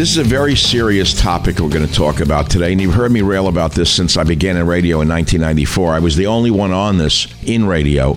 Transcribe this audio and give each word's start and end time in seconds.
This 0.00 0.12
is 0.12 0.16
a 0.16 0.24
very 0.24 0.56
serious 0.56 1.12
topic 1.12 1.58
we're 1.58 1.68
going 1.68 1.86
to 1.86 1.92
talk 1.92 2.20
about 2.20 2.48
today, 2.48 2.72
and 2.72 2.80
you've 2.80 2.94
heard 2.94 3.12
me 3.12 3.20
rail 3.20 3.48
about 3.48 3.72
this 3.72 3.92
since 3.92 4.16
I 4.16 4.24
began 4.24 4.56
in 4.56 4.66
radio 4.66 5.02
in 5.02 5.08
1994. 5.10 5.92
I 5.92 5.98
was 5.98 6.16
the 6.16 6.26
only 6.26 6.50
one 6.50 6.72
on 6.72 6.96
this 6.96 7.26
in 7.42 7.66
radio 7.66 8.14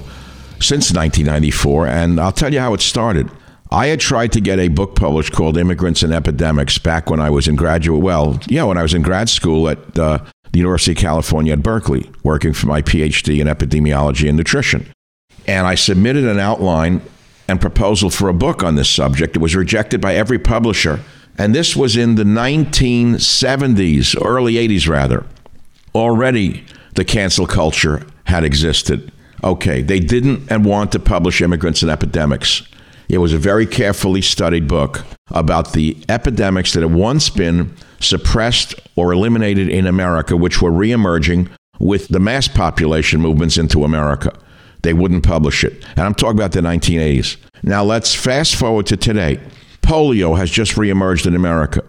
since 0.61 0.93
1994, 0.93 1.87
and 1.87 2.21
I'll 2.21 2.31
tell 2.31 2.53
you 2.53 2.61
how 2.61 2.73
it 2.73 2.79
started. 2.79 3.29
I 3.69 3.87
had 3.87 3.99
tried 3.99 4.31
to 4.31 4.39
get 4.39 4.59
a 4.59 4.69
book 4.69 4.95
published 4.95 5.33
called 5.33 5.57
Immigrants 5.57 6.03
and 6.03 6.13
Epidemics 6.13 6.77
back 6.77 7.09
when 7.09 7.19
I 7.19 7.29
was 7.29 7.49
in 7.49 7.57
graduate, 7.57 8.01
well, 8.01 8.39
yeah, 8.47 8.63
when 8.63 8.77
I 8.77 8.81
was 8.81 8.93
in 8.93 9.01
grad 9.01 9.27
school 9.27 9.67
at 9.67 9.99
uh, 9.99 10.19
the 10.53 10.59
University 10.59 10.93
of 10.93 10.99
California 10.99 11.51
at 11.51 11.63
Berkeley, 11.63 12.09
working 12.23 12.53
for 12.53 12.67
my 12.67 12.81
PhD 12.81 13.41
in 13.41 13.47
epidemiology 13.47 14.29
and 14.29 14.37
nutrition. 14.37 14.87
And 15.47 15.67
I 15.67 15.75
submitted 15.75 16.23
an 16.23 16.39
outline 16.39 17.01
and 17.49 17.59
proposal 17.59 18.09
for 18.09 18.29
a 18.29 18.33
book 18.33 18.63
on 18.63 18.75
this 18.75 18.89
subject. 18.89 19.35
It 19.35 19.39
was 19.39 19.53
rejected 19.53 19.99
by 19.99 20.15
every 20.15 20.39
publisher 20.39 21.01
and 21.37 21.53
this 21.55 21.75
was 21.75 21.97
in 21.97 22.15
the 22.15 22.23
1970s, 22.23 24.15
early 24.23 24.53
80s 24.53 24.87
rather. 24.87 25.25
Already 25.95 26.65
the 26.95 27.05
cancel 27.05 27.47
culture 27.47 28.05
had 28.25 28.43
existed. 28.43 29.11
Okay, 29.43 29.81
they 29.81 29.99
didn't 29.99 30.49
and 30.51 30.63
want 30.63 30.91
to 30.93 30.99
publish 30.99 31.41
Immigrants 31.41 31.81
and 31.81 31.91
Epidemics. 31.91 32.63
It 33.09 33.17
was 33.17 33.33
a 33.33 33.37
very 33.37 33.65
carefully 33.65 34.21
studied 34.21 34.67
book 34.67 35.03
about 35.31 35.73
the 35.73 35.97
epidemics 36.07 36.73
that 36.73 36.81
had 36.81 36.93
once 36.93 37.29
been 37.29 37.73
suppressed 37.99 38.75
or 38.95 39.11
eliminated 39.11 39.69
in 39.69 39.87
America, 39.87 40.37
which 40.37 40.61
were 40.61 40.71
reemerging 40.71 41.49
with 41.79 42.07
the 42.07 42.19
mass 42.19 42.47
population 42.47 43.19
movements 43.19 43.57
into 43.57 43.83
America. 43.83 44.31
They 44.83 44.93
wouldn't 44.93 45.23
publish 45.23 45.63
it. 45.63 45.83
And 45.95 46.01
I'm 46.01 46.13
talking 46.13 46.37
about 46.37 46.51
the 46.51 46.61
1980s. 46.61 47.37
Now 47.63 47.83
let's 47.83 48.13
fast 48.13 48.55
forward 48.55 48.85
to 48.87 48.97
today. 48.97 49.39
Polio 49.83 50.37
has 50.37 50.49
just 50.49 50.73
reemerged 50.73 51.27
in 51.27 51.35
America. 51.35 51.83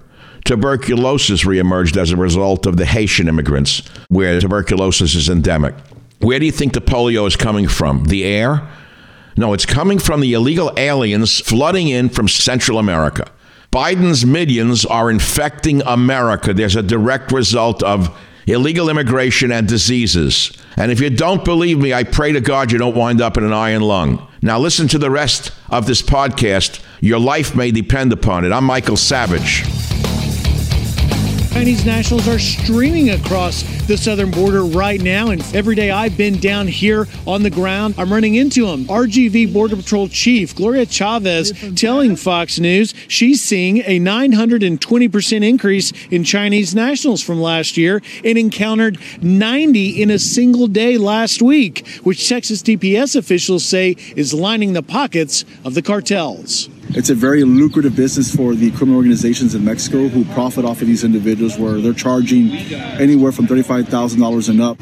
Tuberculosis 0.45 1.45
reemerged 1.45 1.97
as 1.97 2.11
a 2.11 2.17
result 2.17 2.67
of 2.67 2.77
the 2.77 2.85
Haitian 2.85 3.29
immigrants, 3.29 3.81
where 4.09 4.39
tuberculosis 4.39 5.15
is 5.15 5.31
endemic. 5.31 5.75
Where 6.19 6.39
do 6.39 6.45
you 6.45 6.53
think 6.53 6.75
the 6.75 6.81
polio 6.81 7.27
is 7.27 7.37
coming 7.37 7.67
from? 7.69 8.05
The 8.05 8.25
air? 8.25 8.69
No, 9.37 9.53
it's 9.53 9.67
coming 9.67 9.99
from 9.99 10.21
the 10.21 10.33
illegal 10.35 10.73
aliens 10.77 11.41
flooding 11.41 11.89
in 11.89 12.09
from 12.09 12.29
Central 12.29 12.79
America. 12.79 13.31
Biden's 13.73 14.25
millions 14.25 14.85
are 14.85 15.11
infecting 15.11 15.83
America. 15.83 16.55
There's 16.55 16.77
a 16.77 16.83
direct 16.83 17.33
result 17.33 17.83
of 17.83 18.17
illegal 18.47 18.89
immigration 18.89 19.51
and 19.51 19.67
diseases. 19.67 20.53
And 20.77 20.93
if 20.93 21.01
you 21.01 21.11
don't 21.11 21.45
believe 21.45 21.79
me, 21.79 21.93
I 21.93 22.05
pray 22.05 22.33
to 22.33 22.41
God 22.41 22.71
you 22.71 22.79
don't 22.79 22.97
wind 22.97 23.21
up 23.21 23.37
in 23.37 23.45
an 23.45 23.53
iron 23.53 23.83
lung. 23.83 24.29
Now, 24.43 24.59
listen 24.59 24.89
to 24.89 24.99
the 24.99 25.11
rest 25.11 25.53
of 25.71 25.87
this 25.87 26.03
podcast. 26.03 26.81
Your 27.05 27.19
life 27.19 27.55
may 27.55 27.71
depend 27.71 28.15
upon 28.15 28.47
it. 28.47 28.51
I'm 28.51 28.65
Michael 28.65 28.97
Savage. 28.97 29.63
Chinese 31.53 31.85
nationals 31.85 32.27
are 32.27 32.39
streaming 32.39 33.11
across 33.11 33.63
the 33.87 33.99
southern 33.99 34.31
border 34.31 34.65
right 34.65 35.03
now. 35.03 35.29
And 35.29 35.43
every 35.55 35.75
day 35.75 35.91
I've 35.91 36.17
been 36.17 36.41
down 36.41 36.67
here 36.67 37.07
on 37.27 37.43
the 37.43 37.51
ground, 37.51 37.97
I'm 37.99 38.11
running 38.11 38.37
into 38.37 38.65
them. 38.67 38.87
RGV 38.87 39.53
Border 39.53 39.77
Patrol 39.77 40.09
Chief 40.09 40.57
Gloria 40.57 40.87
Chavez 40.87 41.53
telling 41.77 42.17
Fox 42.17 42.59
News 42.59 42.95
she's 43.07 43.45
seeing 43.45 43.79
a 43.81 44.01
920% 44.01 45.47
increase 45.47 45.93
in 46.11 46.25
Chinese 46.25 46.75
nationals 46.75 47.23
from 47.23 47.39
last 47.39 47.77
year 47.77 48.01
and 48.25 48.39
encountered 48.39 48.99
90 49.21 50.03
in 50.03 50.11
a 50.11 50.19
single 50.19 50.69
day 50.69 50.97
last 50.97 51.43
week, 51.43 51.87
which 52.03 52.27
Texas 52.27 52.63
DPS 52.63 53.15
officials 53.15 53.63
say 53.63 53.95
is 54.17 54.33
lining 54.33 54.73
the 54.73 54.83
pockets 54.83 55.45
of 55.67 55.75
the 55.75 55.83
cartels. 55.83 56.71
It's 56.91 57.11
a 57.11 57.15
very 57.15 57.43
lucrative 57.45 57.97
business 57.97 58.35
for 58.35 58.55
the 58.55 58.71
criminal 58.71 58.97
organizations 58.97 59.55
in 59.55 59.65
Mexico 59.65 60.09
who 60.09 60.25
profit 60.27 60.65
off 60.65 60.81
of 60.81 60.87
these 60.87 61.03
individuals 61.03 61.59
where 61.59 61.81
they're 61.81 61.93
charging 61.93 62.53
anywhere 62.53 63.33
from 63.33 63.47
$35,000 63.47 64.49
and 64.49 64.61
up. 64.61 64.79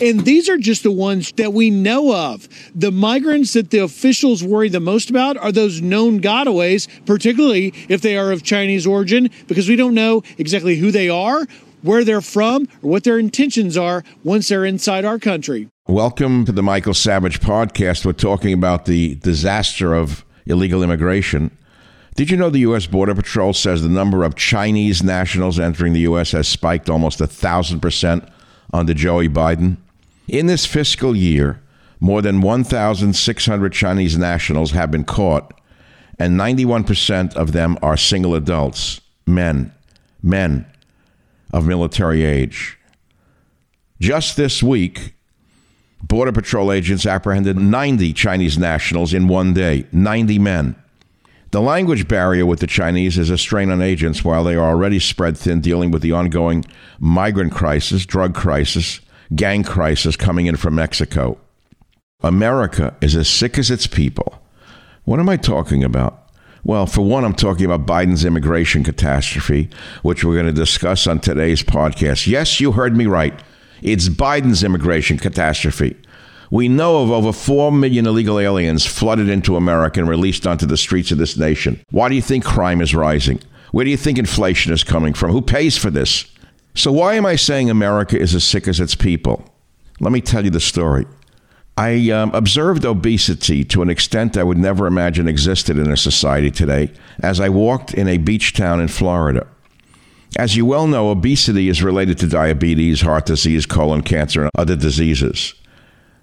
And 0.00 0.24
these 0.24 0.48
are 0.48 0.58
just 0.58 0.82
the 0.82 0.90
ones 0.90 1.32
that 1.36 1.52
we 1.52 1.70
know 1.70 2.14
of. 2.14 2.48
The 2.74 2.90
migrants 2.90 3.52
that 3.52 3.70
the 3.70 3.78
officials 3.78 4.42
worry 4.42 4.68
the 4.68 4.80
most 4.80 5.10
about 5.10 5.36
are 5.36 5.52
those 5.52 5.80
known 5.80 6.20
gotaways, 6.20 6.88
particularly 7.06 7.72
if 7.88 8.00
they 8.00 8.16
are 8.16 8.32
of 8.32 8.42
Chinese 8.42 8.86
origin, 8.86 9.30
because 9.46 9.68
we 9.68 9.76
don't 9.76 9.94
know 9.94 10.22
exactly 10.38 10.76
who 10.76 10.90
they 10.90 11.08
are, 11.08 11.46
where 11.82 12.04
they're 12.04 12.20
from, 12.20 12.68
or 12.82 12.90
what 12.90 13.04
their 13.04 13.18
intentions 13.18 13.76
are 13.76 14.04
once 14.24 14.48
they're 14.48 14.64
inside 14.64 15.04
our 15.04 15.18
country. 15.18 15.68
Welcome 15.88 16.44
to 16.46 16.52
the 16.52 16.62
Michael 16.62 16.94
Savage 16.94 17.40
podcast. 17.40 18.06
We're 18.06 18.12
talking 18.12 18.52
about 18.52 18.86
the 18.86 19.16
disaster 19.16 19.94
of 19.94 20.24
illegal 20.46 20.82
immigration. 20.82 21.50
Did 22.14 22.30
you 22.30 22.36
know 22.36 22.50
the 22.50 22.60
U.S. 22.60 22.86
Border 22.86 23.14
Patrol 23.14 23.52
says 23.52 23.82
the 23.82 23.88
number 23.88 24.22
of 24.22 24.36
Chinese 24.36 25.02
nationals 25.02 25.58
entering 25.58 25.92
the 25.92 26.00
U.S. 26.00 26.32
has 26.32 26.46
spiked 26.46 26.88
almost 26.88 27.20
a 27.20 27.26
thousand 27.26 27.80
percent 27.80 28.24
under 28.72 28.94
Joey 28.94 29.28
Biden? 29.28 29.78
In 30.28 30.46
this 30.46 30.66
fiscal 30.66 31.16
year, 31.16 31.60
more 32.00 32.22
than 32.22 32.40
1,600 32.40 33.72
Chinese 33.72 34.16
nationals 34.16 34.72
have 34.72 34.90
been 34.90 35.04
caught, 35.04 35.52
and 36.18 36.38
91% 36.38 37.34
of 37.34 37.52
them 37.52 37.78
are 37.82 37.96
single 37.96 38.34
adults, 38.34 39.00
men, 39.26 39.72
men 40.22 40.66
of 41.52 41.66
military 41.66 42.24
age. 42.24 42.78
Just 44.00 44.36
this 44.36 44.62
week, 44.62 45.14
Border 46.02 46.32
Patrol 46.32 46.72
agents 46.72 47.06
apprehended 47.06 47.56
90 47.56 48.12
Chinese 48.12 48.58
nationals 48.58 49.14
in 49.14 49.28
one 49.28 49.54
day, 49.54 49.86
90 49.92 50.38
men. 50.38 50.76
The 51.52 51.60
language 51.60 52.08
barrier 52.08 52.46
with 52.46 52.60
the 52.60 52.66
Chinese 52.66 53.18
is 53.18 53.30
a 53.30 53.36
strain 53.36 53.70
on 53.70 53.82
agents 53.82 54.24
while 54.24 54.42
they 54.42 54.56
are 54.56 54.70
already 54.70 54.98
spread 54.98 55.36
thin 55.36 55.60
dealing 55.60 55.90
with 55.90 56.02
the 56.02 56.12
ongoing 56.12 56.64
migrant 56.98 57.52
crisis, 57.52 58.06
drug 58.06 58.34
crisis, 58.34 59.00
gang 59.36 59.62
crisis 59.62 60.16
coming 60.16 60.46
in 60.46 60.56
from 60.56 60.74
Mexico. 60.74 61.38
America 62.22 62.96
is 63.00 63.14
as 63.14 63.28
sick 63.28 63.58
as 63.58 63.70
its 63.70 63.86
people. 63.86 64.42
What 65.04 65.20
am 65.20 65.28
I 65.28 65.36
talking 65.36 65.84
about? 65.84 66.21
Well, 66.64 66.86
for 66.86 67.02
one, 67.02 67.24
I'm 67.24 67.34
talking 67.34 67.66
about 67.66 67.86
Biden's 67.86 68.24
immigration 68.24 68.84
catastrophe, 68.84 69.68
which 70.02 70.22
we're 70.22 70.34
going 70.34 70.46
to 70.46 70.52
discuss 70.52 71.08
on 71.08 71.18
today's 71.18 71.60
podcast. 71.60 72.28
Yes, 72.28 72.60
you 72.60 72.72
heard 72.72 72.96
me 72.96 73.06
right. 73.06 73.34
It's 73.82 74.08
Biden's 74.08 74.62
immigration 74.62 75.18
catastrophe. 75.18 75.96
We 76.52 76.68
know 76.68 77.02
of 77.02 77.10
over 77.10 77.32
4 77.32 77.72
million 77.72 78.06
illegal 78.06 78.38
aliens 78.38 78.86
flooded 78.86 79.28
into 79.28 79.56
America 79.56 79.98
and 79.98 80.08
released 80.08 80.46
onto 80.46 80.66
the 80.66 80.76
streets 80.76 81.10
of 81.10 81.18
this 81.18 81.36
nation. 81.36 81.80
Why 81.90 82.08
do 82.08 82.14
you 82.14 82.22
think 82.22 82.44
crime 82.44 82.80
is 82.80 82.94
rising? 82.94 83.40
Where 83.72 83.84
do 83.84 83.90
you 83.90 83.96
think 83.96 84.18
inflation 84.18 84.72
is 84.72 84.84
coming 84.84 85.14
from? 85.14 85.32
Who 85.32 85.42
pays 85.42 85.76
for 85.76 85.90
this? 85.90 86.26
So, 86.74 86.92
why 86.92 87.14
am 87.14 87.26
I 87.26 87.36
saying 87.36 87.70
America 87.70 88.16
is 88.16 88.34
as 88.34 88.44
sick 88.44 88.68
as 88.68 88.78
its 88.78 88.94
people? 88.94 89.44
Let 89.98 90.12
me 90.12 90.20
tell 90.20 90.44
you 90.44 90.50
the 90.50 90.60
story. 90.60 91.06
I 91.76 92.10
um, 92.10 92.34
observed 92.34 92.84
obesity 92.84 93.64
to 93.64 93.80
an 93.82 93.88
extent 93.88 94.36
I 94.36 94.44
would 94.44 94.58
never 94.58 94.86
imagine 94.86 95.26
existed 95.26 95.78
in 95.78 95.90
a 95.90 95.96
society 95.96 96.50
today 96.50 96.92
as 97.22 97.40
I 97.40 97.48
walked 97.48 97.94
in 97.94 98.08
a 98.08 98.18
beach 98.18 98.52
town 98.52 98.80
in 98.80 98.88
Florida. 98.88 99.46
As 100.36 100.56
you 100.56 100.66
well 100.66 100.86
know, 100.86 101.10
obesity 101.10 101.68
is 101.68 101.82
related 101.82 102.18
to 102.18 102.26
diabetes, 102.26 103.02
heart 103.02 103.26
disease, 103.26 103.66
colon 103.66 104.02
cancer, 104.02 104.42
and 104.42 104.50
other 104.56 104.76
diseases. 104.76 105.54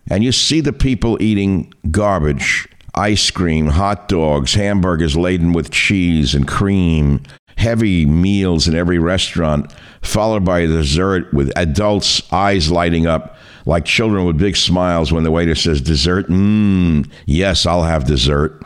And 0.10 0.24
you 0.24 0.32
see 0.32 0.62
the 0.62 0.74
people 0.74 1.22
eating 1.22 1.74
garbage, 1.92 2.68
ice 2.96 3.30
cream, 3.30 3.68
hot 3.68 4.08
dogs, 4.08 4.56
hamburgers 4.56 5.16
laden 5.16 5.54
with 5.54 5.72
cheese 5.72 6.34
and 6.34 6.48
cream, 6.48 7.22
heavy 7.58 8.06
meals 8.06 8.68
in 8.68 8.76
every 8.76 8.98
restaurant, 8.98 9.72
followed 10.02 10.44
by 10.44 10.62
a 10.62 10.68
dessert 10.68 11.32
with 11.34 11.52
adults' 11.56 12.22
eyes 12.32 12.72
lighting 12.72 13.06
up 13.06 13.38
like 13.70 13.86
children 13.86 14.26
with 14.26 14.40
big 14.40 14.58
smiles 14.58 15.14
when 15.14 15.24
the 15.24 15.30
waiter 15.30 15.54
says 15.54 15.80
dessert. 15.80 16.28
Mmm, 16.28 17.08
yes, 17.28 17.68
I'll 17.68 17.84
have 17.84 18.08
dessert. 18.08 18.64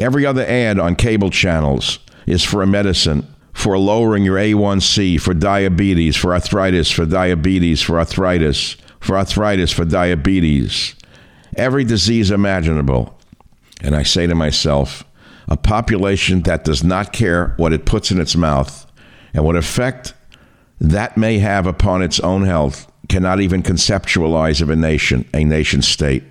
Every 0.00 0.24
other 0.24 0.46
ad 0.46 0.78
on 0.78 0.96
cable 0.96 1.28
channels 1.28 1.98
is 2.26 2.42
for 2.42 2.62
a 2.62 2.66
medicine 2.66 3.26
for 3.52 3.78
lowering 3.78 4.24
your 4.24 4.38
A1C, 4.38 5.20
for 5.20 5.34
diabetes, 5.34 6.16
for 6.16 6.32
arthritis, 6.32 6.90
for 6.90 7.04
diabetes, 7.04 7.82
for 7.82 7.98
arthritis, 7.98 8.76
for 8.98 9.18
arthritis, 9.18 9.70
for 9.70 9.84
diabetes, 9.84 10.94
every 11.56 11.84
disease 11.84 12.30
imaginable. 12.30 13.20
And 13.82 13.94
I 13.94 14.04
say 14.04 14.26
to 14.26 14.34
myself, 14.34 15.04
a 15.48 15.56
population 15.58 16.42
that 16.44 16.64
does 16.64 16.82
not 16.82 17.12
care 17.12 17.52
what 17.58 17.74
it 17.74 17.84
puts 17.84 18.10
in 18.10 18.18
its 18.18 18.34
mouth 18.34 18.90
and 19.34 19.44
what 19.44 19.54
effect 19.54 20.14
that 20.80 21.18
may 21.18 21.38
have 21.40 21.66
upon 21.66 22.00
its 22.02 22.18
own 22.20 22.44
health 22.44 22.90
cannot 23.08 23.40
even 23.40 23.62
conceptualize 23.62 24.60
of 24.60 24.70
a 24.70 24.76
nation, 24.76 25.28
a 25.34 25.44
nation 25.44 25.82
state. 25.82 26.24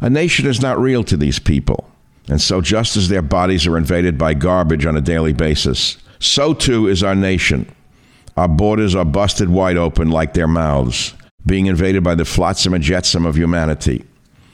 A 0.00 0.08
nation 0.08 0.46
is 0.46 0.60
not 0.60 0.78
real 0.78 1.04
to 1.04 1.16
these 1.16 1.38
people. 1.38 1.90
And 2.28 2.40
so, 2.40 2.60
just 2.60 2.96
as 2.96 3.08
their 3.08 3.22
bodies 3.22 3.66
are 3.66 3.78
invaded 3.78 4.18
by 4.18 4.34
garbage 4.34 4.84
on 4.84 4.96
a 4.96 5.00
daily 5.00 5.32
basis, 5.32 5.96
so 6.18 6.52
too 6.52 6.86
is 6.86 7.02
our 7.02 7.14
nation. 7.14 7.70
Our 8.36 8.48
borders 8.48 8.94
are 8.94 9.04
busted 9.04 9.48
wide 9.48 9.76
open 9.76 10.10
like 10.10 10.34
their 10.34 10.46
mouths, 10.46 11.14
being 11.46 11.66
invaded 11.66 12.04
by 12.04 12.14
the 12.14 12.24
flotsam 12.24 12.74
and 12.74 12.84
jetsam 12.84 13.26
of 13.26 13.36
humanity. 13.36 14.04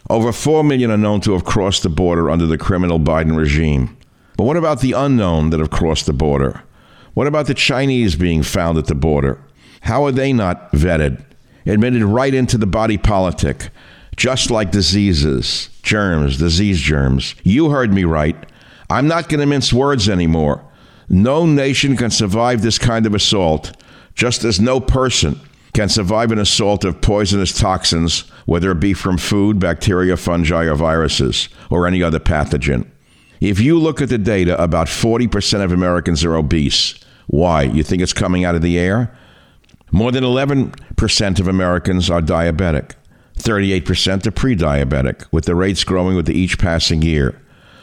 Over 0.08 0.32
4 0.32 0.64
million 0.64 0.90
are 0.90 0.96
known 0.96 1.20
to 1.23 1.32
have 1.32 1.44
crossed 1.44 1.82
the 1.82 1.88
border 1.88 2.30
under 2.30 2.46
the 2.46 2.58
criminal 2.58 3.00
Biden 3.00 3.37
regime. 3.37 3.96
But 4.37 4.44
what 4.44 4.56
about 4.56 4.80
the 4.80 4.92
unknown 4.92 5.50
that 5.50 5.61
have 5.61 5.70
crossed 5.70 6.06
the 6.06 6.12
border? 6.12 6.62
What 7.14 7.26
about 7.26 7.46
the 7.46 7.54
Chinese 7.54 8.16
being 8.16 8.42
found 8.42 8.76
at 8.78 8.87
the 8.87 8.94
border? 8.94 9.40
How 9.82 10.04
are 10.04 10.12
they 10.12 10.32
not 10.32 10.73
vetted? 10.73 11.25
Admitted 11.66 12.04
right 12.04 12.35
into 12.35 12.59
the 12.59 12.66
body 12.66 12.99
politic, 12.99 13.71
just 14.16 14.50
like 14.50 14.71
diseases, 14.71 15.71
germs, 15.83 16.38
disease 16.38 16.80
germs. 16.80 17.35
You 17.42 17.71
heard 17.71 17.92
me 17.92 18.04
right. 18.04 18.37
I'm 18.90 19.09
not 19.09 19.28
going 19.28 19.40
to 19.40 19.47
mince 19.47 19.73
words 19.73 20.09
anymore. 20.09 20.64
No 21.09 21.47
nation 21.47 21.97
can 21.97 22.11
survive 22.11 22.62
this 22.62 22.78
kind 22.78 23.06
of 23.06 23.14
assault, 23.14 23.73
just 24.14 24.44
as 24.44 24.61
no 24.61 24.80
person 24.80 25.40
can 25.73 25.88
survive 25.88 26.30
an 26.30 26.38
assault 26.38 26.85
of 26.85 27.00
poisonous 27.00 27.52
toxins, 27.59 28.21
whether 28.47 28.71
it 28.71 28.80
be 28.80 28.94
from 28.94 29.18
food, 29.18 29.59
bacteria, 29.59 30.16
fungi, 30.16 30.64
or 30.64 30.75
viruses, 30.75 31.49
or 31.68 31.87
any 31.87 32.02
other 32.02 32.21
pathogen. 32.21 32.87
If 33.40 33.61
you 33.61 33.78
look 33.78 34.00
at 34.00 34.09
the 34.09 34.18
data, 34.18 34.62
about 34.62 34.87
40% 34.87 35.64
of 35.64 35.73
Americans 35.73 36.25
are 36.25 36.37
obese. 36.37 36.94
Why? 37.26 37.62
You 37.62 37.83
think 37.83 38.02
it's 38.02 38.12
coming 38.12 38.44
out 38.44 38.54
of 38.54 38.62
the 38.62 38.78
air? 38.78 39.14
More 39.95 40.11
than 40.11 40.25
11% 40.25 41.39
of 41.39 41.47
Americans 41.47 42.11
are 42.11 42.21
diabetic. 42.21 42.95
38% 43.39 44.27
are 44.27 44.31
pre 44.33 44.57
diabetic, 44.57 45.27
with 45.31 45.45
the 45.45 45.55
rates 45.55 45.85
growing 45.85 46.17
with 46.17 46.29
each 46.29 46.59
passing 46.59 47.01
year. 47.01 47.41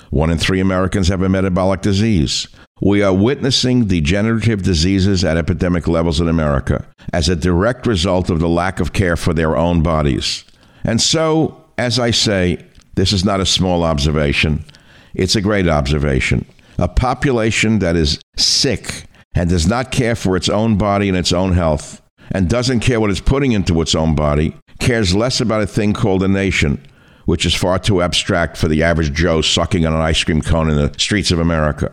One 0.10 0.30
in 0.30 0.38
three 0.38 0.60
Americans 0.60 1.08
have 1.08 1.22
a 1.22 1.30
metabolic 1.30 1.80
disease. 1.80 2.50
We 2.82 3.02
are 3.02 3.14
witnessing 3.14 3.86
degenerative 3.86 4.62
diseases 4.62 5.24
at 5.24 5.38
epidemic 5.38 5.88
levels 5.88 6.20
in 6.20 6.28
America 6.28 6.86
as 7.14 7.30
a 7.30 7.36
direct 7.38 7.88
result 7.88 8.30
of 8.30 8.42
the 8.42 8.50
lack 8.50 8.82
of 8.82 8.92
care 8.92 9.16
for 9.16 9.34
their 9.34 9.56
own 9.56 9.82
bodies. 9.82 10.44
And 10.84 11.00
so, 11.00 11.64
as 11.78 11.98
I 11.98 12.12
say, 12.12 12.62
this 12.96 13.14
is 13.14 13.24
not 13.24 13.40
a 13.40 13.46
small 13.46 13.86
observation, 13.86 14.66
it's 15.14 15.38
a 15.38 15.42
great 15.42 15.70
observation. 15.70 16.46
A 16.78 16.90
population 16.90 17.80
that 17.80 17.96
is 17.96 18.20
sick 18.36 19.06
and 19.34 19.50
does 19.50 19.68
not 19.68 19.92
care 19.92 20.16
for 20.16 20.36
its 20.36 20.50
own 20.50 20.78
body 20.78 21.08
and 21.08 21.18
its 21.18 21.32
own 21.32 21.54
health, 21.54 22.01
and 22.32 22.50
doesn't 22.50 22.80
care 22.80 23.00
what 23.00 23.10
it's 23.10 23.20
putting 23.20 23.52
into 23.52 23.82
its 23.82 23.96
own 23.96 24.16
body, 24.16 24.56
cares 24.80 25.16
less 25.16 25.42
about 25.42 25.62
a 25.62 25.68
thing 25.68 25.94
called 25.94 26.24
a 26.24 26.28
nation, 26.28 26.84
which 27.26 27.46
is 27.46 27.54
far 27.54 27.80
too 27.80 28.02
abstract 28.02 28.58
for 28.58 28.68
the 28.68 28.84
average 28.84 29.14
Joe 29.14 29.42
sucking 29.42 29.86
on 29.86 29.94
an 29.94 30.02
ice 30.02 30.24
cream 30.24 30.42
cone 30.42 30.70
in 30.70 30.76
the 30.76 30.94
streets 30.98 31.32
of 31.32 31.40
America. 31.40 31.92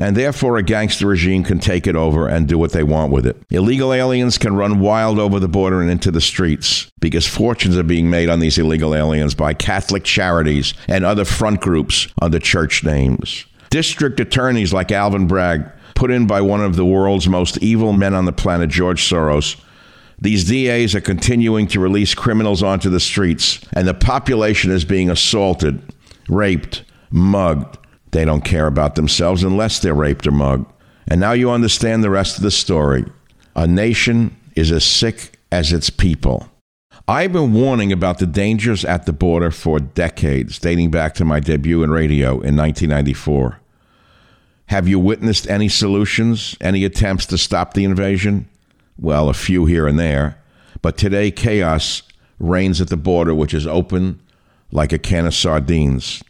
And 0.00 0.16
therefore, 0.16 0.56
a 0.56 0.62
gangster 0.62 1.08
regime 1.08 1.42
can 1.42 1.58
take 1.58 1.88
it 1.88 1.96
over 1.96 2.28
and 2.28 2.46
do 2.46 2.56
what 2.56 2.70
they 2.70 2.84
want 2.84 3.12
with 3.12 3.26
it. 3.26 3.36
Illegal 3.50 3.92
aliens 3.92 4.38
can 4.38 4.54
run 4.54 4.78
wild 4.78 5.18
over 5.18 5.40
the 5.40 5.48
border 5.48 5.82
and 5.82 5.90
into 5.90 6.12
the 6.12 6.20
streets 6.20 6.88
because 7.00 7.26
fortunes 7.26 7.76
are 7.76 7.82
being 7.82 8.08
made 8.08 8.28
on 8.28 8.38
these 8.38 8.58
illegal 8.58 8.94
aliens 8.94 9.34
by 9.34 9.54
Catholic 9.54 10.04
charities 10.04 10.72
and 10.86 11.04
other 11.04 11.24
front 11.24 11.60
groups 11.60 12.06
under 12.22 12.38
church 12.38 12.84
names. 12.84 13.44
District 13.70 14.20
attorneys 14.20 14.72
like 14.72 14.92
Alvin 14.92 15.26
Bragg 15.26 15.68
put 15.98 16.12
in 16.12 16.28
by 16.28 16.40
one 16.40 16.62
of 16.62 16.76
the 16.76 16.84
world's 16.84 17.28
most 17.28 17.58
evil 17.58 17.92
men 17.92 18.14
on 18.14 18.24
the 18.24 18.32
planet, 18.32 18.70
George 18.70 19.02
Soros. 19.02 19.60
These 20.20 20.44
DAs 20.44 20.94
are 20.94 21.00
continuing 21.00 21.66
to 21.68 21.80
release 21.80 22.14
criminals 22.14 22.62
onto 22.62 22.88
the 22.88 23.00
streets, 23.00 23.58
and 23.72 23.86
the 23.86 23.94
population 23.94 24.70
is 24.70 24.84
being 24.84 25.10
assaulted, 25.10 25.82
raped, 26.28 26.84
mugged. 27.10 27.78
They 28.12 28.24
don't 28.24 28.44
care 28.44 28.68
about 28.68 28.94
themselves 28.94 29.42
unless 29.42 29.80
they're 29.80 29.92
raped 29.92 30.24
or 30.28 30.30
mugged. 30.30 30.72
And 31.08 31.20
now 31.20 31.32
you 31.32 31.50
understand 31.50 32.04
the 32.04 32.10
rest 32.10 32.36
of 32.36 32.44
the 32.44 32.52
story. 32.52 33.04
A 33.56 33.66
nation 33.66 34.36
is 34.54 34.70
as 34.70 34.84
sick 34.84 35.36
as 35.50 35.72
its 35.72 35.90
people. 35.90 36.48
I've 37.08 37.32
been 37.32 37.54
warning 37.54 37.90
about 37.90 38.18
the 38.18 38.26
dangers 38.26 38.84
at 38.84 39.04
the 39.04 39.12
border 39.12 39.50
for 39.50 39.80
decades, 39.80 40.60
dating 40.60 40.92
back 40.92 41.14
to 41.14 41.24
my 41.24 41.40
debut 41.40 41.82
in 41.82 41.90
radio 41.90 42.34
in 42.34 42.56
1994. 42.56 43.58
Have 44.68 44.86
you 44.86 44.98
witnessed 44.98 45.48
any 45.48 45.68
solutions, 45.68 46.54
any 46.60 46.84
attempts 46.84 47.24
to 47.26 47.38
stop 47.38 47.72
the 47.72 47.84
invasion? 47.84 48.48
Well, 48.98 49.30
a 49.30 49.34
few 49.34 49.64
here 49.64 49.86
and 49.86 49.98
there. 49.98 50.38
But 50.82 50.98
today, 50.98 51.30
chaos 51.30 52.02
reigns 52.38 52.80
at 52.80 52.88
the 52.88 52.96
border, 52.98 53.34
which 53.34 53.54
is 53.54 53.66
open 53.66 54.20
like 54.70 54.92
a 54.92 54.98
can 54.98 55.26
of 55.26 55.34
sardines. 55.34 56.22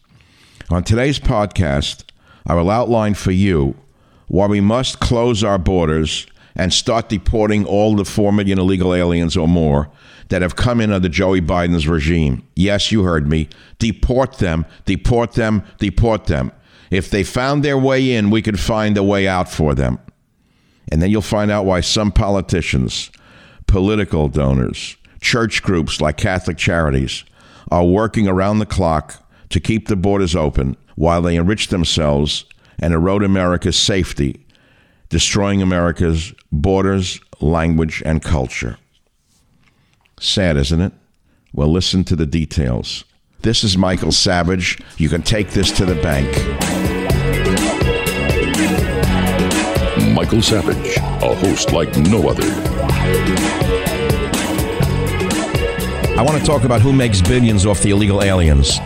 On 0.71 0.85
today's 0.85 1.18
podcast, 1.18 2.04
I 2.47 2.54
will 2.54 2.71
outline 2.71 3.14
for 3.14 3.33
you 3.33 3.75
why 4.28 4.47
we 4.47 4.61
must 4.61 5.00
close 5.00 5.42
our 5.42 5.59
borders 5.59 6.26
and 6.54 6.73
start 6.73 7.09
deporting 7.09 7.64
all 7.64 7.97
the 7.97 8.04
4 8.04 8.33
million 8.33 8.61
illegal 8.61 8.95
aliens 8.95 9.37
or 9.37 9.49
more 9.49 9.90
that 10.28 10.42
have 10.42 10.54
come 10.54 10.80
in 10.80 10.92
under 10.92 11.09
Joey 11.09 11.40
Biden's 11.40 11.88
regime. 11.88 12.47
Yes, 12.54 12.92
you 12.92 13.02
heard 13.02 13.26
me. 13.26 13.49
Deport 13.80 14.38
them, 14.38 14.64
deport 14.85 15.33
them, 15.33 15.64
deport 15.78 16.26
them. 16.26 16.52
If 16.90 17.11
they 17.11 17.25
found 17.25 17.62
their 17.62 17.78
way 17.78 18.12
in, 18.12 18.30
we 18.30 18.42
could 18.42 18.59
find 18.59 18.97
a 18.97 19.02
way 19.02 19.28
out 19.28 19.50
for 19.50 19.75
them. 19.75 19.99
And 20.90 21.02
then 21.02 21.11
you'll 21.11 21.23
find 21.23 21.50
out 21.50 21.66
why 21.66 21.80
some 21.80 22.11
politicians, 22.11 23.11
political 23.66 24.28
donors, 24.28 24.97
church 25.21 25.62
groups 25.62 26.00
like 26.00 26.16
Catholic 26.16 26.57
Charities 26.57 27.25
are 27.71 27.85
working 27.85 28.26
around 28.26 28.59
the 28.59 28.66
clock 28.66 29.23
to 29.50 29.61
keep 29.61 29.88
the 29.88 29.97
borders 29.97 30.35
open 30.35 30.76
while 30.95 31.23
they 31.23 31.37
enrich 31.37 31.68
themselves 31.68 32.45
and 32.78 32.95
erode 32.95 33.23
America's 33.23 33.76
safety, 33.76 34.45
destroying 35.09 35.61
America's 35.61 36.33
borders, 36.50 37.21
language, 37.40 38.02
and 38.07 38.23
culture. 38.23 38.78
Sad, 40.21 40.57
isn't 40.57 40.80
it? 40.80 40.92
Well, 41.52 41.68
listen 41.68 42.04
to 42.04 42.16
the 42.16 42.26
details. 42.26 43.04
This 43.40 43.62
is 43.62 43.78
Michael 43.78 44.11
Savage. 44.11 44.80
You 44.97 45.09
can 45.09 45.23
take 45.23 45.50
this 45.50 45.71
to 45.76 45.87
the 45.87 45.95
bank. 46.02 46.26
Michael 50.12 50.42
Savage, 50.42 50.97
a 50.97 51.37
host 51.37 51.73
like 51.73 51.97
no 51.99 52.28
other. 52.28 52.42
I 56.18 56.23
want 56.23 56.37
to 56.37 56.45
talk 56.45 56.64
about 56.64 56.80
who 56.80 56.92
makes 56.92 57.23
billions 57.23 57.64
off 57.64 57.80
the 57.80 57.90
illegal 57.90 58.25
aliens. 58.25 58.80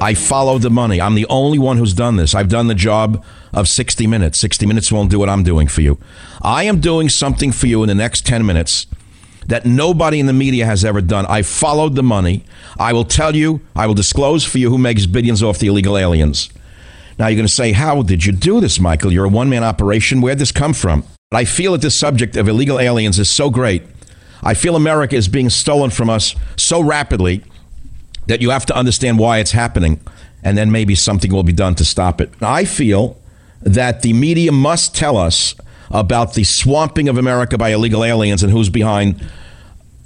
I 0.00 0.14
follow 0.14 0.56
the 0.56 0.70
money. 0.70 0.98
I'm 0.98 1.14
the 1.14 1.26
only 1.28 1.58
one 1.58 1.76
who's 1.76 1.92
done 1.92 2.16
this. 2.16 2.34
I've 2.34 2.48
done 2.48 2.68
the 2.68 2.74
job 2.74 3.22
of 3.52 3.68
60 3.68 4.06
minutes. 4.06 4.38
60 4.40 4.64
minutes 4.64 4.90
won't 4.90 5.10
do 5.10 5.18
what 5.18 5.28
I'm 5.28 5.42
doing 5.42 5.68
for 5.68 5.82
you. 5.82 5.98
I 6.40 6.62
am 6.62 6.80
doing 6.80 7.10
something 7.10 7.52
for 7.52 7.66
you 7.66 7.82
in 7.82 7.88
the 7.88 7.94
next 7.94 8.24
10 8.24 8.46
minutes 8.46 8.86
that 9.48 9.64
nobody 9.64 10.20
in 10.20 10.26
the 10.26 10.32
media 10.32 10.66
has 10.66 10.84
ever 10.84 11.00
done. 11.00 11.26
I 11.26 11.42
followed 11.42 11.94
the 11.94 12.02
money. 12.02 12.44
I 12.78 12.92
will 12.92 13.04
tell 13.04 13.34
you, 13.34 13.60
I 13.74 13.86
will 13.86 13.94
disclose 13.94 14.44
for 14.44 14.58
you 14.58 14.70
who 14.70 14.78
makes 14.78 15.06
billions 15.06 15.42
off 15.42 15.58
the 15.58 15.68
illegal 15.68 15.96
aliens. 15.96 16.50
Now 17.18 17.28
you're 17.28 17.36
going 17.36 17.46
to 17.46 17.52
say, 17.52 17.72
How 17.72 18.02
did 18.02 18.24
you 18.24 18.32
do 18.32 18.60
this, 18.60 18.78
Michael? 18.80 19.12
You're 19.12 19.24
a 19.26 19.28
one 19.28 19.48
man 19.48 19.64
operation. 19.64 20.20
Where'd 20.20 20.38
this 20.38 20.52
come 20.52 20.74
from? 20.74 21.04
But 21.30 21.38
I 21.38 21.44
feel 21.44 21.72
that 21.72 21.80
this 21.80 21.98
subject 21.98 22.36
of 22.36 22.48
illegal 22.48 22.78
aliens 22.78 23.18
is 23.18 23.30
so 23.30 23.50
great. 23.50 23.82
I 24.42 24.54
feel 24.54 24.76
America 24.76 25.16
is 25.16 25.28
being 25.28 25.50
stolen 25.50 25.90
from 25.90 26.10
us 26.10 26.34
so 26.56 26.82
rapidly 26.82 27.42
that 28.26 28.42
you 28.42 28.50
have 28.50 28.66
to 28.66 28.76
understand 28.76 29.18
why 29.18 29.38
it's 29.38 29.52
happening, 29.52 30.00
and 30.42 30.58
then 30.58 30.70
maybe 30.70 30.94
something 30.94 31.32
will 31.32 31.42
be 31.42 31.52
done 31.52 31.74
to 31.76 31.84
stop 31.84 32.20
it. 32.20 32.30
I 32.40 32.64
feel 32.64 33.18
that 33.62 34.02
the 34.02 34.12
media 34.12 34.52
must 34.52 34.94
tell 34.94 35.16
us 35.16 35.54
about 35.90 36.34
the 36.34 36.44
swamping 36.44 37.08
of 37.08 37.18
America 37.18 37.58
by 37.58 37.70
illegal 37.70 38.04
aliens 38.04 38.42
and 38.42 38.52
who's 38.52 38.70
behind 38.70 39.24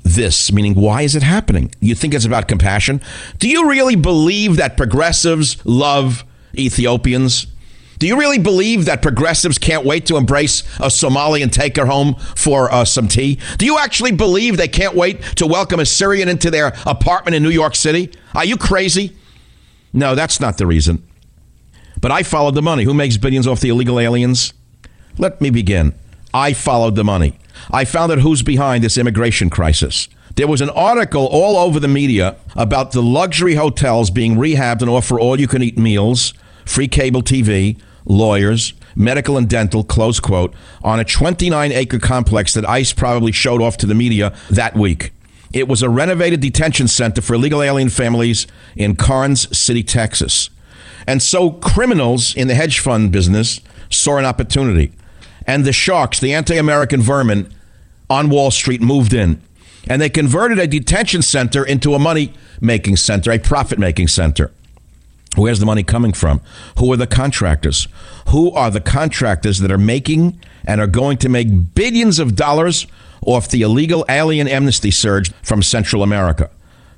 this, 0.03 0.53
meaning 0.53 0.75
why 0.75 1.03
is 1.03 1.15
it 1.15 1.23
happening? 1.23 1.73
You 1.81 1.95
think 1.95 2.15
it's 2.15 2.25
about 2.25 2.49
compassion? 2.49 3.01
Do 3.39 3.49
you 3.49 3.69
really 3.69 3.97
believe 3.97 4.57
that 4.57 4.77
progressives 4.77 5.65
love 5.65 6.25
Ethiopians? 6.55 7.47
Do 7.99 8.07
you 8.07 8.19
really 8.19 8.39
believe 8.39 8.87
that 8.87 9.03
progressives 9.03 9.59
can't 9.59 9.85
wait 9.85 10.07
to 10.07 10.17
embrace 10.17 10.63
a 10.81 10.91
Somali 10.91 11.43
and 11.43 11.53
take 11.53 11.77
her 11.77 11.85
home 11.85 12.15
for 12.15 12.73
uh, 12.73 12.87
some 12.87 13.09
tea? 13.09 13.39
Do 13.59 13.67
you 13.67 13.79
actually 13.79 14.13
believe 14.13 14.57
they 14.57 14.69
can't 14.69 14.95
wait 14.95 15.21
to 15.37 15.47
welcome 15.47 15.81
a 15.81 15.87
Syrian 15.87 16.29
into 16.29 16.51
their 16.51 16.73
apartment 16.87 17.35
in 17.35 17.43
New 17.43 17.51
York 17.51 17.77
City? 17.77 18.11
Are 18.35 18.45
you 18.45 18.57
crazy? 18.57 19.15
No, 19.93 20.15
that's 20.15 20.41
not 20.41 20.57
the 20.57 20.67
reason. 20.67 21.07
But 22.01 22.11
I 22.11 22.23
followed 22.23 22.55
the 22.55 22.63
money. 22.63 22.85
Who 22.85 22.95
makes 22.95 23.19
billions 23.19 23.47
off 23.47 23.61
the 23.61 23.69
illegal 23.69 24.01
aliens? 24.01 24.55
Let 25.19 25.41
me 25.41 25.51
begin. 25.51 25.95
I 26.33 26.53
followed 26.53 26.97
the 26.97 27.05
money. 27.05 27.39
I 27.71 27.85
found 27.85 28.13
out 28.13 28.21
who's 28.21 28.43
behind 28.43 28.85
this 28.85 28.97
immigration 28.97 29.51
crisis. 29.51 30.09
There 30.37 30.47
was 30.47 30.61
an 30.61 30.71
article 30.71 31.27
all 31.27 31.57
over 31.57 31.81
the 31.81 31.89
media 31.89 32.37
about 32.55 32.93
the 32.93 33.03
luxury 33.03 33.57
hotels 33.57 34.11
being 34.11 34.37
rehabbed 34.37 34.81
and 34.81 34.91
offer 34.91 35.19
all 35.19 35.41
you 35.41 35.49
can 35.49 35.63
eat 35.63 35.77
meals, 35.77 36.33
free 36.65 36.89
cable 36.89 37.23
TV, 37.23 37.79
lawyers, 38.05 38.73
medical 38.95 39.37
and 39.37 39.49
dental, 39.49 39.85
close 39.85 40.21
quote, 40.21 40.55
on 40.83 41.01
a 41.01 41.05
29 41.05 41.73
acre 41.73 41.99
complex 41.99 42.55
that 42.55 42.69
ICE 42.69 42.93
probably 42.93 43.33
showed 43.33 43.61
off 43.61 43.77
to 43.79 43.87
the 43.87 43.95
media 43.95 44.35
that 44.49 44.75
week. 44.75 45.13
It 45.53 45.67
was 45.67 45.83
a 45.83 45.89
renovated 45.89 46.41
detention 46.41 46.87
center 46.87 47.21
for 47.21 47.35
illegal 47.35 47.61
alien 47.61 47.89
families 47.89 48.47
in 48.77 48.95
Karnes 48.95 49.55
City, 49.57 49.83
Texas. 49.83 50.49
And 51.07 51.21
so 51.21 51.51
criminals 51.51 52.37
in 52.37 52.47
the 52.47 52.55
hedge 52.55 52.79
fund 52.79 53.11
business 53.11 53.61
saw 53.91 54.19
an 54.19 54.25
opportunity 54.25 54.93
and 55.47 55.65
the 55.65 55.73
sharks, 55.73 56.21
the 56.21 56.35
anti 56.35 56.57
American 56.57 57.01
vermin 57.01 57.53
on 58.09 58.29
Wall 58.29 58.51
Street, 58.51 58.81
moved 58.81 59.13
in. 59.13 59.41
And 59.89 60.01
they 60.01 60.11
converted 60.11 60.59
a 60.59 60.67
detention 60.67 61.23
center 61.23 61.65
into 61.65 61.95
a 61.95 61.99
money 61.99 62.35
making 62.61 62.97
center, 62.97 63.33
a 63.33 63.39
profit 63.39 63.79
making 63.79 64.09
center. 64.09 64.53
Where's 65.37 65.61
the 65.61 65.67
money 65.67 65.83
coming 65.83 66.13
from? 66.13 66.41
Who 66.79 66.93
are 66.93 66.97
the 66.97 67.07
contractors? 67.07 67.87
Who 68.29 68.51
are 68.51 68.71
the 68.71 68.81
contractors 68.81 69.61
that 69.61 69.71
are 69.71 69.79
making 69.79 70.41
and 70.67 70.81
are 70.81 70.87
going 70.87 71.19
to 71.19 71.29
make 71.29 71.75
billions 71.75 72.19
of 72.19 72.35
dollars 72.35 72.87
off 73.25 73.49
the 73.49 73.63
illegal 73.63 74.05
alien 74.09 74.49
amnesty 74.49 74.91
surge 74.91 75.33
from 75.43 75.63
Central 75.63 76.03
America? 76.03 76.51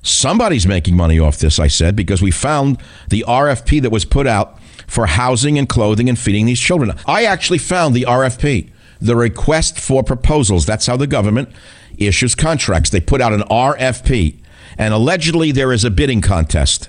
Somebody's 0.02 0.66
making 0.66 0.96
money 0.96 1.18
off 1.20 1.38
this, 1.38 1.60
I 1.60 1.68
said, 1.68 1.94
because 1.94 2.22
we 2.22 2.30
found 2.30 2.78
the 3.08 3.24
RFP 3.28 3.82
that 3.82 3.90
was 3.90 4.04
put 4.04 4.26
out 4.26 4.58
for 4.86 5.06
housing 5.06 5.58
and 5.58 5.68
clothing 5.68 6.08
and 6.08 6.18
feeding 6.18 6.46
these 6.46 6.60
children. 6.60 6.92
I 7.06 7.24
actually 7.24 7.58
found 7.58 7.94
the 7.94 8.02
RFP, 8.02 8.70
the 9.00 9.16
request 9.16 9.80
for 9.80 10.02
proposals. 10.02 10.66
That's 10.66 10.86
how 10.86 10.96
the 10.96 11.06
government 11.06 11.48
issues 11.98 12.34
contracts. 12.34 12.90
They 12.90 13.00
put 13.00 13.20
out 13.20 13.32
an 13.32 13.42
RFP, 13.42 14.36
and 14.78 14.94
allegedly 14.94 15.52
there 15.52 15.72
is 15.72 15.84
a 15.84 15.90
bidding 15.90 16.20
contest. 16.20 16.88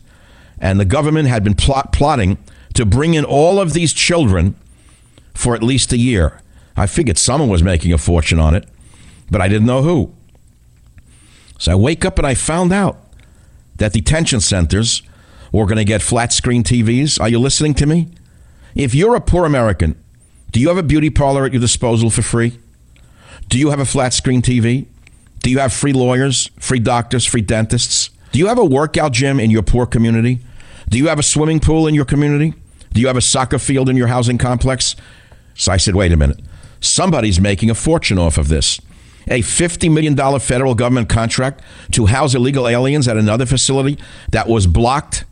And 0.59 0.79
the 0.79 0.85
government 0.85 1.27
had 1.27 1.43
been 1.43 1.55
plot- 1.55 1.91
plotting 1.91 2.37
to 2.73 2.85
bring 2.85 3.13
in 3.13 3.25
all 3.25 3.59
of 3.59 3.73
these 3.73 3.93
children 3.93 4.55
for 5.33 5.55
at 5.55 5.63
least 5.63 5.91
a 5.91 5.97
year. 5.97 6.41
I 6.75 6.87
figured 6.87 7.17
someone 7.17 7.49
was 7.49 7.63
making 7.63 7.93
a 7.93 7.97
fortune 7.97 8.39
on 8.39 8.55
it, 8.55 8.67
but 9.29 9.41
I 9.41 9.47
didn't 9.47 9.67
know 9.67 9.83
who. 9.83 10.13
So 11.59 11.71
I 11.71 11.75
wake 11.75 12.03
up 12.03 12.17
and 12.17 12.25
I 12.25 12.33
found 12.33 12.73
out 12.73 12.99
that 13.77 13.93
detention 13.93 14.39
centers 14.39 15.01
were 15.53 15.65
going 15.65 15.77
to 15.77 15.85
get 15.85 16.01
flat 16.01 16.33
screen 16.33 16.63
TVs. 16.63 17.21
Are 17.21 17.29
you 17.29 17.39
listening 17.39 17.73
to 17.75 17.85
me? 17.85 18.09
If 18.75 18.93
you're 18.93 19.15
a 19.15 19.21
poor 19.21 19.45
American, 19.45 19.95
do 20.51 20.59
you 20.59 20.67
have 20.67 20.77
a 20.77 20.83
beauty 20.83 21.09
parlor 21.09 21.45
at 21.45 21.53
your 21.53 21.61
disposal 21.61 22.09
for 22.09 22.21
free? 22.21 22.59
Do 23.47 23.57
you 23.57 23.69
have 23.69 23.79
a 23.79 23.85
flat 23.85 24.13
screen 24.13 24.41
TV? 24.41 24.87
Do 25.41 25.49
you 25.49 25.59
have 25.59 25.71
free 25.71 25.93
lawyers, 25.93 26.49
free 26.59 26.79
doctors, 26.79 27.25
free 27.25 27.41
dentists? 27.41 28.09
Do 28.31 28.39
you 28.39 28.47
have 28.47 28.57
a 28.57 28.65
workout 28.65 29.13
gym 29.13 29.39
in 29.39 29.51
your 29.51 29.61
poor 29.61 29.85
community? 29.85 30.39
Do 30.89 30.97
you 30.97 31.07
have 31.07 31.19
a 31.19 31.23
swimming 31.23 31.59
pool 31.59 31.87
in 31.87 31.93
your 31.93 32.05
community? 32.05 32.53
Do 32.93 33.01
you 33.01 33.07
have 33.07 33.17
a 33.17 33.21
soccer 33.21 33.59
field 33.59 33.89
in 33.89 33.97
your 33.97 34.07
housing 34.07 34.37
complex? 34.37 34.95
So 35.53 35.71
I 35.71 35.77
said, 35.77 35.95
wait 35.95 36.11
a 36.11 36.17
minute. 36.17 36.39
Somebody's 36.79 37.39
making 37.39 37.69
a 37.69 37.75
fortune 37.75 38.17
off 38.17 38.37
of 38.37 38.47
this 38.47 38.79
a 39.27 39.41
$50 39.41 39.91
million 39.91 40.39
federal 40.39 40.75
government 40.75 41.09
contract 41.09 41.61
to 41.91 42.07
house 42.07 42.35
illegal 42.35 42.67
aliens 42.67 43.07
at 43.07 43.17
another 43.17 43.45
facility 43.45 43.97
that 44.31 44.47
was 44.47 44.67
blocked, 44.67 45.25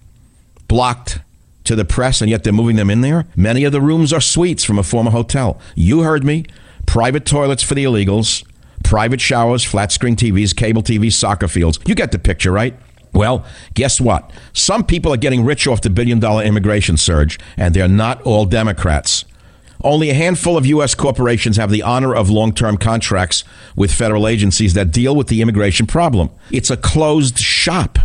blocked 0.71 1.19
to 1.65 1.75
the 1.75 1.83
press, 1.83 2.21
and 2.21 2.29
yet 2.29 2.45
they're 2.45 2.53
moving 2.53 2.77
them 2.77 2.89
in 2.89 3.01
there. 3.01 3.27
Many 3.35 3.65
of 3.65 3.73
the 3.73 3.81
rooms 3.81 4.13
are 4.13 4.21
suites 4.21 4.63
from 4.63 4.79
a 4.79 4.83
former 4.83 5.11
hotel. 5.11 5.59
You 5.75 6.03
heard 6.03 6.23
me. 6.23 6.45
Private 6.85 7.25
toilets 7.25 7.61
for 7.61 7.75
the 7.75 7.83
illegals, 7.83 8.45
private 8.81 9.19
showers, 9.19 9.65
flat 9.65 9.91
screen 9.91 10.15
TVs, 10.15 10.55
cable 10.55 10.81
TVs, 10.81 11.11
soccer 11.11 11.49
fields. 11.49 11.77
You 11.85 11.93
get 11.93 12.13
the 12.13 12.19
picture, 12.19 12.53
right? 12.53 12.73
Well, 13.11 13.45
guess 13.73 13.99
what? 13.99 14.31
Some 14.53 14.85
people 14.85 15.13
are 15.13 15.17
getting 15.17 15.43
rich 15.43 15.67
off 15.67 15.81
the 15.81 15.89
billion 15.89 16.21
dollar 16.21 16.41
immigration 16.41 16.95
surge, 16.95 17.37
and 17.57 17.73
they're 17.73 17.89
not 17.89 18.21
all 18.21 18.45
Democrats. 18.45 19.25
Only 19.83 20.09
a 20.09 20.13
handful 20.13 20.55
of 20.55 20.65
U.S. 20.67 20.95
corporations 20.95 21.57
have 21.57 21.69
the 21.69 21.83
honor 21.83 22.15
of 22.15 22.29
long 22.29 22.53
term 22.53 22.77
contracts 22.77 23.43
with 23.75 23.91
federal 23.91 24.25
agencies 24.25 24.73
that 24.75 24.91
deal 24.91 25.17
with 25.17 25.27
the 25.27 25.41
immigration 25.41 25.85
problem. 25.85 26.29
It's 26.49 26.69
a 26.69 26.77
closed 26.77 27.39
shop. 27.39 27.99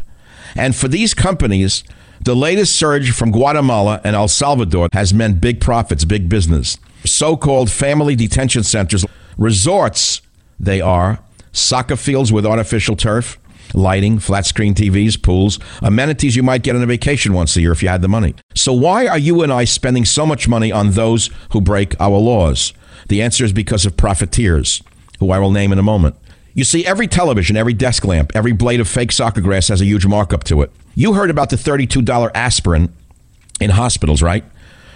And 0.57 0.75
for 0.75 0.89
these 0.89 1.15
companies, 1.15 1.85
the 2.27 2.35
latest 2.35 2.75
surge 2.75 3.13
from 3.13 3.31
Guatemala 3.31 4.01
and 4.03 4.17
El 4.17 4.27
Salvador 4.27 4.89
has 4.93 5.15
meant 5.15 5.41
big 5.41 5.61
profits, 5.61 6.05
big 6.05 6.29
business. 6.29 6.77
So 7.05 7.37
called 7.37 7.71
family 7.71 8.17
detention 8.17 8.65
centers, 8.65 9.07
resorts, 9.39 10.23
they 10.59 10.81
are, 10.81 11.21
soccer 11.53 11.95
fields 11.95 12.33
with 12.33 12.45
artificial 12.45 12.97
turf, 12.97 13.39
lighting, 13.75 14.19
flat 14.19 14.45
screen 14.45 14.75
TVs, 14.75 15.23
pools, 15.23 15.61
amenities 15.81 16.35
you 16.35 16.43
might 16.43 16.65
get 16.65 16.75
on 16.75 16.83
a 16.83 16.87
vacation 16.87 17.33
once 17.33 17.57
a 17.57 17.61
year 17.61 17.71
if 17.71 17.81
you 17.81 17.89
had 17.89 18.03
the 18.03 18.09
money. 18.09 18.35
So, 18.57 18.73
why 18.73 19.07
are 19.07 19.19
you 19.19 19.43
and 19.43 19.53
I 19.53 19.63
spending 19.63 20.05
so 20.05 20.27
much 20.27 20.49
money 20.49 20.73
on 20.73 20.91
those 20.91 21.31
who 21.53 21.61
break 21.61 21.95
our 22.01 22.19
laws? 22.19 22.73
The 23.09 23.23
answer 23.23 23.45
is 23.45 23.53
because 23.53 23.87
of 23.87 23.97
profiteers, 23.97 24.83
who 25.21 25.31
I 25.31 25.39
will 25.39 25.53
name 25.53 25.71
in 25.71 25.79
a 25.79 25.85
moment. 25.85 26.17
You 26.57 26.65
see, 26.65 26.87
every 26.87 27.07
television, 27.07 27.55
every 27.55 27.75
desk 27.75 28.03
lamp, 28.07 28.33
every 28.35 28.53
blade 28.53 28.81
of 28.81 28.89
fake 28.89 29.13
soccer 29.13 29.43
grass 29.43 29.69
has 29.69 29.83
a 29.83 29.85
huge 29.85 30.07
markup 30.07 30.43
to 30.45 30.63
it. 30.63 30.73
You 30.95 31.13
heard 31.13 31.29
about 31.29 31.51
the 31.51 31.57
$32 31.57 32.31
aspirin 32.35 32.95
in 33.61 33.69
hospitals, 33.69 34.23
right? 34.23 34.43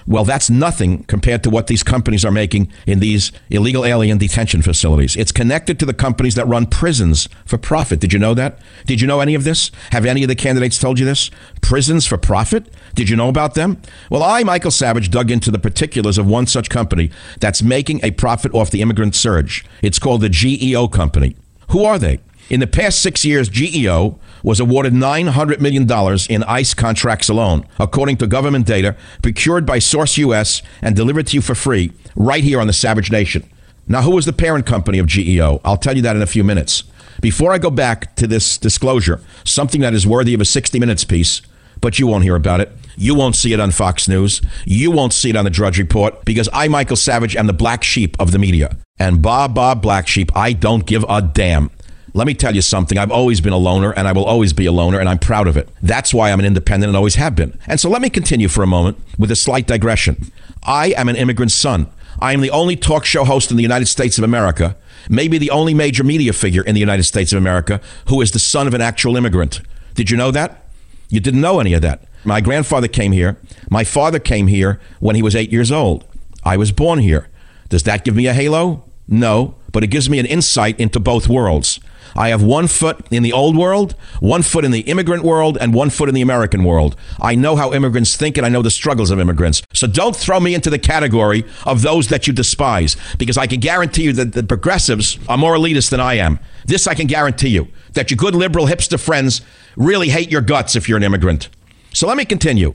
Well, 0.06 0.24
that's 0.24 0.48
nothing 0.48 1.04
compared 1.04 1.42
to 1.42 1.50
what 1.50 1.66
these 1.66 1.82
companies 1.82 2.24
are 2.24 2.30
making 2.30 2.72
in 2.86 2.98
these 3.00 3.30
illegal 3.50 3.84
alien 3.84 4.16
detention 4.16 4.62
facilities. 4.62 5.16
It's 5.16 5.32
connected 5.32 5.78
to 5.80 5.84
the 5.84 5.92
companies 5.92 6.34
that 6.36 6.48
run 6.48 6.64
prisons 6.64 7.28
for 7.44 7.58
profit. 7.58 8.00
Did 8.00 8.14
you 8.14 8.18
know 8.18 8.32
that? 8.32 8.58
Did 8.86 9.02
you 9.02 9.06
know 9.06 9.20
any 9.20 9.34
of 9.34 9.44
this? 9.44 9.70
Have 9.92 10.06
any 10.06 10.22
of 10.22 10.28
the 10.28 10.34
candidates 10.34 10.78
told 10.78 10.98
you 10.98 11.04
this? 11.04 11.30
Prisons 11.60 12.06
for 12.06 12.16
profit? 12.16 12.72
Did 12.94 13.10
you 13.10 13.16
know 13.16 13.28
about 13.28 13.52
them? 13.52 13.82
Well, 14.08 14.22
I, 14.22 14.44
Michael 14.44 14.70
Savage, 14.70 15.10
dug 15.10 15.30
into 15.30 15.50
the 15.50 15.58
particulars 15.58 16.16
of 16.16 16.26
one 16.26 16.46
such 16.46 16.70
company 16.70 17.10
that's 17.38 17.62
making 17.62 18.00
a 18.02 18.12
profit 18.12 18.54
off 18.54 18.70
the 18.70 18.80
immigrant 18.80 19.14
surge. 19.14 19.62
It's 19.82 19.98
called 19.98 20.22
the 20.22 20.30
GEO 20.30 20.88
Company. 20.88 21.36
Who 21.70 21.84
are 21.84 21.98
they? 21.98 22.18
In 22.48 22.58
the 22.58 22.66
past 22.66 23.00
six 23.00 23.24
years, 23.24 23.48
GEO 23.48 24.18
was 24.42 24.58
awarded 24.58 24.92
$900 24.92 25.60
million 25.60 25.88
in 26.28 26.42
ICE 26.42 26.74
contracts 26.74 27.28
alone, 27.28 27.64
according 27.78 28.16
to 28.16 28.26
government 28.26 28.66
data 28.66 28.96
procured 29.22 29.64
by 29.64 29.78
Source 29.78 30.18
US 30.18 30.62
and 30.82 30.96
delivered 30.96 31.28
to 31.28 31.36
you 31.36 31.40
for 31.40 31.54
free 31.54 31.92
right 32.16 32.42
here 32.42 32.60
on 32.60 32.66
the 32.66 32.72
Savage 32.72 33.12
Nation. 33.12 33.48
Now, 33.86 34.02
who 34.02 34.18
is 34.18 34.24
the 34.24 34.32
parent 34.32 34.66
company 34.66 34.98
of 34.98 35.06
GEO? 35.06 35.60
I'll 35.64 35.76
tell 35.76 35.94
you 35.94 36.02
that 36.02 36.16
in 36.16 36.22
a 36.22 36.26
few 36.26 36.42
minutes. 36.42 36.82
Before 37.20 37.52
I 37.52 37.58
go 37.58 37.70
back 37.70 38.16
to 38.16 38.26
this 38.26 38.58
disclosure, 38.58 39.20
something 39.44 39.80
that 39.82 39.94
is 39.94 40.06
worthy 40.06 40.34
of 40.34 40.40
a 40.40 40.44
60 40.44 40.80
Minutes 40.80 41.04
piece, 41.04 41.40
but 41.80 42.00
you 42.00 42.08
won't 42.08 42.24
hear 42.24 42.34
about 42.34 42.60
it. 42.60 42.72
You 42.96 43.14
won't 43.14 43.36
see 43.36 43.52
it 43.52 43.60
on 43.60 43.70
Fox 43.70 44.08
News. 44.08 44.42
You 44.64 44.90
won't 44.90 45.12
see 45.12 45.30
it 45.30 45.36
on 45.36 45.44
the 45.44 45.50
Drudge 45.50 45.78
Report 45.78 46.24
because 46.24 46.48
I, 46.52 46.68
Michael 46.68 46.96
Savage, 46.96 47.36
am 47.36 47.46
the 47.46 47.52
black 47.52 47.82
sheep 47.82 48.16
of 48.18 48.32
the 48.32 48.38
media. 48.38 48.76
And 48.98 49.22
Bob, 49.22 49.54
Bob, 49.54 49.80
black 49.80 50.06
sheep, 50.06 50.30
I 50.36 50.52
don't 50.52 50.86
give 50.86 51.04
a 51.08 51.22
damn. 51.22 51.70
Let 52.12 52.26
me 52.26 52.34
tell 52.34 52.54
you 52.54 52.62
something. 52.62 52.98
I've 52.98 53.12
always 53.12 53.40
been 53.40 53.52
a 53.52 53.58
loner 53.58 53.92
and 53.92 54.08
I 54.08 54.12
will 54.12 54.24
always 54.24 54.52
be 54.52 54.66
a 54.66 54.72
loner 54.72 54.98
and 54.98 55.08
I'm 55.08 55.18
proud 55.18 55.46
of 55.46 55.56
it. 55.56 55.68
That's 55.80 56.12
why 56.12 56.32
I'm 56.32 56.40
an 56.40 56.46
independent 56.46 56.88
and 56.88 56.96
always 56.96 57.14
have 57.14 57.36
been. 57.36 57.56
And 57.66 57.78
so 57.78 57.88
let 57.88 58.02
me 58.02 58.10
continue 58.10 58.48
for 58.48 58.62
a 58.62 58.66
moment 58.66 58.98
with 59.16 59.30
a 59.30 59.36
slight 59.36 59.66
digression. 59.66 60.32
I 60.64 60.88
am 60.96 61.08
an 61.08 61.16
immigrant 61.16 61.52
son. 61.52 61.86
I 62.20 62.32
am 62.32 62.40
the 62.40 62.50
only 62.50 62.76
talk 62.76 63.04
show 63.04 63.24
host 63.24 63.50
in 63.50 63.56
the 63.56 63.62
United 63.62 63.86
States 63.86 64.18
of 64.18 64.24
America, 64.24 64.76
maybe 65.08 65.38
the 65.38 65.50
only 65.50 65.72
major 65.72 66.02
media 66.02 66.32
figure 66.32 66.62
in 66.62 66.74
the 66.74 66.80
United 66.80 67.04
States 67.04 67.32
of 67.32 67.38
America 67.38 67.80
who 68.08 68.20
is 68.20 68.32
the 68.32 68.38
son 68.38 68.66
of 68.66 68.74
an 68.74 68.80
actual 68.80 69.16
immigrant. 69.16 69.60
Did 69.94 70.10
you 70.10 70.16
know 70.16 70.30
that? 70.32 70.64
You 71.08 71.20
didn't 71.20 71.40
know 71.40 71.60
any 71.60 71.72
of 71.74 71.82
that. 71.82 72.02
My 72.24 72.40
grandfather 72.40 72.88
came 72.88 73.12
here. 73.12 73.36
My 73.70 73.84
father 73.84 74.18
came 74.18 74.46
here 74.46 74.80
when 74.98 75.16
he 75.16 75.22
was 75.22 75.34
eight 75.34 75.50
years 75.50 75.72
old. 75.72 76.04
I 76.44 76.56
was 76.56 76.72
born 76.72 76.98
here. 76.98 77.28
Does 77.68 77.84
that 77.84 78.04
give 78.04 78.16
me 78.16 78.26
a 78.26 78.34
halo? 78.34 78.84
No, 79.08 79.54
but 79.72 79.82
it 79.82 79.88
gives 79.88 80.08
me 80.10 80.18
an 80.18 80.26
insight 80.26 80.78
into 80.78 81.00
both 81.00 81.28
worlds. 81.28 81.80
I 82.16 82.30
have 82.30 82.42
one 82.42 82.66
foot 82.66 83.06
in 83.10 83.22
the 83.22 83.32
old 83.32 83.56
world, 83.56 83.94
one 84.18 84.42
foot 84.42 84.64
in 84.64 84.72
the 84.72 84.80
immigrant 84.80 85.22
world, 85.22 85.56
and 85.60 85.72
one 85.72 85.90
foot 85.90 86.08
in 86.08 86.14
the 86.14 86.22
American 86.22 86.64
world. 86.64 86.96
I 87.20 87.34
know 87.34 87.56
how 87.56 87.72
immigrants 87.72 88.16
think 88.16 88.36
and 88.36 88.44
I 88.44 88.48
know 88.48 88.62
the 88.62 88.70
struggles 88.70 89.10
of 89.10 89.20
immigrants. 89.20 89.62
So 89.72 89.86
don't 89.86 90.16
throw 90.16 90.40
me 90.40 90.54
into 90.54 90.70
the 90.70 90.78
category 90.78 91.44
of 91.64 91.82
those 91.82 92.08
that 92.08 92.26
you 92.26 92.32
despise 92.32 92.96
because 93.18 93.38
I 93.38 93.46
can 93.46 93.60
guarantee 93.60 94.04
you 94.04 94.12
that 94.14 94.32
the 94.32 94.42
progressives 94.42 95.18
are 95.28 95.38
more 95.38 95.54
elitist 95.54 95.90
than 95.90 96.00
I 96.00 96.14
am. 96.14 96.40
This 96.64 96.86
I 96.86 96.94
can 96.94 97.06
guarantee 97.06 97.50
you 97.50 97.68
that 97.92 98.10
your 98.10 98.16
good 98.16 98.34
liberal 98.34 98.66
hipster 98.66 98.98
friends 98.98 99.42
really 99.76 100.08
hate 100.08 100.30
your 100.30 100.40
guts 100.40 100.74
if 100.74 100.88
you're 100.88 100.98
an 100.98 101.04
immigrant. 101.04 101.48
So 101.92 102.06
let 102.06 102.16
me 102.16 102.24
continue. 102.24 102.74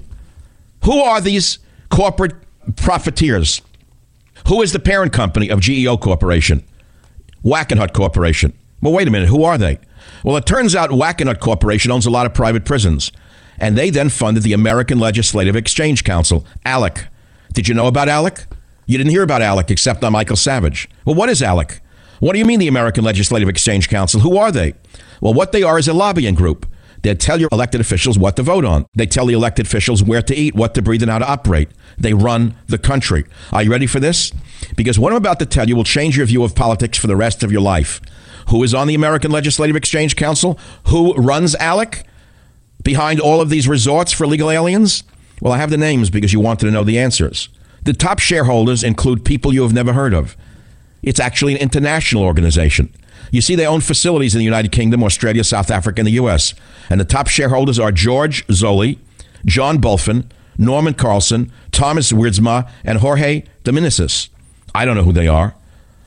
Who 0.84 1.00
are 1.00 1.22
these 1.22 1.60
corporate 1.90 2.36
profiteers? 2.76 3.62
Who 4.48 4.62
is 4.62 4.72
the 4.72 4.80
parent 4.80 5.14
company 5.14 5.50
of 5.50 5.60
GEO 5.60 5.98
Corporation? 5.98 6.64
Wackenhut 7.44 7.94
Corporation. 7.94 8.54
Well, 8.82 8.94
wait 8.94 9.08
a 9.08 9.12
minute. 9.12 9.30
Who 9.30 9.44
are 9.44 9.58
they? 9.58 9.80
Well, 10.24 10.38
it 10.38 10.46
turns 10.46 10.76
out 10.76 10.90
Wackenhut 10.90 11.40
Corporation 11.40 11.92
owns 11.92 12.06
a 12.06 12.12
lot 12.12 12.26
of 12.26 12.34
private 12.34 12.66
prisons. 12.66 13.12
And 13.58 13.78
they 13.78 13.90
then 13.90 14.10
funded 14.10 14.44
the 14.44 14.54
American 14.54 15.00
Legislative 15.00 15.56
Exchange 15.56 16.04
Council, 16.04 16.46
ALEC. 16.66 17.08
Did 17.54 17.68
you 17.68 17.74
know 17.74 17.88
about 17.88 18.10
ALEC? 18.10 18.46
You 18.86 18.98
didn't 18.98 19.12
hear 19.12 19.24
about 19.24 19.42
ALEC 19.42 19.72
except 19.72 20.04
on 20.04 20.12
Michael 20.12 20.36
Savage. 20.36 20.90
Well, 21.06 21.16
what 21.16 21.30
is 21.30 21.42
ALEC? 21.42 21.80
What 22.20 22.34
do 22.34 22.40
you 22.40 22.46
mean 22.46 22.60
the 22.60 22.68
American 22.68 23.04
Legislative 23.04 23.50
Exchange 23.50 23.88
Council? 23.88 24.20
Who 24.20 24.38
are 24.38 24.52
they? 24.52 24.74
Well, 25.22 25.34
what 25.34 25.52
they 25.52 25.64
are 25.64 25.80
is 25.80 25.88
a 25.88 25.94
lobbying 25.94 26.36
group. 26.36 26.68
They 27.06 27.14
tell 27.14 27.40
your 27.40 27.50
elected 27.52 27.82
officials 27.82 28.18
what 28.18 28.36
to 28.38 28.42
vote 28.42 28.66
on. 28.66 28.88
They 28.96 29.06
tell 29.06 29.28
the 29.28 29.36
elected 29.36 29.68
officials 29.68 30.04
where 30.04 30.24
to 30.24 30.36
eat, 30.36 30.56
what 30.56 30.74
to 30.74 30.82
breathe, 30.82 31.04
and 31.04 31.12
how 31.12 31.20
to 31.20 31.30
operate. 31.30 31.70
They 32.00 32.16
run 32.16 32.56
the 32.66 32.80
country. 32.80 33.26
Are 33.54 33.62
you 33.62 33.70
ready 33.70 33.86
for 33.86 34.00
this? 34.00 34.32
Because 34.76 34.98
what 34.98 35.12
I'm 35.12 35.18
about 35.18 35.38
to 35.38 35.46
tell 35.46 35.70
you 35.70 35.76
will 35.76 35.84
change 35.84 36.18
your 36.18 36.26
view 36.26 36.44
of 36.44 36.56
politics 36.56 36.98
for 36.98 37.06
the 37.06 37.16
rest 37.16 37.44
of 37.44 37.52
your 37.52 37.62
life 37.62 38.02
who 38.50 38.64
is 38.64 38.74
on 38.74 38.88
the 38.88 38.96
American 38.96 39.30
Legislative 39.30 39.76
Exchange 39.76 40.16
Council, 40.16 40.58
who 40.88 41.14
runs 41.14 41.56
ALEC 41.58 42.06
behind 42.84 43.20
all 43.20 43.40
of 43.40 43.52
these 43.52 43.68
resorts 43.68 44.12
for 44.12 44.24
illegal 44.24 44.50
aliens? 44.50 45.04
Well, 45.42 45.54
I 45.54 45.58
have 45.58 45.70
the 45.70 45.78
names 45.78 46.10
because 46.10 46.34
you 46.34 46.40
wanted 46.40 46.66
to 46.66 46.72
know 46.72 46.84
the 46.84 46.98
answers. 46.98 47.50
The 47.84 47.94
top 47.94 48.18
shareholders 48.18 48.84
include 48.84 49.24
people 49.24 49.54
you 49.54 49.62
have 49.62 49.74
never 49.74 49.94
heard 49.94 50.16
of. 50.16 50.36
It's 51.04 51.20
actually 51.20 51.54
an 51.54 51.62
international 51.62 52.24
organization. 52.24 52.92
You 53.32 53.42
see, 53.42 53.56
they 53.56 53.66
own 53.66 53.82
facilities 53.82 54.36
in 54.36 54.40
the 54.40 54.46
United 54.46 54.72
Kingdom, 54.72 55.04
Australia, 55.04 55.44
South 55.44 55.72
Africa, 55.72 56.02
and 56.02 56.08
the 56.08 56.14
U.S. 56.14 56.54
And 56.90 57.00
the 57.00 57.06
top 57.06 57.28
shareholders 57.28 57.80
are 57.80 57.92
George 57.92 58.46
Zoley, 58.48 58.98
John 59.46 59.80
Bulfin, 59.80 60.26
Norman 60.58 60.94
Carlson, 60.94 61.52
Thomas 61.72 62.12
Wierdsma, 62.12 62.70
and 62.84 63.00
Jorge 63.00 63.44
Dominicis. 63.64 64.30
I 64.74 64.86
don't 64.86 64.96
know 64.96 65.04
who 65.04 65.14
they 65.14 65.28
are, 65.28 65.56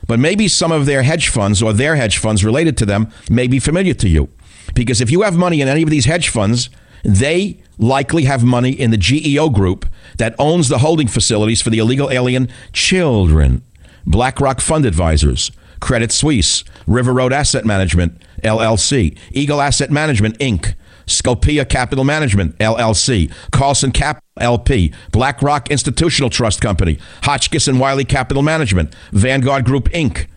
but 0.07 0.19
maybe 0.19 0.47
some 0.47 0.71
of 0.71 0.85
their 0.85 1.03
hedge 1.03 1.29
funds 1.29 1.61
or 1.61 1.73
their 1.73 1.95
hedge 1.95 2.17
funds 2.17 2.43
related 2.43 2.77
to 2.77 2.85
them 2.85 3.11
may 3.29 3.47
be 3.47 3.59
familiar 3.59 3.93
to 3.95 4.09
you. 4.09 4.29
Because 4.73 5.01
if 5.01 5.11
you 5.11 5.21
have 5.21 5.35
money 5.35 5.61
in 5.61 5.67
any 5.67 5.83
of 5.83 5.89
these 5.89 6.05
hedge 6.05 6.29
funds, 6.29 6.69
they 7.03 7.59
likely 7.77 8.25
have 8.25 8.43
money 8.43 8.71
in 8.71 8.91
the 8.91 8.97
GEO 8.97 9.49
group 9.49 9.85
that 10.17 10.35
owns 10.37 10.67
the 10.67 10.79
holding 10.79 11.07
facilities 11.07 11.61
for 11.61 11.69
the 11.69 11.79
illegal 11.79 12.11
alien 12.11 12.49
children. 12.73 13.63
BlackRock 14.05 14.59
Fund 14.59 14.85
Advisors, 14.85 15.51
Credit 15.79 16.11
Suisse, 16.11 16.63
River 16.87 17.13
Road 17.13 17.33
Asset 17.33 17.65
Management, 17.65 18.21
LLC, 18.43 19.17
Eagle 19.31 19.61
Asset 19.61 19.91
Management, 19.91 20.37
Inc., 20.39 20.75
Scopia 21.05 21.67
Capital 21.67 22.03
Management, 22.03 22.57
LLC, 22.59 23.31
Carlson 23.51 23.91
Cap 23.91 24.23
LP, 24.39 24.93
BlackRock 25.11 25.71
Institutional 25.71 26.29
Trust 26.29 26.61
Company, 26.61 26.99
Hotchkis 27.23 27.67
and 27.67 27.79
Wiley 27.79 28.05
Capital 28.05 28.43
Management, 28.43 28.93
Vanguard 29.11 29.65
Group, 29.65 29.89
Inc. 29.89 30.27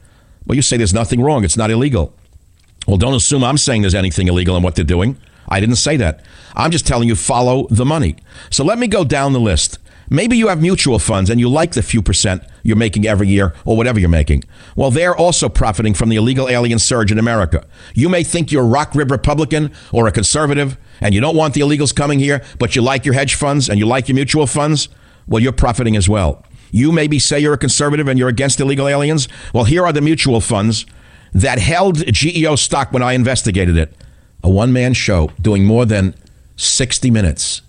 Well, 0.46 0.56
you 0.56 0.62
say 0.62 0.76
there's 0.76 0.94
nothing 0.94 1.20
wrong. 1.20 1.44
It's 1.44 1.56
not 1.56 1.70
illegal. 1.70 2.14
Well, 2.86 2.96
don't 2.96 3.14
assume 3.14 3.44
I'm 3.44 3.58
saying 3.58 3.82
there's 3.82 3.94
anything 3.94 4.28
illegal 4.28 4.56
in 4.56 4.62
what 4.62 4.74
they're 4.74 4.84
doing. 4.84 5.16
I 5.48 5.60
didn't 5.60 5.76
say 5.76 5.96
that. 5.98 6.24
I'm 6.54 6.70
just 6.70 6.86
telling 6.86 7.08
you 7.08 7.14
follow 7.14 7.66
the 7.68 7.84
money. 7.84 8.16
So 8.50 8.64
let 8.64 8.78
me 8.78 8.86
go 8.86 9.04
down 9.04 9.32
the 9.32 9.40
list. 9.40 9.78
Maybe 10.10 10.36
you 10.36 10.48
have 10.48 10.60
mutual 10.60 10.98
funds 10.98 11.30
and 11.30 11.40
you 11.40 11.48
like 11.48 11.72
the 11.72 11.82
few 11.82 12.02
percent 12.02 12.42
you're 12.62 12.76
making 12.76 13.06
every 13.06 13.28
year 13.28 13.54
or 13.64 13.76
whatever 13.76 13.98
you're 13.98 14.08
making. 14.08 14.44
Well, 14.76 14.90
they're 14.90 15.16
also 15.16 15.48
profiting 15.48 15.94
from 15.94 16.08
the 16.08 16.16
illegal 16.16 16.48
alien 16.48 16.78
surge 16.78 17.10
in 17.10 17.18
America. 17.18 17.66
You 17.94 18.08
may 18.08 18.22
think 18.22 18.52
you're 18.52 18.62
a 18.62 18.66
rock 18.66 18.94
rib 18.94 19.10
Republican 19.10 19.72
or 19.90 20.06
a 20.06 20.12
conservative 20.12 20.76
and 21.00 21.14
you 21.14 21.20
don't 21.20 21.36
want 21.36 21.54
the 21.54 21.60
illegals 21.60 21.94
coming 21.94 22.18
here, 22.18 22.42
but 22.58 22.76
you 22.76 22.82
like 22.82 23.04
your 23.04 23.14
hedge 23.14 23.34
funds 23.34 23.68
and 23.68 23.78
you 23.78 23.86
like 23.86 24.08
your 24.08 24.14
mutual 24.14 24.46
funds. 24.46 24.88
Well, 25.26 25.42
you're 25.42 25.52
profiting 25.52 25.96
as 25.96 26.08
well. 26.08 26.44
You 26.70 26.90
maybe 26.90 27.18
say 27.18 27.38
you're 27.38 27.54
a 27.54 27.58
conservative 27.58 28.08
and 28.08 28.18
you're 28.18 28.28
against 28.28 28.60
illegal 28.60 28.88
aliens. 28.88 29.28
Well, 29.52 29.64
here 29.64 29.84
are 29.84 29.92
the 29.92 30.00
mutual 30.00 30.40
funds 30.40 30.86
that 31.34 31.58
held 31.58 32.04
GEO 32.12 32.56
stock 32.56 32.92
when 32.92 33.02
I 33.02 33.12
investigated 33.12 33.76
it. 33.76 33.94
A 34.42 34.50
one 34.50 34.72
man 34.72 34.94
show 34.94 35.30
doing 35.40 35.64
more 35.64 35.84
than 35.84 36.14
60 36.56 37.10
minutes. 37.10 37.62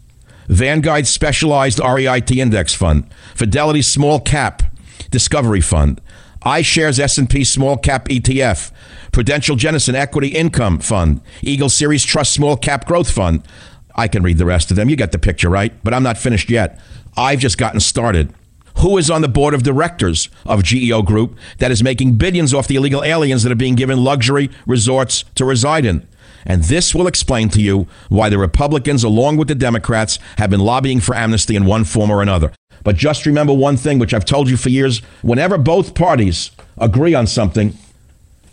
Vanguard 0.48 1.08
Specialized 1.08 1.80
REIT 1.80 2.32
Index 2.32 2.74
Fund, 2.74 3.10
Fidelity 3.36 3.82
Small 3.82 4.20
Cap 4.20 4.64
Discovery 5.10 5.62
Fund, 5.62 6.02
iShares 6.46 7.00
S&P 7.00 7.44
Small 7.44 7.78
Cap 7.78 8.08
ETF, 8.10 8.72
Prudential 9.12 9.56
Jennison 9.56 9.96
Equity 9.96 10.30
Income 10.30 10.80
Fund, 10.80 11.22
Eagle 11.42 11.70
Series 11.70 12.04
Trust 12.04 12.34
Small 12.34 12.58
Cap 12.58 12.86
Growth 12.86 13.12
Fund. 13.12 13.48
I 13.96 14.08
can 14.08 14.24
read 14.24 14.38
the 14.38 14.46
rest 14.46 14.72
of 14.72 14.78
them. 14.78 14.90
You 14.90 14.96
get 14.96 15.12
the 15.12 15.20
picture, 15.20 15.50
right? 15.50 15.74
But 15.84 15.94
I'm 15.94 16.04
not 16.04 16.18
finished 16.18 16.50
yet. 16.50 16.80
I've 17.16 17.40
just 17.40 17.58
gotten 17.58 17.80
started. 17.80 18.34
Who 18.80 18.98
is 18.98 19.12
on 19.12 19.22
the 19.22 19.28
board 19.28 19.54
of 19.54 19.64
directors 19.64 20.30
of 20.46 20.64
GEO 20.64 21.04
Group 21.04 21.38
that 21.60 21.72
is 21.72 21.84
making 21.84 22.16
billions 22.16 22.54
off 22.54 22.68
the 22.68 22.76
illegal 22.76 23.04
aliens 23.04 23.44
that 23.44 23.52
are 23.52 23.56
being 23.56 23.76
given 23.76 24.04
luxury 24.04 24.50
resorts 24.66 25.24
to 25.36 25.46
reside 25.46 25.86
in? 25.86 26.08
And 26.46 26.64
this 26.64 26.94
will 26.94 27.08
explain 27.08 27.50
to 27.50 27.62
you 27.62 27.88
why 28.10 28.30
the 28.30 28.38
Republicans, 28.38 29.04
along 29.04 29.38
with 29.38 29.48
the 29.48 29.56
Democrats, 29.56 30.20
have 30.38 30.50
been 30.50 30.60
lobbying 30.60 31.00
for 31.00 31.16
amnesty 31.16 31.56
in 31.56 31.66
one 31.66 31.84
form 31.84 32.10
or 32.12 32.22
another. 32.22 32.52
But 32.84 32.98
just 32.98 33.26
remember 33.26 33.54
one 33.54 33.78
thing, 33.78 34.00
which 34.00 34.14
I've 34.14 34.26
told 34.26 34.50
you 34.50 34.58
for 34.58 34.70
years 34.70 35.00
whenever 35.22 35.58
both 35.58 35.96
parties 35.96 36.52
agree 36.78 37.14
on 37.14 37.28
something, 37.28 37.78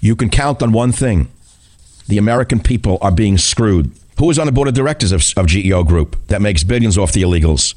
you 0.00 0.14
can 0.16 0.30
count 0.30 0.62
on 0.62 0.72
one 0.72 0.92
thing 0.92 1.28
the 2.06 2.18
American 2.18 2.60
people 2.60 2.98
are 3.00 3.12
being 3.12 3.38
screwed. 3.38 3.92
Who 4.18 4.30
is 4.30 4.38
on 4.38 4.46
the 4.46 4.52
board 4.52 4.68
of 4.68 4.74
directors 4.74 5.12
of, 5.12 5.24
of 5.36 5.46
GEO 5.46 5.84
Group 5.84 6.16
that 6.28 6.42
makes 6.42 6.64
billions 6.64 6.98
off 6.98 7.12
the 7.12 7.22
illegals? 7.22 7.74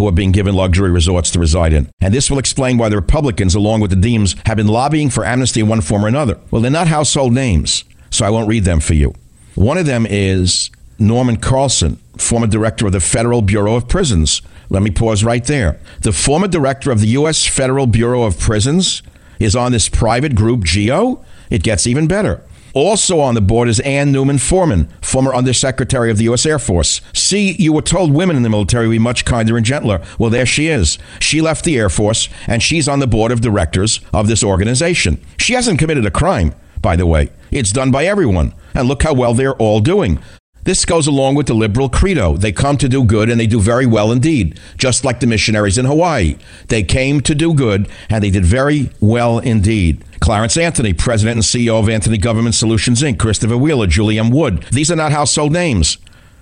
who 0.00 0.08
are 0.08 0.12
being 0.12 0.32
given 0.32 0.54
luxury 0.54 0.90
resorts 0.90 1.30
to 1.30 1.38
reside 1.38 1.74
in. 1.74 1.86
And 2.00 2.14
this 2.14 2.30
will 2.30 2.38
explain 2.38 2.78
why 2.78 2.88
the 2.88 2.96
Republicans, 2.96 3.54
along 3.54 3.80
with 3.80 3.90
the 3.90 3.96
Deems, 3.96 4.34
have 4.46 4.56
been 4.56 4.66
lobbying 4.66 5.10
for 5.10 5.26
amnesty 5.26 5.60
in 5.60 5.68
one 5.68 5.82
form 5.82 6.06
or 6.06 6.08
another. 6.08 6.38
Well, 6.50 6.62
they're 6.62 6.70
not 6.70 6.88
household 6.88 7.34
names, 7.34 7.84
so 8.08 8.24
I 8.24 8.30
won't 8.30 8.48
read 8.48 8.64
them 8.64 8.80
for 8.80 8.94
you. 8.94 9.14
One 9.54 9.78
of 9.78 9.86
them 9.86 10.06
is 10.08 10.70
Norman 10.98 11.36
Carlson, 11.36 11.96
former 12.16 12.46
director 12.46 12.86
of 12.86 12.92
the 12.92 13.00
Federal 13.00 13.42
Bureau 13.42 13.74
of 13.74 13.88
Prisons. 13.88 14.42
Let 14.68 14.82
me 14.82 14.90
pause 14.90 15.24
right 15.24 15.44
there. 15.44 15.80
The 16.02 16.12
former 16.12 16.46
director 16.46 16.90
of 16.90 17.00
the 17.00 17.08
U.S. 17.08 17.46
Federal 17.46 17.86
Bureau 17.86 18.22
of 18.22 18.38
Prisons 18.38 19.02
is 19.38 19.56
on 19.56 19.72
this 19.72 19.88
private 19.88 20.34
group, 20.34 20.64
GEO. 20.64 21.24
It 21.50 21.62
gets 21.62 21.86
even 21.86 22.06
better. 22.06 22.42
Also 22.72 23.18
on 23.18 23.34
the 23.34 23.40
board 23.40 23.68
is 23.68 23.80
Anne 23.80 24.12
Newman 24.12 24.38
Foreman, 24.38 24.88
former 25.00 25.34
Undersecretary 25.34 26.10
of 26.10 26.18
the 26.18 26.24
U.S. 26.24 26.46
Air 26.46 26.60
Force. 26.60 27.00
See, 27.12 27.52
you 27.52 27.72
were 27.72 27.82
told 27.82 28.12
women 28.12 28.36
in 28.36 28.44
the 28.44 28.48
military 28.48 28.86
would 28.86 28.94
be 28.94 28.98
much 29.00 29.24
kinder 29.24 29.56
and 29.56 29.66
gentler. 29.66 30.00
Well, 30.18 30.30
there 30.30 30.46
she 30.46 30.68
is. 30.68 30.98
She 31.18 31.40
left 31.40 31.64
the 31.64 31.76
Air 31.76 31.88
Force, 31.88 32.28
and 32.46 32.62
she's 32.62 32.88
on 32.88 33.00
the 33.00 33.08
board 33.08 33.32
of 33.32 33.40
directors 33.40 34.00
of 34.12 34.28
this 34.28 34.44
organization. 34.44 35.20
She 35.36 35.54
hasn't 35.54 35.80
committed 35.80 36.06
a 36.06 36.12
crime, 36.12 36.54
by 36.80 36.96
the 36.96 37.06
way. 37.06 37.30
It's 37.50 37.72
done 37.72 37.90
by 37.90 38.04
everyone. 38.04 38.54
And 38.74 38.88
look 38.88 39.02
how 39.02 39.14
well 39.14 39.34
they're 39.34 39.56
all 39.56 39.80
doing. 39.80 40.20
This 40.64 40.84
goes 40.84 41.06
along 41.06 41.36
with 41.36 41.46
the 41.46 41.54
liberal 41.54 41.88
credo. 41.88 42.36
They 42.36 42.52
come 42.52 42.76
to 42.78 42.88
do 42.88 43.02
good 43.02 43.30
and 43.30 43.40
they 43.40 43.46
do 43.46 43.60
very 43.60 43.86
well 43.86 44.12
indeed, 44.12 44.60
just 44.76 45.04
like 45.04 45.20
the 45.20 45.26
missionaries 45.26 45.78
in 45.78 45.86
Hawaii. 45.86 46.36
They 46.68 46.82
came 46.82 47.22
to 47.22 47.34
do 47.34 47.54
good 47.54 47.88
and 48.10 48.22
they 48.22 48.30
did 48.30 48.44
very 48.44 48.90
well 49.00 49.38
indeed. 49.38 50.04
Clarence 50.20 50.58
Anthony, 50.58 50.92
president 50.92 51.36
and 51.36 51.44
CEO 51.44 51.80
of 51.80 51.88
Anthony 51.88 52.18
Government 52.18 52.54
Solutions 52.54 53.02
Inc., 53.02 53.18
Christopher 53.18 53.56
Wheeler, 53.56 53.86
Julie 53.86 54.18
M. 54.18 54.30
Wood. 54.30 54.64
These 54.70 54.90
are 54.90 54.96
not 54.96 55.12
household 55.12 55.50
names. 55.50 55.96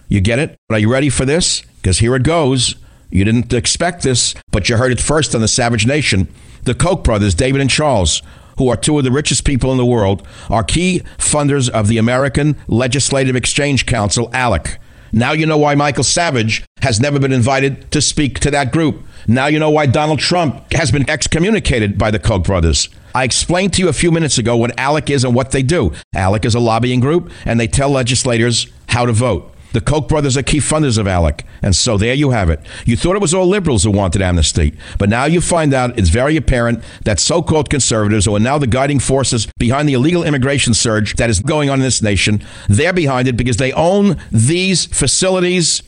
You 0.09 0.20
get 0.20 0.40
it? 0.40 0.57
Are 0.68 0.79
you 0.79 0.90
ready 0.90 1.11
for 1.11 1.24
this? 1.24 1.62
Because 1.77 2.01
here 2.01 2.16
it 2.16 2.24
goes. 2.24 2.74
You 3.11 3.24
didn't 3.24 3.53
expect 3.53 4.03
this, 4.03 4.35
but 4.51 4.68
you 4.68 4.77
heard 4.77 4.92
it 4.92 5.01
first 5.01 5.35
on 5.35 5.40
the 5.40 5.48
Savage 5.48 5.87
Nation. 5.87 6.29
The 6.64 6.74
Koch 6.74 7.05
brothers, 7.05 7.35
David 7.35 7.61
and 7.61 7.70
Charles, 7.70 8.20
who 8.59 8.68
are 8.68 8.77
two 8.77 8.99
of 8.99 9.05
the 9.05 9.11
richest 9.11 9.44
people 9.44 9.73
in 9.73 9.79
the 9.79 9.87
world, 9.87 10.27
are 10.51 10.62
key 10.62 11.03
funders 11.16 11.68
of 11.68 11.88
the 11.88 11.99
American 11.99 12.57
Legislative 12.66 13.35
Exchange 13.35 13.87
Council, 13.87 14.29
ALEC. 14.31 14.79
Now 15.12 15.33
you 15.33 15.47
know 15.47 15.57
why 15.57 15.75
Michael 15.75 16.05
Savage 16.05 16.64
has 16.83 17.01
never 17.01 17.18
been 17.18 17.33
invited 17.33 17.90
to 17.92 18.03
speak 18.03 18.40
to 18.40 18.51
that 18.51 18.73
group. 18.73 19.03
Now 19.27 19.47
you 19.47 19.59
know 19.59 19.71
why 19.71 19.87
Donald 19.87 20.18
Trump 20.18 20.73
has 20.73 20.90
been 20.90 21.09
excommunicated 21.09 21.97
by 21.97 22.11
the 22.11 22.18
Koch 22.18 22.44
brothers. 22.44 22.88
I 23.14 23.25
explained 23.25 23.73
to 23.75 23.83
you 23.83 23.88
a 23.88 23.94
few 23.94 24.11
minutes 24.11 24.38
ago 24.38 24.57
what 24.57 24.77
ALEC 24.77 25.11
is 25.11 25.25
and 25.25 25.35
what 25.35 25.51
they 25.51 25.62
do. 25.62 25.92
ALEC 26.14 26.44
is 26.44 26.55
a 26.55 26.61
lobbying 26.61 27.01
group, 27.01 27.33
and 27.47 27.59
they 27.59 27.66
tell 27.66 27.90
legislators 27.90 28.66
how 28.88 29.07
to 29.07 29.12
vote. 29.12 29.55
The 29.72 29.81
Koch 29.81 30.09
brothers 30.09 30.37
are 30.37 30.42
key 30.42 30.59
funders 30.59 30.98
of 30.98 31.07
ALEC. 31.07 31.42
And 31.62 31.76
so 31.76 31.98
there 31.98 32.14
you 32.14 32.31
have 32.31 32.50
it. 32.50 32.61
You 32.87 32.96
thought 32.96 33.16
it 33.16 33.22
was 33.22 33.35
all 33.35 33.46
liberals 33.46 33.85
who 33.85 33.90
wanted 33.90 34.22
amnesty. 34.22 34.74
But 34.98 35.09
now 35.09 35.24
you 35.26 35.40
find 35.40 35.74
out 35.74 35.98
it's 35.98 36.09
very 36.09 36.37
apparent 36.37 36.83
that 37.04 37.20
so 37.20 37.42
called 37.42 37.68
conservatives, 37.68 38.24
who 38.24 38.35
are 38.35 38.40
now 38.40 38.59
the 38.59 38.66
guiding 38.66 38.98
forces 38.98 39.46
behind 39.59 39.88
the 39.88 39.94
illegal 39.94 40.24
immigration 40.24 40.74
surge 40.74 41.14
that 41.14 41.31
is 41.31 41.40
going 41.40 41.68
on 41.68 41.81
in 41.81 41.85
this 41.85 42.02
nation, 42.02 42.42
they're 42.68 42.92
behind 42.92 43.28
it 43.28 43.37
because 43.37 43.59
they 43.59 43.72
own 43.72 44.16
these 44.31 44.87
facilities 44.87 45.83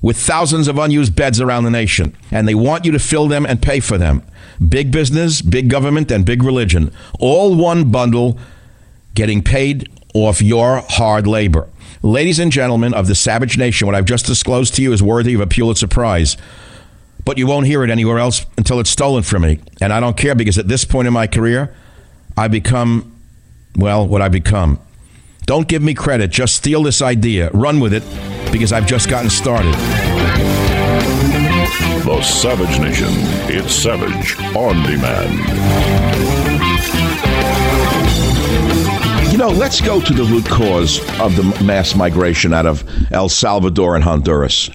with 0.00 0.16
thousands 0.16 0.68
of 0.68 0.78
unused 0.78 1.16
beds 1.16 1.40
around 1.40 1.64
the 1.64 1.70
nation. 1.70 2.16
And 2.30 2.46
they 2.46 2.54
want 2.54 2.84
you 2.84 2.92
to 2.92 2.98
fill 2.98 3.28
them 3.28 3.44
and 3.44 3.60
pay 3.60 3.80
for 3.80 3.98
them. 3.98 4.22
Big 4.66 4.90
business, 4.90 5.42
big 5.42 5.68
government, 5.68 6.10
and 6.10 6.24
big 6.24 6.42
religion. 6.42 6.92
All 7.18 7.54
one 7.54 7.90
bundle 7.90 8.38
getting 9.14 9.42
paid 9.42 9.90
off 10.14 10.40
your 10.40 10.82
hard 10.88 11.26
labor. 11.26 11.68
Ladies 12.02 12.38
and 12.38 12.52
gentlemen 12.52 12.94
of 12.94 13.06
the 13.06 13.14
Savage 13.14 13.56
Nation, 13.56 13.86
what 13.86 13.94
I've 13.94 14.04
just 14.04 14.26
disclosed 14.26 14.74
to 14.74 14.82
you 14.82 14.92
is 14.92 15.02
worthy 15.02 15.34
of 15.34 15.40
a 15.40 15.46
Pulitzer 15.46 15.88
Prize. 15.88 16.36
But 17.24 17.38
you 17.38 17.46
won't 17.46 17.66
hear 17.66 17.82
it 17.82 17.90
anywhere 17.90 18.18
else 18.18 18.46
until 18.56 18.78
it's 18.80 18.90
stolen 18.90 19.22
from 19.22 19.42
me. 19.42 19.60
And 19.80 19.92
I 19.92 20.00
don't 20.00 20.16
care 20.16 20.34
because 20.34 20.58
at 20.58 20.68
this 20.68 20.84
point 20.84 21.08
in 21.08 21.14
my 21.14 21.26
career, 21.26 21.74
I 22.36 22.48
become, 22.48 23.18
well, 23.76 24.06
what 24.06 24.22
I 24.22 24.28
become. 24.28 24.78
Don't 25.46 25.66
give 25.66 25.82
me 25.82 25.94
credit. 25.94 26.30
Just 26.30 26.54
steal 26.56 26.82
this 26.82 27.00
idea. 27.00 27.50
Run 27.50 27.80
with 27.80 27.92
it 27.92 28.02
because 28.52 28.72
I've 28.72 28.86
just 28.86 29.08
gotten 29.08 29.30
started. 29.30 29.74
The 32.04 32.22
Savage 32.22 32.78
Nation. 32.78 33.08
It's 33.48 33.74
Savage 33.74 34.38
on 34.54 34.82
demand. 34.84 36.35
Let's 39.48 39.80
go 39.80 40.00
to 40.00 40.12
the 40.12 40.24
root 40.24 40.44
cause 40.46 40.98
of 41.20 41.36
the 41.36 41.64
mass 41.64 41.94
migration 41.94 42.52
out 42.52 42.66
of 42.66 42.84
El 43.12 43.28
Salvador 43.28 43.94
and 43.94 44.02
Honduras 44.02 44.70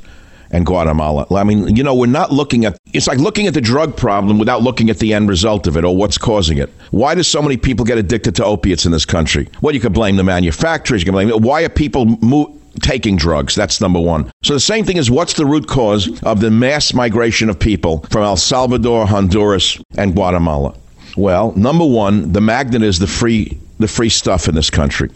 and 0.49 0.65
Guatemala. 0.65 1.27
I 1.29 1.43
mean, 1.43 1.75
you 1.75 1.83
know, 1.83 1.93
we're 1.93 2.07
not 2.07 2.31
looking 2.31 2.65
at 2.65 2.77
it's 2.93 3.07
like 3.07 3.19
looking 3.19 3.47
at 3.47 3.53
the 3.53 3.61
drug 3.61 3.97
problem 3.97 4.39
without 4.39 4.61
looking 4.61 4.89
at 4.89 4.99
the 4.99 5.13
end 5.13 5.29
result 5.29 5.67
of 5.67 5.75
it 5.77 5.83
or 5.83 5.95
what's 5.95 6.17
causing 6.17 6.57
it. 6.57 6.69
Why 6.91 7.15
do 7.15 7.23
so 7.23 7.41
many 7.41 7.57
people 7.57 7.85
get 7.85 7.97
addicted 7.97 8.35
to 8.35 8.45
opiates 8.45 8.85
in 8.85 8.91
this 8.91 9.05
country? 9.05 9.49
Well, 9.61 9.73
you 9.75 9.81
could 9.81 9.93
blame 9.93 10.15
the 10.15 10.23
manufacturers, 10.23 11.01
you 11.01 11.05
can 11.05 11.13
blame 11.13 11.29
why 11.29 11.63
are 11.63 11.69
people 11.69 12.05
mo- 12.21 12.57
taking 12.81 13.17
drugs? 13.17 13.55
That's 13.55 13.81
number 13.81 13.99
1. 13.99 14.31
So 14.43 14.53
the 14.53 14.59
same 14.59 14.85
thing 14.85 14.97
is 14.97 15.11
what's 15.11 15.33
the 15.33 15.45
root 15.45 15.67
cause 15.67 16.21
of 16.23 16.39
the 16.39 16.49
mass 16.49 16.93
migration 16.93 17.49
of 17.49 17.59
people 17.59 18.05
from 18.09 18.23
El 18.23 18.37
Salvador, 18.37 19.05
Honduras, 19.05 19.77
and 19.97 20.13
Guatemala? 20.13 20.75
Well, 21.17 21.51
number 21.57 21.85
1, 21.85 22.31
the 22.31 22.41
magnet 22.41 22.83
is 22.83 22.99
the 22.99 23.07
free 23.07 23.59
the 23.81 23.87
free 23.87 24.09
stuff 24.09 24.47
in 24.47 24.55
this 24.55 24.69
country 24.69 25.09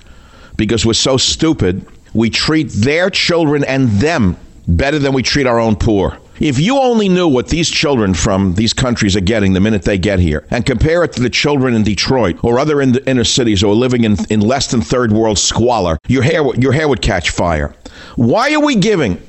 because 0.58 0.86
we're 0.86 0.94
so 0.94 1.18
stupid. 1.18 1.86
We 2.14 2.30
treat 2.30 2.70
their 2.70 3.10
children 3.10 3.64
and 3.64 3.90
them 3.90 4.38
better 4.68 5.00
than 5.00 5.14
we 5.14 5.24
treat 5.24 5.48
our 5.48 5.60
own 5.60 5.76
poor. 5.76 6.18
If 6.40 6.60
you 6.60 6.78
only 6.78 7.08
knew 7.08 7.30
what 7.30 7.48
these 7.48 7.70
children 7.70 8.14
from 8.14 8.56
these 8.56 8.74
countries 8.74 9.16
are 9.16 9.22
getting 9.22 9.54
the 9.54 9.62
minute 9.62 9.84
they 9.84 9.98
get 9.98 10.20
here 10.20 10.46
and 10.50 10.66
compare 10.66 11.04
it 11.04 11.14
to 11.14 11.22
the 11.22 11.30
children 11.30 11.74
in 11.74 11.84
Detroit 11.84 12.44
or 12.44 12.60
other 12.60 12.82
in 12.82 12.98
inner 13.08 13.24
cities 13.24 13.62
who 13.62 13.72
are 13.72 13.76
living 13.76 14.04
in, 14.04 14.18
in 14.30 14.42
less 14.42 14.68
than 14.68 14.82
third 14.82 15.14
world 15.14 15.40
squalor, 15.40 15.98
your 16.08 16.24
hair, 16.24 16.44
your 16.56 16.74
hair 16.74 16.90
would 16.90 17.02
catch 17.02 17.30
fire. 17.30 17.74
Why 18.18 18.54
are 18.54 18.60
we 18.60 18.76
giving 18.76 19.22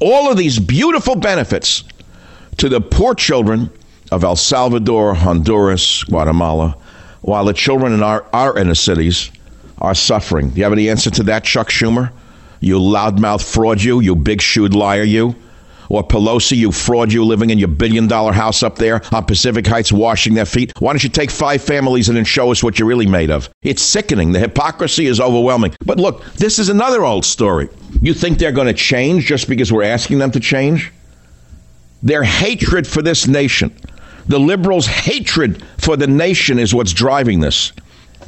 all 0.00 0.30
of 0.30 0.36
these 0.36 0.60
beautiful 0.60 1.16
benefits 1.16 1.82
to 2.58 2.68
the 2.68 2.80
poor 2.80 3.14
children 3.14 3.70
of 4.12 4.22
El 4.22 4.36
Salvador, 4.36 5.14
Honduras, 5.14 6.04
Guatemala, 6.04 6.76
while 7.26 7.44
the 7.44 7.52
children 7.52 7.92
in 7.92 8.02
our, 8.02 8.24
our 8.32 8.56
inner 8.56 8.74
cities 8.74 9.30
are 9.78 9.94
suffering? 9.94 10.50
Do 10.50 10.58
you 10.58 10.62
have 10.62 10.72
any 10.72 10.88
answer 10.88 11.10
to 11.10 11.24
that, 11.24 11.44
Chuck 11.44 11.68
Schumer? 11.68 12.12
You 12.60 12.78
loudmouth 12.78 13.44
fraud, 13.44 13.82
you, 13.82 14.00
you 14.00 14.14
big 14.14 14.40
shoed 14.40 14.74
liar, 14.74 15.02
you. 15.02 15.34
Or 15.88 16.02
Pelosi, 16.02 16.56
you 16.56 16.72
fraud, 16.72 17.12
you 17.12 17.24
living 17.24 17.50
in 17.50 17.58
your 17.58 17.68
billion 17.68 18.06
dollar 18.06 18.32
house 18.32 18.62
up 18.62 18.76
there 18.76 19.02
on 19.12 19.24
Pacific 19.24 19.66
Heights 19.66 19.92
washing 19.92 20.34
their 20.34 20.46
feet. 20.46 20.72
Why 20.78 20.92
don't 20.92 21.02
you 21.02 21.10
take 21.10 21.30
five 21.30 21.62
families 21.62 22.08
and 22.08 22.16
then 22.16 22.24
show 22.24 22.50
us 22.50 22.62
what 22.62 22.78
you're 22.78 22.88
really 22.88 23.06
made 23.06 23.30
of? 23.30 23.50
It's 23.62 23.82
sickening. 23.82 24.32
The 24.32 24.40
hypocrisy 24.40 25.06
is 25.06 25.20
overwhelming. 25.20 25.74
But 25.84 25.98
look, 25.98 26.24
this 26.34 26.58
is 26.58 26.68
another 26.68 27.04
old 27.04 27.24
story. 27.24 27.68
You 28.00 28.14
think 28.14 28.38
they're 28.38 28.52
going 28.52 28.66
to 28.68 28.72
change 28.72 29.26
just 29.26 29.48
because 29.48 29.72
we're 29.72 29.84
asking 29.84 30.18
them 30.18 30.30
to 30.32 30.40
change? 30.40 30.92
Their 32.02 32.22
hatred 32.22 32.86
for 32.86 33.02
this 33.02 33.26
nation, 33.26 33.76
the 34.28 34.38
liberals' 34.38 34.86
hatred 34.86 35.62
for 35.78 35.96
the 35.96 36.06
nation 36.06 36.58
is 36.58 36.74
what's 36.74 36.92
driving 36.92 37.40
this. 37.40 37.72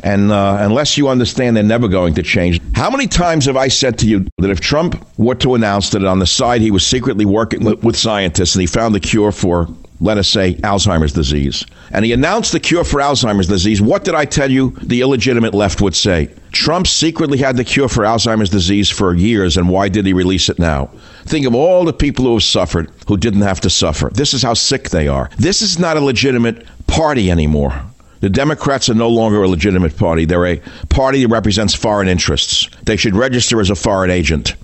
And 0.04 0.30
uh, 0.30 0.58
unless 0.61 0.96
you 0.96 1.08
understand 1.08 1.56
they're 1.56 1.64
never 1.64 1.88
going 1.88 2.14
to 2.14 2.22
change. 2.22 2.61
How 2.74 2.88
many 2.88 3.08
times 3.08 3.46
have 3.46 3.56
I 3.56 3.66
said 3.66 3.98
to 3.98 4.06
you 4.06 4.26
that 4.38 4.50
if 4.50 4.61
Trump 4.61 5.04
were 5.18 5.34
to 5.37 5.56
announce 5.56 5.90
that 5.90 6.04
on 6.04 6.20
the 6.20 6.26
side 6.26 6.61
he 6.61 6.70
was 6.70 6.87
secretly 6.87 7.24
working 7.24 7.64
with, 7.64 7.82
with 7.82 7.96
scientists 7.96 8.54
and 8.54 8.61
he 8.61 8.66
found 8.66 8.94
the 8.94 9.00
cure 9.00 9.32
for, 9.32 9.66
let 10.00 10.16
us 10.16 10.28
say, 10.28 10.54
Alzheimer's 10.54 11.12
disease, 11.12 11.66
and 11.90 12.04
he 12.04 12.12
announced 12.12 12.52
the 12.52 12.61
cure 12.61 12.84
for 12.84 13.00
Alzheimer's 13.00 13.48
disease, 13.48 13.82
what 13.82 14.04
did 14.04 14.14
I 14.14 14.24
tell 14.24 14.48
you 14.48 14.70
the 14.82 15.00
illegitimate 15.00 15.54
left 15.54 15.80
would 15.80 15.96
say? 15.96 16.30
Trump 16.52 16.87
secretly 16.87 17.38
had 17.38 17.56
the 17.56 17.64
cure 17.64 17.88
for 17.88 18.04
Alzheimer's 18.04 18.50
disease 18.50 18.88
for 18.88 19.12
years, 19.14 19.56
and 19.56 19.68
why 19.68 19.88
did 19.88 20.06
he 20.06 20.12
release 20.12 20.48
it 20.48 20.61
now? 20.61 20.90
Think 21.28 21.44
of 21.44 21.54
all 21.54 21.84
the 21.84 21.92
people 21.92 22.24
who 22.24 22.32
have 22.32 22.42
suffered 22.42 22.90
who 23.06 23.18
didn't 23.18 23.42
have 23.42 23.60
to 23.60 23.68
suffer. 23.68 24.08
This 24.14 24.32
is 24.32 24.42
how 24.42 24.54
sick 24.54 24.88
they 24.88 25.08
are. 25.08 25.28
This 25.36 25.60
is 25.60 25.78
not 25.78 25.98
a 25.98 26.00
legitimate 26.00 26.66
party 26.86 27.30
anymore. 27.30 27.82
The 28.20 28.30
Democrats 28.30 28.88
are 28.88 28.94
no 28.94 29.10
longer 29.10 29.42
a 29.42 29.48
legitimate 29.48 29.94
party. 29.98 30.24
They're 30.24 30.46
a 30.46 30.62
party 30.88 31.22
that 31.22 31.28
represents 31.28 31.74
foreign 31.74 32.08
interests. 32.08 32.68
They 32.84 32.96
should 32.96 33.14
register 33.14 33.60
as 33.60 33.68
a 33.68 33.74
foreign 33.74 34.10
agent. 34.10 34.54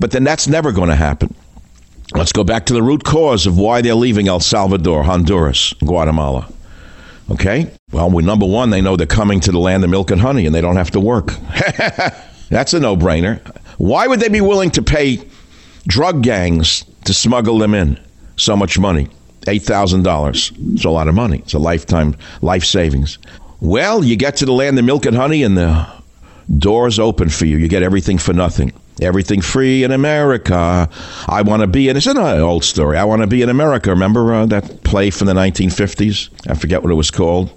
But 0.00 0.10
then 0.10 0.24
that's 0.24 0.48
never 0.48 0.72
going 0.72 0.88
to 0.88 0.96
happen. 0.96 1.32
Let's 2.14 2.32
go 2.32 2.42
back 2.42 2.66
to 2.66 2.74
the 2.74 2.82
root 2.82 3.04
cause 3.04 3.46
of 3.46 3.56
why 3.56 3.80
they're 3.80 3.94
leaving 3.94 4.26
El 4.26 4.40
Salvador, 4.40 5.04
Honduras, 5.04 5.72
Guatemala. 5.74 6.52
Okay? 7.30 7.70
Well, 7.92 8.10
we, 8.10 8.24
number 8.24 8.46
one, 8.46 8.70
they 8.70 8.80
know 8.80 8.96
they're 8.96 9.06
coming 9.06 9.38
to 9.40 9.52
the 9.52 9.60
land 9.60 9.84
of 9.84 9.90
milk 9.90 10.10
and 10.10 10.20
honey 10.20 10.46
and 10.46 10.54
they 10.54 10.62
don't 10.62 10.76
have 10.76 10.90
to 10.92 11.00
work. 11.00 11.26
that's 12.48 12.74
a 12.74 12.80
no 12.80 12.96
brainer. 12.96 13.38
Why 13.78 14.08
would 14.08 14.18
they 14.18 14.28
be 14.28 14.40
willing 14.40 14.72
to 14.72 14.82
pay 14.82 15.22
drug 15.88 16.22
gangs 16.22 16.84
to 17.04 17.12
smuggle 17.12 17.58
them 17.58 17.74
in 17.74 17.98
so 18.36 18.56
much 18.56 18.78
money? 18.78 19.08
$8,000. 19.46 20.74
It's 20.74 20.84
a 20.84 20.90
lot 20.90 21.08
of 21.08 21.14
money. 21.14 21.38
It's 21.38 21.54
a 21.54 21.58
lifetime 21.58 22.14
life 22.42 22.64
savings. 22.64 23.18
Well, 23.60 24.04
you 24.04 24.14
get 24.14 24.36
to 24.36 24.46
the 24.46 24.52
land 24.52 24.78
of 24.78 24.84
milk 24.84 25.06
and 25.06 25.16
honey, 25.16 25.42
and 25.42 25.56
the 25.56 25.86
doors 26.58 26.98
open 26.98 27.28
for 27.28 27.46
you. 27.46 27.56
You 27.56 27.66
get 27.66 27.82
everything 27.82 28.18
for 28.18 28.32
nothing. 28.32 28.72
Everything 29.00 29.40
free 29.40 29.84
in 29.84 29.92
America. 29.92 30.88
I 31.28 31.42
want 31.42 31.62
to 31.62 31.66
be 31.66 31.88
in. 31.88 31.96
It's 31.96 32.06
an 32.06 32.18
old 32.18 32.64
story. 32.64 32.98
I 32.98 33.04
want 33.04 33.22
to 33.22 33.26
be 33.26 33.42
in 33.42 33.48
America. 33.48 33.90
Remember 33.90 34.34
uh, 34.34 34.46
that 34.46 34.82
play 34.84 35.10
from 35.10 35.28
the 35.28 35.34
1950s? 35.34 36.28
I 36.48 36.54
forget 36.54 36.82
what 36.82 36.90
it 36.90 36.96
was 36.96 37.10
called. 37.10 37.50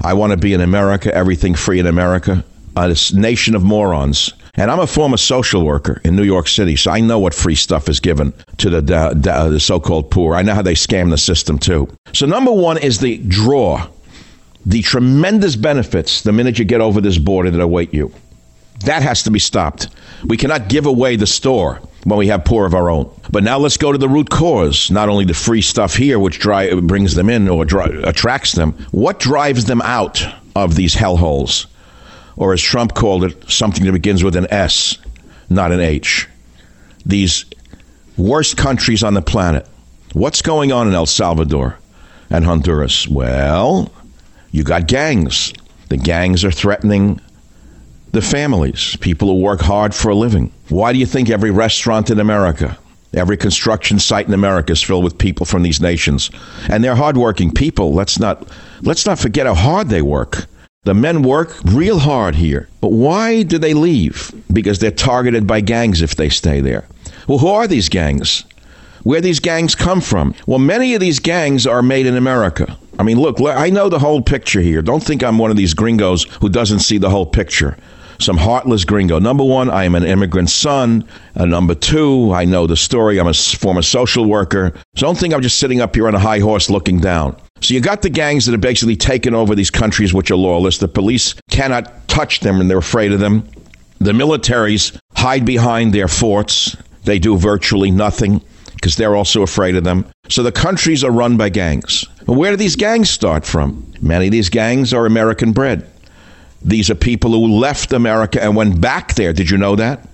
I 0.00 0.14
want 0.14 0.30
to 0.32 0.36
be 0.36 0.54
in 0.54 0.60
America. 0.60 1.14
Everything 1.14 1.54
free 1.54 1.80
in 1.80 1.86
America. 1.86 2.44
A 2.76 2.96
nation 3.12 3.54
of 3.54 3.62
morons. 3.62 4.32
And 4.60 4.70
I'm 4.70 4.78
a 4.78 4.86
former 4.86 5.16
social 5.16 5.64
worker 5.64 6.02
in 6.04 6.16
New 6.16 6.22
York 6.22 6.46
City, 6.46 6.76
so 6.76 6.90
I 6.90 7.00
know 7.00 7.18
what 7.18 7.32
free 7.32 7.54
stuff 7.54 7.88
is 7.88 7.98
given 7.98 8.34
to 8.58 8.68
the, 8.68 8.82
the 8.82 9.58
so 9.58 9.80
called 9.80 10.10
poor. 10.10 10.34
I 10.34 10.42
know 10.42 10.52
how 10.52 10.60
they 10.60 10.74
scam 10.74 11.08
the 11.08 11.16
system 11.16 11.58
too. 11.58 11.88
So, 12.12 12.26
number 12.26 12.52
one 12.52 12.76
is 12.76 12.98
the 12.98 13.16
draw, 13.26 13.88
the 14.66 14.82
tremendous 14.82 15.56
benefits 15.56 16.20
the 16.20 16.32
minute 16.32 16.58
you 16.58 16.66
get 16.66 16.82
over 16.82 17.00
this 17.00 17.16
border 17.16 17.50
that 17.50 17.60
await 17.60 17.94
you. 17.94 18.12
That 18.84 19.02
has 19.02 19.22
to 19.22 19.30
be 19.30 19.38
stopped. 19.38 19.88
We 20.26 20.36
cannot 20.36 20.68
give 20.68 20.84
away 20.84 21.16
the 21.16 21.26
store 21.26 21.80
when 22.04 22.18
we 22.18 22.26
have 22.26 22.44
poor 22.44 22.66
of 22.66 22.74
our 22.74 22.90
own. 22.90 23.10
But 23.30 23.44
now 23.44 23.56
let's 23.56 23.78
go 23.78 23.92
to 23.92 23.98
the 23.98 24.10
root 24.10 24.28
cause. 24.28 24.90
Not 24.90 25.08
only 25.08 25.24
the 25.24 25.32
free 25.32 25.62
stuff 25.62 25.96
here, 25.96 26.18
which 26.18 26.38
dry, 26.38 26.74
brings 26.74 27.14
them 27.14 27.30
in 27.30 27.48
or 27.48 27.64
dry, 27.64 27.86
attracts 28.02 28.52
them, 28.52 28.72
what 28.90 29.20
drives 29.20 29.64
them 29.64 29.80
out 29.80 30.22
of 30.54 30.74
these 30.74 30.94
hellholes? 30.94 31.66
Or 32.40 32.54
as 32.54 32.62
Trump 32.62 32.94
called 32.94 33.22
it, 33.22 33.50
something 33.50 33.84
that 33.84 33.92
begins 33.92 34.24
with 34.24 34.34
an 34.34 34.46
S, 34.50 34.96
not 35.50 35.72
an 35.72 35.80
H. 35.80 36.26
These 37.04 37.44
worst 38.16 38.56
countries 38.56 39.02
on 39.02 39.12
the 39.12 39.20
planet. 39.20 39.68
What's 40.14 40.40
going 40.40 40.72
on 40.72 40.88
in 40.88 40.94
El 40.94 41.04
Salvador 41.04 41.78
and 42.30 42.46
Honduras? 42.46 43.06
Well, 43.06 43.92
you 44.52 44.64
got 44.64 44.86
gangs. 44.86 45.52
The 45.90 45.98
gangs 45.98 46.42
are 46.42 46.50
threatening 46.50 47.20
the 48.12 48.22
families, 48.22 48.96
people 48.96 49.28
who 49.28 49.42
work 49.42 49.60
hard 49.60 49.94
for 49.94 50.08
a 50.08 50.14
living. 50.14 50.50
Why 50.70 50.94
do 50.94 50.98
you 50.98 51.06
think 51.06 51.28
every 51.28 51.50
restaurant 51.50 52.08
in 52.08 52.18
America, 52.18 52.78
every 53.12 53.36
construction 53.36 53.98
site 53.98 54.26
in 54.26 54.32
America 54.32 54.72
is 54.72 54.82
filled 54.82 55.04
with 55.04 55.18
people 55.18 55.44
from 55.44 55.62
these 55.62 55.82
nations? 55.82 56.30
And 56.70 56.82
they're 56.82 56.96
hardworking 56.96 57.52
people. 57.52 57.92
Let's 57.92 58.18
not 58.18 58.48
let's 58.80 59.04
not 59.04 59.18
forget 59.18 59.46
how 59.46 59.54
hard 59.54 59.90
they 59.90 60.00
work. 60.00 60.46
The 60.84 60.94
men 60.94 61.22
work 61.22 61.54
real 61.62 61.98
hard 61.98 62.36
here. 62.36 62.66
But 62.80 62.92
why 62.92 63.42
do 63.42 63.58
they 63.58 63.74
leave? 63.74 64.32
Because 64.50 64.78
they're 64.78 64.90
targeted 64.90 65.46
by 65.46 65.60
gangs 65.60 66.00
if 66.00 66.14
they 66.14 66.30
stay 66.30 66.62
there. 66.62 66.86
Well, 67.28 67.36
who 67.36 67.48
are 67.48 67.66
these 67.66 67.90
gangs? 67.90 68.46
Where 69.02 69.20
these 69.20 69.40
gangs 69.40 69.74
come 69.74 70.00
from? 70.00 70.34
Well, 70.46 70.58
many 70.58 70.94
of 70.94 71.00
these 71.02 71.18
gangs 71.18 71.66
are 71.66 71.82
made 71.82 72.06
in 72.06 72.16
America. 72.16 72.78
I 72.98 73.02
mean, 73.02 73.20
look, 73.20 73.42
I 73.42 73.68
know 73.68 73.90
the 73.90 73.98
whole 73.98 74.22
picture 74.22 74.62
here. 74.62 74.80
Don't 74.80 75.02
think 75.02 75.22
I'm 75.22 75.36
one 75.36 75.50
of 75.50 75.58
these 75.58 75.74
gringos 75.74 76.24
who 76.40 76.48
doesn't 76.48 76.80
see 76.80 76.96
the 76.96 77.10
whole 77.10 77.26
picture. 77.26 77.76
Some 78.18 78.38
heartless 78.38 78.86
gringo. 78.86 79.18
Number 79.18 79.44
one, 79.44 79.68
I 79.68 79.84
am 79.84 79.94
an 79.94 80.04
immigrant 80.04 80.48
son. 80.48 81.06
Uh, 81.36 81.44
number 81.44 81.74
two, 81.74 82.32
I 82.32 82.46
know 82.46 82.66
the 82.66 82.76
story. 82.76 83.18
I'm 83.18 83.26
a 83.26 83.34
former 83.34 83.82
social 83.82 84.24
worker. 84.24 84.72
So 84.96 85.06
don't 85.06 85.18
think 85.18 85.34
I'm 85.34 85.42
just 85.42 85.58
sitting 85.58 85.82
up 85.82 85.94
here 85.94 86.08
on 86.08 86.14
a 86.14 86.18
high 86.18 86.40
horse 86.40 86.70
looking 86.70 87.00
down. 87.00 87.36
So 87.60 87.74
you 87.74 87.80
got 87.80 88.02
the 88.02 88.10
gangs 88.10 88.46
that 88.46 88.52
have 88.52 88.60
basically 88.60 88.96
taken 88.96 89.34
over 89.34 89.54
these 89.54 89.70
countries 89.70 90.14
which 90.14 90.30
are 90.30 90.36
lawless. 90.36 90.78
The 90.78 90.88
police 90.88 91.34
cannot 91.50 92.08
touch 92.08 92.40
them 92.40 92.60
and 92.60 92.70
they're 92.70 92.78
afraid 92.78 93.12
of 93.12 93.20
them. 93.20 93.48
The 93.98 94.12
militaries 94.12 94.98
hide 95.14 95.44
behind 95.44 95.92
their 95.92 96.08
forts. 96.08 96.76
They 97.04 97.18
do 97.18 97.36
virtually 97.36 97.90
nothing 97.90 98.40
because 98.74 98.96
they're 98.96 99.14
also 99.14 99.42
afraid 99.42 99.76
of 99.76 99.84
them. 99.84 100.06
So 100.28 100.42
the 100.42 100.52
countries 100.52 101.04
are 101.04 101.10
run 101.10 101.36
by 101.36 101.50
gangs. 101.50 102.06
Where 102.24 102.52
do 102.52 102.56
these 102.56 102.76
gangs 102.76 103.10
start 103.10 103.44
from? 103.44 103.92
Many 104.00 104.26
of 104.26 104.32
these 104.32 104.48
gangs 104.48 104.94
are 104.94 105.04
American 105.04 105.52
bred. 105.52 105.86
These 106.62 106.88
are 106.90 106.94
people 106.94 107.32
who 107.32 107.58
left 107.58 107.92
America 107.92 108.42
and 108.42 108.56
went 108.56 108.80
back 108.80 109.14
there. 109.14 109.32
Did 109.32 109.50
you 109.50 109.58
know 109.58 109.76
that? 109.76 110.06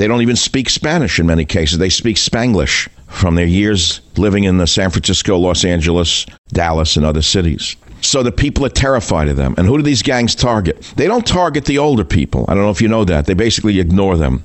They 0.00 0.08
don't 0.08 0.22
even 0.22 0.36
speak 0.36 0.70
Spanish 0.70 1.20
in 1.20 1.26
many 1.26 1.44
cases. 1.44 1.76
They 1.76 1.90
speak 1.90 2.16
Spanglish 2.16 2.88
from 3.08 3.34
their 3.34 3.44
years 3.44 4.00
living 4.16 4.44
in 4.44 4.56
the 4.56 4.66
San 4.66 4.88
Francisco, 4.88 5.36
Los 5.36 5.62
Angeles, 5.62 6.24
Dallas, 6.48 6.96
and 6.96 7.04
other 7.04 7.20
cities. 7.20 7.76
So 8.00 8.22
the 8.22 8.32
people 8.32 8.64
are 8.64 8.70
terrified 8.70 9.28
of 9.28 9.36
them. 9.36 9.54
And 9.58 9.66
who 9.66 9.76
do 9.76 9.82
these 9.82 10.00
gangs 10.00 10.34
target? 10.34 10.80
They 10.96 11.06
don't 11.06 11.26
target 11.26 11.66
the 11.66 11.76
older 11.76 12.02
people. 12.02 12.46
I 12.48 12.54
don't 12.54 12.62
know 12.62 12.70
if 12.70 12.80
you 12.80 12.88
know 12.88 13.04
that. 13.04 13.26
They 13.26 13.34
basically 13.34 13.78
ignore 13.78 14.16
them. 14.16 14.42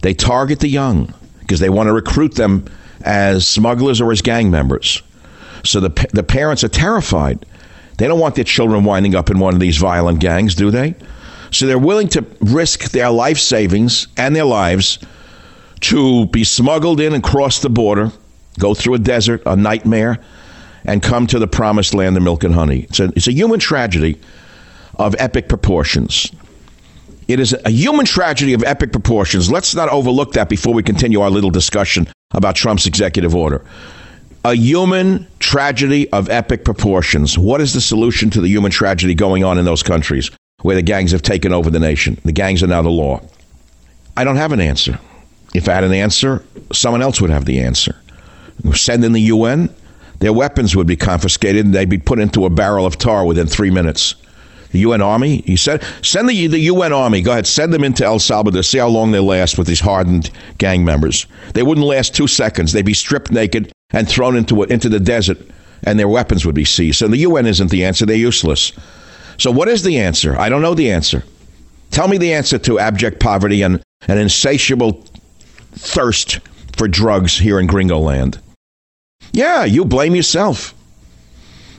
They 0.00 0.14
target 0.14 0.60
the 0.60 0.68
young 0.68 1.12
because 1.40 1.60
they 1.60 1.68
want 1.68 1.88
to 1.88 1.92
recruit 1.92 2.36
them 2.36 2.64
as 3.02 3.46
smugglers 3.46 4.00
or 4.00 4.10
as 4.10 4.22
gang 4.22 4.50
members. 4.50 5.02
So 5.64 5.80
the, 5.80 6.08
the 6.14 6.22
parents 6.22 6.64
are 6.64 6.68
terrified. 6.68 7.44
They 7.98 8.08
don't 8.08 8.20
want 8.20 8.36
their 8.36 8.44
children 8.44 8.84
winding 8.84 9.14
up 9.14 9.28
in 9.28 9.38
one 9.38 9.52
of 9.52 9.60
these 9.60 9.76
violent 9.76 10.20
gangs, 10.20 10.54
do 10.54 10.70
they? 10.70 10.94
So 11.50 11.66
they're 11.66 11.78
willing 11.78 12.08
to 12.08 12.24
risk 12.40 12.90
their 12.90 13.10
life 13.10 13.38
savings 13.38 14.08
and 14.16 14.34
their 14.34 14.44
lives 14.44 14.98
to 15.80 16.26
be 16.26 16.44
smuggled 16.44 17.00
in 17.00 17.12
and 17.12 17.22
cross 17.22 17.60
the 17.60 17.68
border, 17.68 18.10
go 18.58 18.74
through 18.74 18.94
a 18.94 18.98
desert, 18.98 19.42
a 19.46 19.54
nightmare, 19.54 20.18
and 20.84 21.02
come 21.02 21.26
to 21.26 21.38
the 21.38 21.46
promised 21.46 21.94
land 21.94 22.16
of 22.16 22.22
milk 22.22 22.44
and 22.44 22.54
honey. 22.54 22.80
It's 22.80 23.00
a, 23.00 23.04
it's 23.16 23.26
a 23.26 23.32
human 23.32 23.60
tragedy 23.60 24.18
of 24.98 25.14
epic 25.18 25.48
proportions. 25.48 26.30
It 27.26 27.40
is 27.40 27.54
a 27.64 27.70
human 27.70 28.04
tragedy 28.04 28.52
of 28.52 28.62
epic 28.64 28.92
proportions. 28.92 29.50
Let's 29.50 29.74
not 29.74 29.88
overlook 29.88 30.32
that 30.34 30.48
before 30.48 30.74
we 30.74 30.82
continue 30.82 31.20
our 31.20 31.30
little 31.30 31.50
discussion 31.50 32.06
about 32.32 32.54
Trump's 32.54 32.86
executive 32.86 33.34
order. 33.34 33.64
A 34.44 34.54
human 34.54 35.26
tragedy 35.38 36.10
of 36.12 36.28
epic 36.28 36.64
proportions. 36.64 37.38
What 37.38 37.62
is 37.62 37.72
the 37.72 37.80
solution 37.80 38.28
to 38.30 38.42
the 38.42 38.48
human 38.48 38.70
tragedy 38.70 39.14
going 39.14 39.42
on 39.42 39.56
in 39.58 39.64
those 39.64 39.82
countries? 39.82 40.30
Where 40.64 40.76
the 40.76 40.82
gangs 40.82 41.12
have 41.12 41.20
taken 41.20 41.52
over 41.52 41.68
the 41.68 41.78
nation. 41.78 42.18
The 42.24 42.32
gangs 42.32 42.62
are 42.62 42.66
now 42.66 42.80
the 42.80 42.88
law. 42.88 43.20
I 44.16 44.24
don't 44.24 44.36
have 44.36 44.50
an 44.50 44.62
answer. 44.62 44.98
If 45.54 45.68
I 45.68 45.74
had 45.74 45.84
an 45.84 45.92
answer, 45.92 46.42
someone 46.72 47.02
else 47.02 47.20
would 47.20 47.28
have 47.28 47.44
the 47.44 47.60
answer. 47.60 47.94
Send 48.72 49.04
in 49.04 49.12
the 49.12 49.20
UN, 49.20 49.68
their 50.20 50.32
weapons 50.32 50.74
would 50.74 50.86
be 50.86 50.96
confiscated 50.96 51.66
and 51.66 51.74
they'd 51.74 51.90
be 51.90 51.98
put 51.98 52.18
into 52.18 52.46
a 52.46 52.50
barrel 52.50 52.86
of 52.86 52.96
tar 52.96 53.26
within 53.26 53.46
three 53.46 53.70
minutes. 53.70 54.14
The 54.70 54.78
UN 54.78 55.02
Army, 55.02 55.42
he 55.44 55.54
said, 55.54 55.84
send 56.00 56.30
the, 56.30 56.46
the 56.46 56.60
UN 56.60 56.94
Army, 56.94 57.20
go 57.20 57.32
ahead, 57.32 57.46
send 57.46 57.74
them 57.74 57.84
into 57.84 58.06
El 58.06 58.18
Salvador, 58.18 58.62
see 58.62 58.78
how 58.78 58.88
long 58.88 59.12
they 59.12 59.20
last 59.20 59.58
with 59.58 59.66
these 59.66 59.80
hardened 59.80 60.30
gang 60.56 60.82
members. 60.82 61.26
They 61.52 61.62
wouldn't 61.62 61.86
last 61.86 62.14
two 62.14 62.26
seconds. 62.26 62.72
They'd 62.72 62.86
be 62.86 62.94
stripped 62.94 63.30
naked 63.30 63.70
and 63.90 64.08
thrown 64.08 64.34
into, 64.34 64.62
into 64.62 64.88
the 64.88 64.98
desert, 64.98 65.36
and 65.82 65.98
their 65.98 66.08
weapons 66.08 66.46
would 66.46 66.54
be 66.54 66.64
seized. 66.64 67.00
So 67.00 67.08
the 67.08 67.18
UN 67.18 67.44
isn't 67.44 67.70
the 67.70 67.84
answer, 67.84 68.06
they're 68.06 68.16
useless. 68.16 68.72
So, 69.38 69.50
what 69.50 69.68
is 69.68 69.82
the 69.82 69.98
answer? 69.98 70.38
I 70.38 70.48
don't 70.48 70.62
know 70.62 70.74
the 70.74 70.90
answer. 70.90 71.24
Tell 71.90 72.08
me 72.08 72.18
the 72.18 72.34
answer 72.34 72.58
to 72.58 72.78
abject 72.78 73.20
poverty 73.20 73.62
and 73.62 73.82
an 74.08 74.18
insatiable 74.18 75.04
thirst 75.72 76.40
for 76.76 76.88
drugs 76.88 77.38
here 77.38 77.60
in 77.60 77.66
Gringo 77.66 77.98
Land. 77.98 78.40
Yeah, 79.32 79.64
you 79.64 79.84
blame 79.84 80.14
yourself. 80.14 80.74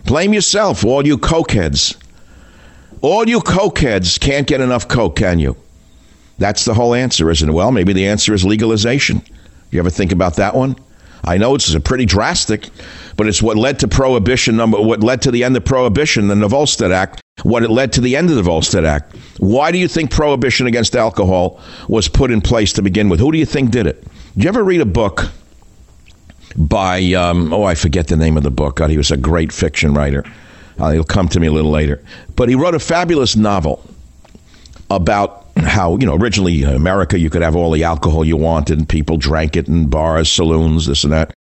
Blame 0.05 0.33
yourself, 0.33 0.85
all 0.85 1.05
you 1.05 1.17
cokeheads. 1.17 1.97
All 3.01 3.27
you 3.27 3.39
cokeheads 3.39 4.19
can't 4.19 4.47
get 4.47 4.61
enough 4.61 4.87
coke, 4.87 5.15
can 5.15 5.39
you? 5.39 5.57
That's 6.37 6.65
the 6.65 6.73
whole 6.73 6.93
answer, 6.93 7.29
isn't 7.29 7.49
it? 7.49 7.51
Well, 7.53 7.71
maybe 7.71 7.93
the 7.93 8.07
answer 8.07 8.33
is 8.33 8.45
legalization. 8.45 9.21
You 9.71 9.79
ever 9.79 9.89
think 9.89 10.11
about 10.11 10.35
that 10.35 10.55
one? 10.55 10.75
I 11.23 11.37
know 11.37 11.55
it's 11.55 11.77
pretty 11.79 12.05
drastic, 12.05 12.69
but 13.17 13.27
it's 13.27 13.41
what 13.41 13.57
led 13.57 13.79
to 13.79 13.87
prohibition 13.87 14.55
number 14.55 14.79
what 14.79 15.01
led 15.01 15.23
to 15.23 15.31
the 15.31 15.43
end 15.43 15.57
of 15.57 15.65
prohibition, 15.65 16.27
the 16.27 16.47
Volstead 16.47 16.91
Act, 16.91 17.21
what 17.43 17.63
it 17.63 17.69
led 17.69 17.93
to 17.93 18.01
the 18.01 18.15
end 18.15 18.29
of 18.29 18.35
the 18.35 18.41
Volstead 18.41 18.85
Act. 18.85 19.15
Why 19.37 19.71
do 19.71 19.77
you 19.77 19.87
think 19.87 20.09
prohibition 20.09 20.67
against 20.67 20.95
alcohol 20.95 21.59
was 21.87 22.07
put 22.07 22.31
in 22.31 22.41
place 22.41 22.73
to 22.73 22.81
begin 22.81 23.09
with? 23.09 23.19
Who 23.19 23.31
do 23.31 23.37
you 23.37 23.45
think 23.45 23.71
did 23.71 23.87
it? 23.87 24.03
Did 24.35 24.43
you 24.43 24.47
ever 24.47 24.63
read 24.63 24.81
a 24.81 24.85
book 24.85 25.29
by 26.55 27.13
um, 27.13 27.53
oh 27.53 27.63
I 27.63 27.75
forget 27.75 28.07
the 28.07 28.15
name 28.15 28.37
of 28.37 28.43
the 28.43 28.51
book. 28.51 28.77
God, 28.77 28.89
he 28.89 28.97
was 28.97 29.11
a 29.11 29.17
great 29.17 29.51
fiction 29.51 29.93
writer. 29.93 30.23
Uh, 30.79 30.91
he'll 30.91 31.03
come 31.03 31.27
to 31.29 31.39
me 31.39 31.47
a 31.47 31.51
little 31.51 31.71
later. 31.71 32.03
But 32.35 32.49
he 32.49 32.55
wrote 32.55 32.75
a 32.75 32.79
fabulous 32.79 33.35
novel 33.35 33.83
about 34.89 35.47
how 35.57 35.97
you 35.97 36.05
know 36.05 36.15
originally 36.15 36.63
in 36.63 36.69
America 36.69 37.19
you 37.19 37.29
could 37.29 37.41
have 37.41 37.55
all 37.55 37.71
the 37.71 37.83
alcohol 37.83 38.25
you 38.25 38.37
wanted 38.37 38.77
and 38.77 38.87
people 38.87 39.17
drank 39.17 39.55
it 39.55 39.67
in 39.67 39.87
bars, 39.87 40.31
saloons, 40.31 40.85
this 40.85 41.03
and 41.03 41.13
that. 41.13 41.33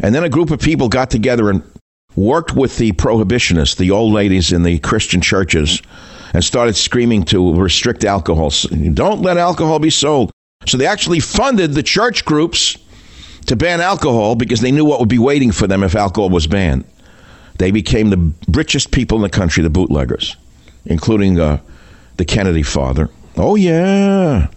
And 0.00 0.14
then 0.14 0.24
a 0.24 0.28
group 0.28 0.50
of 0.50 0.60
people 0.60 0.88
got 0.88 1.10
together 1.10 1.50
and 1.50 1.62
worked 2.18 2.54
with 2.54 2.76
the 2.78 2.92
prohibitionists, 2.92 3.76
the 3.76 3.90
old 3.92 4.12
ladies 4.12 4.52
in 4.52 4.62
the 4.64 4.78
Christian 4.80 5.20
churches, 5.20 5.80
and 6.34 6.44
started 6.44 6.74
screaming 6.74 7.24
to 7.24 7.54
restrict 7.54 8.04
alcohol. 8.04 8.52
Don't 8.92 9.22
let 9.22 9.38
alcohol 9.38 9.78
be 9.78 9.90
sold. 9.90 10.30
So 10.66 10.76
they 10.76 10.86
actually 10.86 11.20
funded 11.20 11.72
the 11.72 11.82
church 11.82 12.24
groups 12.24 12.76
to 13.46 13.56
ban 13.56 13.80
alcohol 13.80 14.34
because 14.34 14.60
they 14.60 14.72
knew 14.72 14.84
what 14.84 15.00
would 15.00 15.08
be 15.08 15.18
waiting 15.18 15.52
for 15.52 15.66
them 15.66 15.82
if 15.82 15.94
alcohol 15.94 16.28
was 16.28 16.46
banned. 16.46 16.84
They 17.58 17.70
became 17.70 18.10
the 18.10 18.32
richest 18.50 18.90
people 18.90 19.16
in 19.16 19.22
the 19.22 19.30
country, 19.30 19.62
the 19.62 19.70
bootleggers, 19.70 20.36
including 20.84 21.40
uh, 21.40 21.60
the 22.16 22.24
Kennedy 22.24 22.62
father. 22.62 23.08
Oh, 23.36 23.54
yeah. 23.54 24.48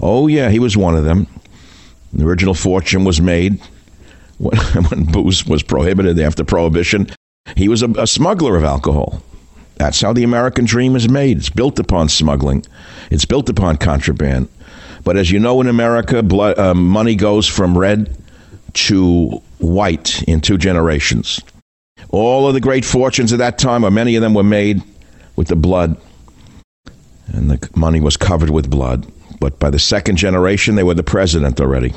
Oh, 0.00 0.28
yeah, 0.28 0.50
he 0.50 0.58
was 0.58 0.76
one 0.76 0.94
of 0.94 1.04
them. 1.04 1.26
The 2.12 2.24
original 2.24 2.54
fortune 2.54 3.04
was 3.04 3.20
made 3.20 3.60
when, 4.38 4.56
when 4.88 5.04
booze 5.04 5.46
was 5.46 5.62
prohibited 5.62 6.18
after 6.18 6.44
Prohibition. 6.44 7.08
He 7.56 7.68
was 7.68 7.82
a, 7.82 7.90
a 7.90 8.06
smuggler 8.06 8.56
of 8.56 8.64
alcohol. 8.64 9.22
That's 9.76 10.00
how 10.00 10.12
the 10.12 10.24
American 10.24 10.64
dream 10.64 10.96
is 10.96 11.08
made. 11.08 11.38
It's 11.38 11.50
built 11.50 11.78
upon 11.78 12.08
smuggling, 12.08 12.64
it's 13.10 13.24
built 13.24 13.48
upon 13.48 13.76
contraband. 13.76 14.48
But 15.04 15.16
as 15.16 15.30
you 15.30 15.38
know, 15.38 15.60
in 15.60 15.68
America, 15.68 16.22
blood, 16.22 16.58
uh, 16.58 16.74
money 16.74 17.14
goes 17.14 17.46
from 17.46 17.78
red 17.78 18.16
to 18.74 19.40
white 19.58 20.22
in 20.24 20.40
two 20.40 20.58
generations. 20.58 21.40
All 22.10 22.48
of 22.48 22.54
the 22.54 22.60
great 22.60 22.84
fortunes 22.84 23.32
of 23.32 23.38
that 23.38 23.58
time, 23.58 23.84
or 23.84 23.90
many 23.90 24.16
of 24.16 24.22
them, 24.22 24.34
were 24.34 24.42
made 24.42 24.82
with 25.36 25.48
the 25.48 25.56
blood, 25.56 25.96
and 27.28 27.50
the 27.50 27.70
money 27.76 28.00
was 28.00 28.16
covered 28.16 28.50
with 28.50 28.68
blood. 28.68 29.06
But 29.40 29.58
by 29.58 29.70
the 29.70 29.78
second 29.78 30.16
generation, 30.16 30.74
they 30.74 30.82
were 30.82 30.94
the 30.94 31.02
president 31.02 31.60
already. 31.60 31.94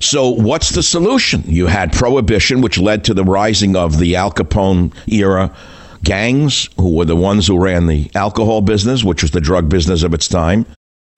So, 0.00 0.30
what's 0.30 0.70
the 0.70 0.82
solution? 0.82 1.42
You 1.46 1.66
had 1.66 1.92
prohibition, 1.92 2.60
which 2.60 2.78
led 2.78 3.04
to 3.04 3.14
the 3.14 3.24
rising 3.24 3.76
of 3.76 3.98
the 3.98 4.16
Al 4.16 4.32
Capone 4.32 4.92
era 5.06 5.54
gangs, 6.02 6.68
who 6.76 6.94
were 6.94 7.04
the 7.04 7.16
ones 7.16 7.46
who 7.46 7.58
ran 7.58 7.86
the 7.86 8.10
alcohol 8.14 8.60
business, 8.60 9.04
which 9.04 9.22
was 9.22 9.30
the 9.30 9.40
drug 9.40 9.68
business 9.68 10.02
of 10.02 10.14
its 10.14 10.28
time. 10.28 10.66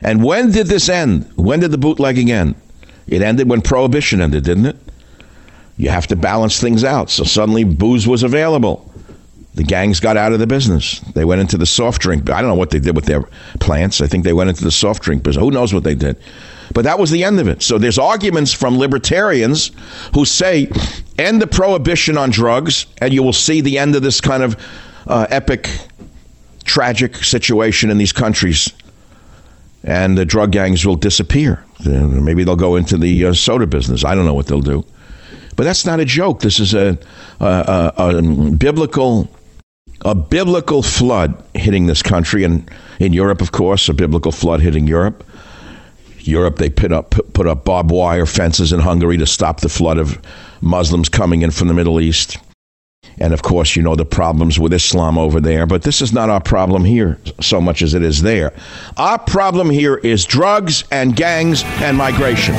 And 0.00 0.22
when 0.22 0.50
did 0.50 0.66
this 0.66 0.88
end? 0.88 1.30
When 1.36 1.60
did 1.60 1.70
the 1.70 1.78
bootlegging 1.78 2.30
end? 2.30 2.56
It 3.06 3.22
ended 3.22 3.48
when 3.48 3.62
prohibition 3.62 4.20
ended, 4.20 4.44
didn't 4.44 4.66
it? 4.66 4.76
You 5.76 5.90
have 5.90 6.06
to 6.08 6.16
balance 6.16 6.60
things 6.60 6.84
out. 6.84 7.10
So 7.10 7.24
suddenly 7.24 7.64
booze 7.64 8.06
was 8.06 8.22
available. 8.22 8.90
The 9.54 9.62
gangs 9.62 10.00
got 10.00 10.16
out 10.16 10.32
of 10.32 10.40
the 10.40 10.46
business. 10.46 10.98
They 11.14 11.24
went 11.24 11.40
into 11.40 11.56
the 11.56 11.66
soft 11.66 12.02
drink. 12.02 12.28
I 12.28 12.40
don't 12.40 12.50
know 12.50 12.56
what 12.56 12.70
they 12.70 12.80
did 12.80 12.96
with 12.96 13.06
their 13.06 13.22
plants. 13.60 14.00
I 14.00 14.06
think 14.06 14.24
they 14.24 14.32
went 14.32 14.50
into 14.50 14.64
the 14.64 14.70
soft 14.70 15.02
drink 15.02 15.22
business. 15.22 15.42
Who 15.42 15.50
knows 15.50 15.72
what 15.72 15.84
they 15.84 15.94
did? 15.94 16.16
But 16.72 16.84
that 16.84 16.98
was 16.98 17.10
the 17.10 17.24
end 17.24 17.40
of 17.40 17.48
it. 17.48 17.62
So 17.62 17.78
there's 17.78 17.98
arguments 17.98 18.52
from 18.52 18.78
libertarians 18.78 19.70
who 20.14 20.24
say 20.24 20.70
end 21.18 21.42
the 21.42 21.46
prohibition 21.46 22.16
on 22.16 22.30
drugs, 22.30 22.86
and 23.00 23.12
you 23.12 23.22
will 23.22 23.32
see 23.32 23.60
the 23.60 23.78
end 23.78 23.94
of 23.94 24.02
this 24.02 24.20
kind 24.20 24.42
of 24.42 24.56
uh, 25.06 25.26
epic, 25.30 25.68
tragic 26.64 27.16
situation 27.16 27.90
in 27.90 27.98
these 27.98 28.12
countries. 28.12 28.72
And 29.82 30.16
the 30.16 30.24
drug 30.24 30.52
gangs 30.52 30.86
will 30.86 30.96
disappear. 30.96 31.62
Maybe 31.84 32.44
they'll 32.44 32.56
go 32.56 32.76
into 32.76 32.96
the 32.96 33.26
uh, 33.26 33.34
soda 33.34 33.66
business. 33.66 34.04
I 34.04 34.14
don't 34.14 34.24
know 34.24 34.32
what 34.32 34.46
they'll 34.46 34.62
do. 34.62 34.84
But 35.56 35.64
that's 35.64 35.84
not 35.84 36.00
a 36.00 36.04
joke. 36.04 36.40
This 36.40 36.58
is 36.58 36.74
a, 36.74 36.98
a, 37.40 37.92
a, 37.96 38.16
a 38.16 38.50
biblical 38.52 39.28
a 40.04 40.14
biblical 40.14 40.82
flood 40.82 41.42
hitting 41.54 41.86
this 41.86 42.02
country, 42.02 42.44
and 42.44 42.70
in 43.00 43.12
Europe, 43.12 43.40
of 43.40 43.52
course, 43.52 43.88
a 43.88 43.94
biblical 43.94 44.32
flood 44.32 44.60
hitting 44.60 44.86
Europe. 44.86 45.24
Europe, 46.26 46.56
they 46.56 46.70
put 46.70 46.92
up 46.92 47.10
put 47.32 47.46
up 47.46 47.64
barbed 47.64 47.90
wire 47.90 48.26
fences 48.26 48.72
in 48.72 48.80
Hungary 48.80 49.18
to 49.18 49.26
stop 49.26 49.60
the 49.60 49.68
flood 49.68 49.98
of 49.98 50.20
Muslims 50.60 51.08
coming 51.08 51.42
in 51.42 51.50
from 51.50 51.68
the 51.68 51.74
Middle 51.74 52.00
East. 52.00 52.38
And 53.18 53.32
of 53.32 53.42
course, 53.42 53.76
you 53.76 53.82
know 53.82 53.94
the 53.94 54.04
problems 54.04 54.58
with 54.58 54.72
Islam 54.72 55.18
over 55.18 55.40
there, 55.40 55.66
but 55.66 55.82
this 55.82 56.02
is 56.02 56.12
not 56.12 56.30
our 56.30 56.40
problem 56.40 56.84
here 56.84 57.18
so 57.40 57.60
much 57.60 57.82
as 57.82 57.94
it 57.94 58.02
is 58.02 58.22
there. 58.22 58.52
Our 58.96 59.18
problem 59.18 59.70
here 59.70 59.96
is 59.96 60.24
drugs 60.24 60.84
and 60.90 61.14
gangs 61.14 61.62
and 61.64 61.96
migration. 61.96 62.54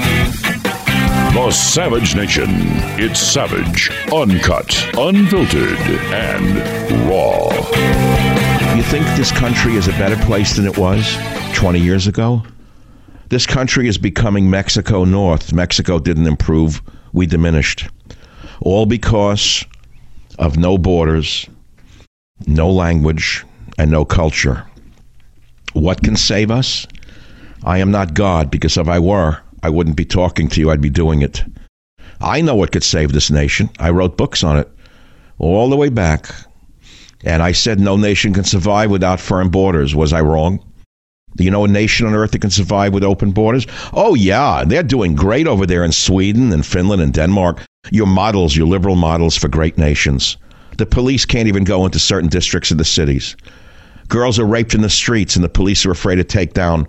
The 1.34 1.52
Savage 1.52 2.16
Nation. 2.16 2.48
It's 2.98 3.20
savage, 3.20 3.92
uncut, 4.14 4.74
unfiltered, 4.98 5.78
and 6.14 7.10
raw. 7.10 7.50
You 8.76 8.84
think 8.84 9.06
this 9.18 9.32
country 9.32 9.76
is 9.76 9.90
a 9.90 9.92
better 9.92 10.16
place 10.24 10.56
than 10.56 10.66
it 10.66 10.78
was 10.78 11.18
20 11.54 11.80
years 11.80 12.08
ago? 12.08 12.44
This 13.30 13.46
country 13.46 13.88
is 13.88 13.98
becoming 13.98 14.50
Mexico 14.50 15.04
North. 15.04 15.52
Mexico 15.52 15.98
didn't 16.00 16.28
improve, 16.28 16.82
we 17.12 17.26
diminished. 17.26 17.88
All 18.62 18.86
because 18.86 19.66
of 20.38 20.58
no 20.58 20.78
borders, 20.78 21.48
no 22.46 22.70
language, 22.70 23.44
and 23.78 23.90
no 23.90 24.06
culture. 24.06 24.66
What 25.74 26.04
can 26.04 26.16
save 26.16 26.52
us? 26.52 26.86
I 27.64 27.80
am 27.80 27.92
not 27.92 28.14
God, 28.14 28.52
because 28.52 28.78
if 28.78 28.88
I 28.88 29.00
were, 29.00 29.40
I 29.64 29.70
wouldn't 29.70 29.98
be 29.98 30.06
talking 30.06 30.48
to 30.50 30.60
you, 30.60 30.70
I'd 30.70 30.82
be 30.82 30.90
doing 30.92 31.22
it. 31.22 31.44
I 32.22 32.42
know 32.42 32.56
what 32.56 32.72
could 32.72 32.84
save 32.84 33.12
this 33.12 33.32
nation. 33.32 33.70
I 33.80 33.90
wrote 33.90 34.18
books 34.18 34.44
on 34.44 34.58
it 34.58 34.70
all 35.40 35.70
the 35.70 35.76
way 35.76 35.90
back. 35.90 36.30
And 37.24 37.42
I 37.42 37.54
said 37.54 37.80
no 37.80 37.98
nation 37.98 38.34
can 38.34 38.44
survive 38.44 38.92
without 38.92 39.20
firm 39.20 39.50
borders. 39.50 39.96
Was 39.96 40.14
I 40.14 40.22
wrong? 40.22 40.64
You 41.38 41.52
know 41.52 41.66
a 41.66 41.68
nation 41.68 42.08
on 42.08 42.14
earth 42.14 42.32
that 42.32 42.40
can 42.40 42.50
survive 42.50 42.94
with 42.94 43.04
open 43.04 43.32
borders? 43.32 43.68
Oh, 43.94 44.16
yeah. 44.16 44.64
They're 44.66 44.84
doing 44.84 45.16
great 45.16 45.48
over 45.48 45.66
there 45.66 45.84
in 45.84 45.92
Sweden 45.92 46.54
and 46.54 46.66
Finland 46.66 47.02
and 47.02 47.14
Denmark. 47.14 47.62
Your 47.92 48.08
models, 48.08 48.56
your 48.56 48.68
liberal 48.68 48.96
models 48.96 49.36
for 49.36 49.48
great 49.48 49.78
nations. 49.78 50.38
The 50.78 50.86
police 50.86 51.26
can't 51.26 51.48
even 51.48 51.64
go 51.64 51.86
into 51.86 52.00
certain 52.00 52.30
districts 52.30 52.72
of 52.72 52.78
the 52.78 52.86
cities. 52.86 53.36
Girls 54.08 54.40
are 54.40 54.46
raped 54.46 54.74
in 54.74 54.82
the 54.82 54.90
streets, 54.90 55.36
and 55.36 55.44
the 55.44 55.50
police 55.50 55.86
are 55.86 55.92
afraid 55.92 56.16
to 56.16 56.24
take 56.24 56.54
down 56.54 56.88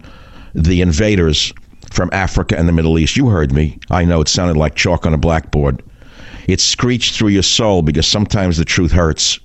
the 0.55 0.81
invaders 0.81 1.53
from 1.91 2.11
Africa 2.13 2.59
and 2.59 2.69
the 2.69 2.73
Middle 2.73 2.99
East. 2.99 3.17
You 3.17 3.29
heard 3.29 3.53
me. 3.53 3.79
I 3.91 4.05
know 4.05 4.21
it 4.21 4.29
sounded 4.29 4.57
like 4.57 4.75
chalk 4.75 5.07
on 5.07 5.15
a 5.15 5.19
blackboard. 5.19 5.83
It 6.47 6.61
screeched 6.61 7.15
through 7.15 7.29
your 7.29 7.43
soul 7.43 7.83
because 7.83 8.07
sometimes 8.07 8.57
the 8.57 8.65
truth 8.65 8.93
hurts. 8.93 9.41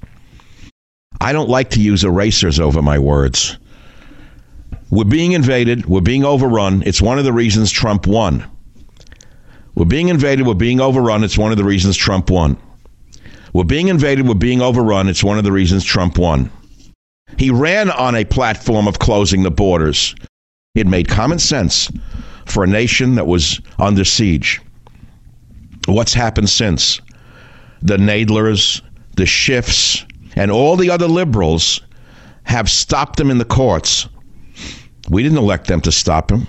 I 1.20 1.34
don't 1.34 1.50
like 1.50 1.70
to 1.72 1.82
use 1.82 2.04
erasers 2.04 2.60
over 2.60 2.82
my 2.82 3.00
words. 3.00 3.58
We're 4.92 5.06
being 5.06 5.32
invaded. 5.32 5.86
We're 5.86 6.02
being 6.02 6.26
overrun. 6.26 6.84
It's 6.86 7.02
one 7.02 7.18
of 7.18 7.24
the 7.24 7.32
reasons 7.32 7.72
Trump 7.72 8.06
won. 8.06 8.46
We're 9.74 9.86
being 9.86 10.10
invaded. 10.10 10.46
We're 10.46 10.54
being 10.54 10.82
overrun. 10.82 11.24
It's 11.24 11.38
one 11.38 11.54
of 11.54 11.58
the 11.58 11.64
reasons 11.64 11.96
Trump 11.96 12.30
won. 12.30 12.58
We're 13.54 13.64
being 13.64 13.88
invaded. 13.88 14.28
We're 14.28 14.36
being 14.36 14.62
overrun. 14.62 15.08
It's 15.08 15.24
one 15.24 15.38
of 15.38 15.46
the 15.46 15.52
reasons 15.52 15.86
Trump 15.86 16.18
won. 16.18 16.52
He 17.38 17.50
ran 17.50 17.90
on 17.90 18.16
a 18.16 18.26
platform 18.26 18.86
of 18.86 19.00
closing 19.00 19.44
the 19.44 19.50
borders. 19.50 20.14
It 20.76 20.88
made 20.88 21.08
common 21.08 21.40
sense 21.40 21.90
for 22.46 22.66
a 22.66 22.68
nation 22.68 23.16
that 23.16 23.28
was 23.28 23.62
under 23.80 24.04
siege. 24.04 24.60
What's 25.88 26.14
happened 26.14 26.50
since? 26.50 27.00
The 27.82 27.96
Nadlers, 27.96 28.82
the 29.16 29.26
Schiffs, 29.26 30.06
and 30.36 30.52
all 30.52 30.76
the 30.76 30.90
other 30.90 31.08
liberals 31.08 31.80
have 32.44 32.70
stopped 32.70 33.16
them 33.16 33.32
in 33.32 33.38
the 33.38 33.46
courts. 33.46 34.10
We 35.12 35.24
didn't 35.24 35.40
elect 35.40 35.68
them 35.68 35.82
to 35.82 35.92
stop 35.92 36.32
him. 36.32 36.48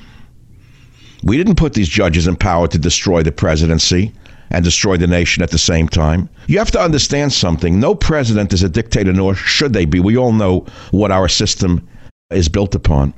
We 1.25 1.37
didn't 1.37 1.57
put 1.57 1.75
these 1.75 1.89
judges 1.89 2.29
in 2.29 2.37
power 2.37 2.69
to 2.69 2.79
destroy 2.79 3.25
the 3.25 3.33
presidency 3.33 4.13
and 4.51 4.65
destroy 4.65 4.97
the 4.97 5.09
nation 5.09 5.43
at 5.43 5.51
the 5.51 5.59
same 5.59 5.89
time. 5.89 6.29
You 6.47 6.59
have 6.59 6.71
to 6.71 6.81
understand 6.81 7.33
something. 7.33 7.81
No 7.81 7.97
president 7.97 8.53
is 8.53 8.63
a 8.63 8.69
dictator, 8.69 9.13
nor 9.13 9.35
should 9.35 9.73
they 9.73 9.85
be. 9.85 9.99
We 9.99 10.17
all 10.17 10.33
know 10.33 10.65
what 10.93 11.11
our 11.11 11.29
system 11.29 11.89
is 12.31 12.49
built 12.49 12.77
upon. 12.77 13.15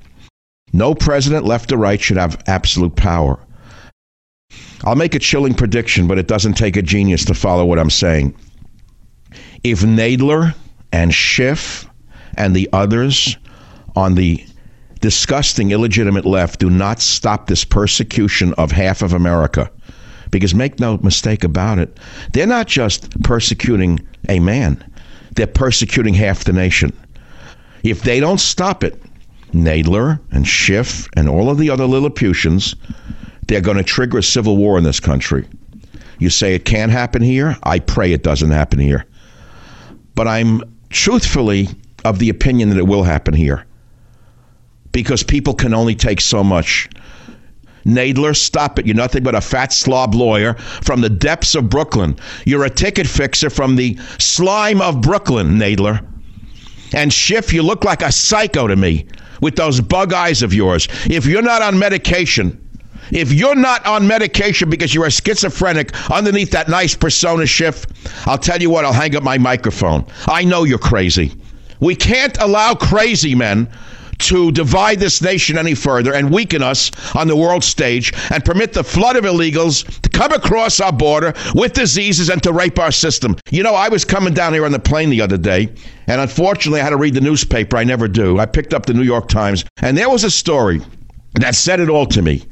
No 0.72 0.94
president, 0.94 1.44
left 1.44 1.70
or 1.72 1.76
right, 1.76 2.00
should 2.00 2.16
have 2.16 2.42
absolute 2.46 2.96
power. 2.96 3.38
I'll 4.84 4.96
make 4.96 5.14
a 5.14 5.18
chilling 5.18 5.54
prediction, 5.54 6.06
but 6.06 6.18
it 6.18 6.26
doesn't 6.26 6.54
take 6.54 6.76
a 6.76 6.82
genius 6.82 7.26
to 7.26 7.34
follow 7.34 7.66
what 7.66 7.78
I'm 7.78 7.90
saying. 7.90 8.34
If 9.62 9.80
Nadler 9.80 10.54
and 10.90 11.12
Schiff 11.12 11.86
and 12.38 12.56
the 12.56 12.68
others 12.72 13.36
on 13.94 14.14
the 14.14 14.42
disgusting, 15.04 15.70
illegitimate 15.70 16.24
left 16.24 16.58
do 16.58 16.70
not 16.70 16.98
stop 16.98 17.46
this 17.46 17.62
persecution 17.62 18.54
of 18.54 18.72
half 18.72 19.02
of 19.02 19.12
America, 19.12 19.70
because 20.30 20.54
make 20.54 20.80
no 20.80 20.96
mistake 21.02 21.44
about 21.44 21.78
it, 21.78 22.00
they're 22.32 22.46
not 22.46 22.66
just 22.66 23.22
persecuting 23.22 24.00
a 24.30 24.40
man, 24.40 24.82
they're 25.32 25.46
persecuting 25.46 26.14
half 26.14 26.44
the 26.44 26.54
nation. 26.54 26.90
If 27.82 28.00
they 28.00 28.18
don't 28.18 28.40
stop 28.40 28.82
it, 28.82 28.98
Nadler 29.52 30.18
and 30.30 30.48
Schiff 30.48 31.06
and 31.18 31.28
all 31.28 31.50
of 31.50 31.58
the 31.58 31.68
other 31.68 31.84
Lilliputians, 31.84 32.74
they're 33.46 33.60
going 33.60 33.76
to 33.76 33.82
trigger 33.82 34.16
a 34.16 34.22
civil 34.22 34.56
war 34.56 34.78
in 34.78 34.84
this 34.84 35.00
country. 35.00 35.46
You 36.18 36.30
say 36.30 36.54
it 36.54 36.64
can't 36.64 36.90
happen 36.90 37.20
here? 37.20 37.58
I 37.62 37.78
pray 37.78 38.14
it 38.14 38.22
doesn't 38.22 38.52
happen 38.52 38.78
here. 38.78 39.04
But 40.14 40.28
I'm 40.28 40.62
truthfully 40.88 41.68
of 42.06 42.20
the 42.20 42.30
opinion 42.30 42.70
that 42.70 42.78
it 42.78 42.86
will 42.86 43.02
happen 43.02 43.34
here 43.34 43.66
because 44.94 45.22
people 45.22 45.52
can 45.52 45.74
only 45.74 45.94
take 45.94 46.22
so 46.22 46.42
much. 46.42 46.88
Nadler, 47.84 48.34
stop 48.34 48.78
it. 48.78 48.86
You're 48.86 48.96
nothing 48.96 49.22
but 49.22 49.34
a 49.34 49.42
fat 49.42 49.72
slob 49.72 50.14
lawyer 50.14 50.54
from 50.54 51.02
the 51.02 51.10
depths 51.10 51.54
of 51.54 51.68
Brooklyn. 51.68 52.16
You're 52.46 52.64
a 52.64 52.70
ticket 52.70 53.06
fixer 53.06 53.50
from 53.50 53.76
the 53.76 53.98
slime 54.18 54.80
of 54.80 55.02
Brooklyn, 55.02 55.58
Nadler. 55.58 56.06
And 56.94 57.12
Schiff, 57.12 57.52
you 57.52 57.62
look 57.62 57.84
like 57.84 58.00
a 58.00 58.10
psycho 58.10 58.68
to 58.68 58.76
me 58.76 59.06
with 59.42 59.56
those 59.56 59.80
bug 59.80 60.14
eyes 60.14 60.42
of 60.42 60.54
yours. 60.54 60.88
If 61.10 61.26
you're 61.26 61.42
not 61.42 61.60
on 61.60 61.78
medication, 61.78 62.60
if 63.10 63.32
you're 63.32 63.56
not 63.56 63.84
on 63.84 64.06
medication 64.06 64.70
because 64.70 64.94
you're 64.94 65.06
a 65.06 65.10
schizophrenic 65.10 65.92
underneath 66.10 66.52
that 66.52 66.68
nice 66.68 66.94
persona 66.94 67.46
Schiff, 67.46 67.84
I'll 68.26 68.38
tell 68.38 68.62
you 68.62 68.70
what, 68.70 68.84
I'll 68.84 68.92
hang 68.92 69.16
up 69.16 69.24
my 69.24 69.38
microphone. 69.38 70.06
I 70.26 70.44
know 70.44 70.62
you're 70.62 70.78
crazy. 70.78 71.32
We 71.80 71.96
can't 71.96 72.38
allow 72.40 72.74
crazy 72.74 73.34
men 73.34 73.68
to 74.18 74.52
divide 74.52 75.00
this 75.00 75.20
nation 75.22 75.58
any 75.58 75.74
further 75.74 76.14
and 76.14 76.32
weaken 76.32 76.62
us 76.62 76.90
on 77.14 77.28
the 77.28 77.36
world 77.36 77.64
stage 77.64 78.12
and 78.30 78.44
permit 78.44 78.72
the 78.72 78.84
flood 78.84 79.16
of 79.16 79.24
illegals 79.24 79.84
to 80.00 80.08
come 80.08 80.32
across 80.32 80.80
our 80.80 80.92
border 80.92 81.34
with 81.54 81.72
diseases 81.72 82.30
and 82.30 82.42
to 82.42 82.52
rape 82.52 82.78
our 82.78 82.92
system. 82.92 83.36
You 83.50 83.62
know, 83.62 83.74
I 83.74 83.88
was 83.88 84.04
coming 84.04 84.34
down 84.34 84.52
here 84.52 84.64
on 84.64 84.72
the 84.72 84.78
plane 84.78 85.10
the 85.10 85.20
other 85.20 85.38
day, 85.38 85.72
and 86.06 86.20
unfortunately, 86.20 86.80
I 86.80 86.84
had 86.84 86.90
to 86.90 86.96
read 86.96 87.14
the 87.14 87.20
newspaper. 87.20 87.76
I 87.76 87.84
never 87.84 88.08
do. 88.08 88.38
I 88.38 88.46
picked 88.46 88.74
up 88.74 88.86
the 88.86 88.94
New 88.94 89.02
York 89.02 89.28
Times, 89.28 89.64
and 89.82 89.96
there 89.96 90.10
was 90.10 90.24
a 90.24 90.30
story 90.30 90.80
that 91.34 91.54
said 91.54 91.80
it 91.80 91.88
all 91.88 92.06
to 92.06 92.22
me. 92.22 92.44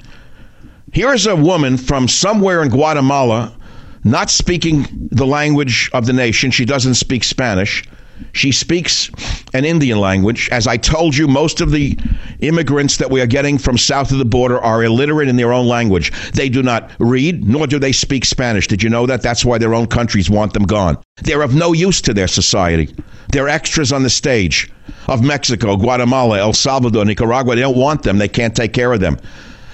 Here 0.92 1.12
is 1.12 1.26
a 1.26 1.36
woman 1.36 1.78
from 1.78 2.08
somewhere 2.08 2.62
in 2.62 2.68
Guatemala, 2.68 3.56
not 4.04 4.30
speaking 4.30 5.08
the 5.10 5.26
language 5.26 5.90
of 5.94 6.06
the 6.06 6.12
nation. 6.12 6.50
She 6.50 6.64
doesn't 6.64 6.94
speak 6.94 7.24
Spanish. 7.24 7.84
She 8.32 8.52
speaks 8.52 9.10
an 9.54 9.64
Indian 9.64 9.98
language. 9.98 10.48
As 10.52 10.66
I 10.66 10.76
told 10.76 11.16
you, 11.16 11.28
most 11.28 11.60
of 11.60 11.70
the 11.70 11.98
immigrants 12.40 12.96
that 12.98 13.10
we 13.10 13.20
are 13.20 13.26
getting 13.26 13.58
from 13.58 13.76
south 13.78 14.12
of 14.12 14.18
the 14.18 14.24
border 14.24 14.58
are 14.60 14.82
illiterate 14.84 15.28
in 15.28 15.36
their 15.36 15.52
own 15.52 15.66
language. 15.66 16.12
They 16.32 16.48
do 16.48 16.62
not 16.62 16.90
read, 16.98 17.44
nor 17.44 17.66
do 17.66 17.78
they 17.78 17.92
speak 17.92 18.24
Spanish. 18.24 18.66
Did 18.66 18.82
you 18.82 18.90
know 18.90 19.06
that? 19.06 19.22
That's 19.22 19.44
why 19.44 19.58
their 19.58 19.74
own 19.74 19.86
countries 19.86 20.30
want 20.30 20.52
them 20.52 20.64
gone. 20.64 20.98
They're 21.22 21.42
of 21.42 21.54
no 21.54 21.72
use 21.72 22.00
to 22.02 22.14
their 22.14 22.28
society. 22.28 22.94
They're 23.30 23.48
extras 23.48 23.92
on 23.92 24.02
the 24.02 24.10
stage 24.10 24.70
of 25.08 25.22
Mexico, 25.22 25.76
Guatemala, 25.76 26.38
El 26.38 26.52
Salvador, 26.52 27.04
Nicaragua. 27.04 27.54
They 27.54 27.62
don't 27.62 27.76
want 27.76 28.02
them. 28.02 28.18
They 28.18 28.28
can't 28.28 28.54
take 28.54 28.72
care 28.72 28.92
of 28.92 29.00
them. 29.00 29.18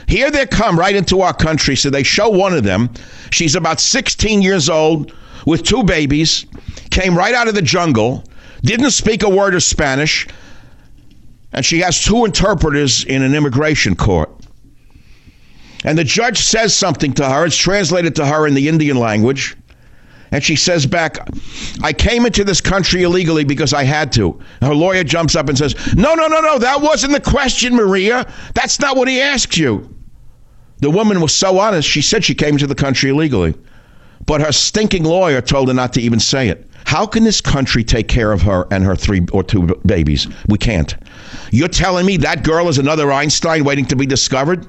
Here 0.07 0.31
they 0.31 0.47
come 0.47 0.79
right 0.79 0.97
into 0.97 1.21
our 1.21 1.35
country. 1.35 1.77
So 1.77 1.91
they 1.91 2.03
show 2.03 2.29
one 2.29 2.55
of 2.55 2.65
them. 2.65 2.91
She's 3.31 3.55
about 3.55 3.81
16 3.81 4.43
years 4.43 4.69
old 4.71 5.13
with 5.47 5.63
two 5.63 5.83
babies, 5.83 6.47
came 6.91 7.17
right 7.17 7.35
out 7.35 7.49
of 7.49 7.55
the 7.55 7.63
jungle, 7.63 8.25
didn't 8.63 8.91
speak 8.91 9.23
a 9.23 9.29
word 9.29 9.55
of 9.55 9.63
Spanish, 9.63 10.27
and 11.53 11.65
she 11.65 11.81
has 11.81 12.03
two 12.03 12.25
interpreters 12.25 13.05
in 13.05 13.23
an 13.23 13.35
immigration 13.35 13.95
court. 13.95 14.31
And 15.85 15.97
the 15.97 16.05
judge 16.05 16.39
says 16.39 16.75
something 16.75 17.13
to 17.15 17.29
her. 17.29 17.47
It's 17.47 17.57
translated 17.57 18.17
to 18.17 18.27
her 18.27 18.47
in 18.47 18.55
the 18.55 18.69
Indian 18.69 18.99
language. 18.99 19.57
And 20.31 20.45
she 20.45 20.57
says 20.57 20.85
back, 20.85 21.17
I 21.83 21.93
came 21.93 22.27
into 22.27 22.45
this 22.45 22.61
country 22.61 23.03
illegally 23.03 23.45
because 23.45 23.73
I 23.73 23.85
had 23.85 24.13
to. 24.13 24.39
Her 24.61 24.75
lawyer 24.75 25.03
jumps 25.05 25.35
up 25.37 25.49
and 25.49 25.57
says, 25.57 25.75
No, 25.95 26.15
no, 26.15 26.27
no, 26.27 26.41
no, 26.41 26.59
that 26.59 26.83
wasn't 26.83 27.15
the 27.15 27.21
question, 27.21 27.75
Maria. 27.75 28.31
That's 28.55 28.79
not 28.79 28.97
what 28.97 29.09
he 29.09 29.21
asked 29.21 29.57
you. 29.57 29.95
The 30.81 30.91
woman 30.91 31.21
was 31.21 31.35
so 31.35 31.59
honest, 31.59 31.89
she 31.89 32.03
said 32.03 32.25
she 32.25 32.35
came 32.35 32.55
into 32.55 32.67
the 32.67 32.75
country 32.75 33.11
illegally. 33.11 33.55
But 34.27 34.43
her 34.43 34.53
stinking 34.53 35.05
lawyer 35.05 35.41
told 35.41 35.69
her 35.69 35.75
not 35.75 35.95
to 35.95 36.03
even 36.03 36.21
say 36.21 36.49
it. 36.49 36.69
How 36.89 37.05
can 37.05 37.23
this 37.23 37.43
country 37.43 37.85
take 37.85 38.09
care 38.09 38.33
of 38.33 38.41
her 38.41 38.67
and 38.71 38.83
her 38.83 38.97
three 38.97 39.21
or 39.31 39.45
two 39.45 39.79
babies? 39.85 40.27
We 40.49 40.57
can't. 40.57 40.97
You're 41.51 41.69
telling 41.69 42.07
me 42.07 42.17
that 42.17 42.43
girl 42.43 42.67
is 42.67 42.79
another 42.79 43.13
Einstein 43.13 43.63
waiting 43.63 43.85
to 43.89 43.95
be 43.95 44.07
discovered? 44.07 44.67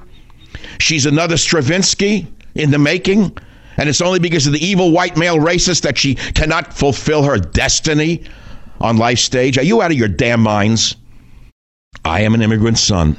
She's 0.78 1.06
another 1.06 1.38
Stravinsky 1.38 2.30
in 2.54 2.72
the 2.72 2.78
making? 2.78 3.38
And 3.78 3.88
it's 3.88 4.02
only 4.02 4.18
because 4.18 4.46
of 4.46 4.52
the 4.52 4.62
evil 4.62 4.90
white 4.90 5.16
male 5.16 5.38
racist 5.38 5.80
that 5.80 5.96
she 5.96 6.16
cannot 6.16 6.74
fulfill 6.74 7.22
her 7.22 7.38
destiny 7.38 8.24
on 8.82 8.98
life 8.98 9.18
stage? 9.18 9.56
Are 9.56 9.64
you 9.64 9.80
out 9.80 9.90
of 9.90 9.96
your 9.96 10.08
damn 10.08 10.42
minds? 10.42 10.96
I 12.04 12.20
am 12.20 12.34
an 12.34 12.42
immigrant 12.42 12.76
son. 12.76 13.16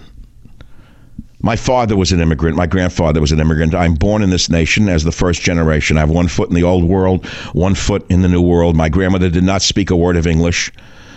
My 1.44 1.56
father 1.56 1.98
was 1.98 2.12
an 2.12 2.22
immigrant. 2.22 2.56
My 2.56 2.68
grandfather 2.68 3.20
was 3.20 3.32
an 3.32 3.40
immigrant. 3.40 3.74
I'm 3.74 3.96
born 3.96 4.22
in 4.22 4.30
this 4.30 4.50
nation 4.50 4.88
as 4.88 5.04
the 5.04 5.12
first 5.12 5.42
generation. 5.42 5.98
I 5.98 6.02
have 6.02 6.10
one 6.10 6.28
foot 6.28 6.50
in 6.50 6.56
the 6.56 6.64
old 6.64 6.84
world, 6.84 7.26
one 7.54 7.74
foot 7.74 8.06
in 8.10 8.22
the 8.22 8.28
new 8.28 8.42
world. 8.42 8.76
My 8.76 8.90
grandmother 8.90 9.30
did 9.30 9.44
not 9.44 9.64
speak 9.64 9.90
a 9.90 9.96
word 9.96 10.18
of 10.18 10.28
English, 10.28 10.72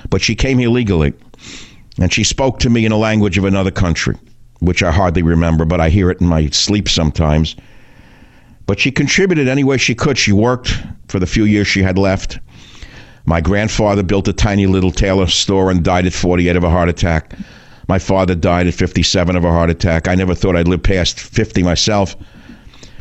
but 0.09 0.23
she 0.23 0.35
came 0.35 0.59
here 0.59 0.71
legally. 0.71 1.13
And 2.01 2.13
she 2.13 2.25
spoke 2.25 2.59
to 2.61 2.71
me 2.71 2.87
in 2.87 2.93
a 2.93 2.97
language 2.97 3.37
of 3.37 3.45
another 3.45 3.71
country, 3.71 4.17
which 4.61 4.83
I 4.83 4.91
hardly 4.91 5.23
remember, 5.23 5.67
but 5.67 5.81
I 5.81 5.91
hear 5.91 6.11
it 6.11 6.21
in 6.21 6.27
my 6.27 6.49
sleep 6.49 6.89
sometimes. 6.89 7.55
But 8.67 8.81
she 8.81 8.91
contributed 8.91 9.47
any 9.47 9.63
way 9.63 9.77
she 9.77 9.95
could. 9.95 10.17
She 10.17 10.33
worked 10.33 10.83
for 11.09 11.21
the 11.21 11.27
few 11.27 11.45
years 11.45 11.69
she 11.69 11.83
had 11.83 11.99
left. 11.99 12.39
My 13.27 13.43
grandfather 13.43 14.03
built 14.03 14.27
a 14.29 14.33
tiny 14.33 14.67
little 14.67 14.91
tailor 14.91 15.27
store 15.27 15.71
and 15.71 15.85
died 15.85 16.07
at 16.07 16.15
48 16.15 16.57
of 16.57 16.65
a 16.65 16.71
heart 16.71 16.89
attack. 16.89 17.35
My 17.89 17.99
father 17.99 18.35
died 18.35 18.67
at 18.67 18.75
57 18.75 19.37
of 19.37 19.45
a 19.45 19.51
heart 19.51 19.71
attack. 19.71 20.09
I 20.09 20.15
never 20.15 20.35
thought 20.35 20.57
I'd 20.57 20.69
live 20.69 20.83
past 20.83 21.21
50 21.21 21.63
myself. 21.63 22.17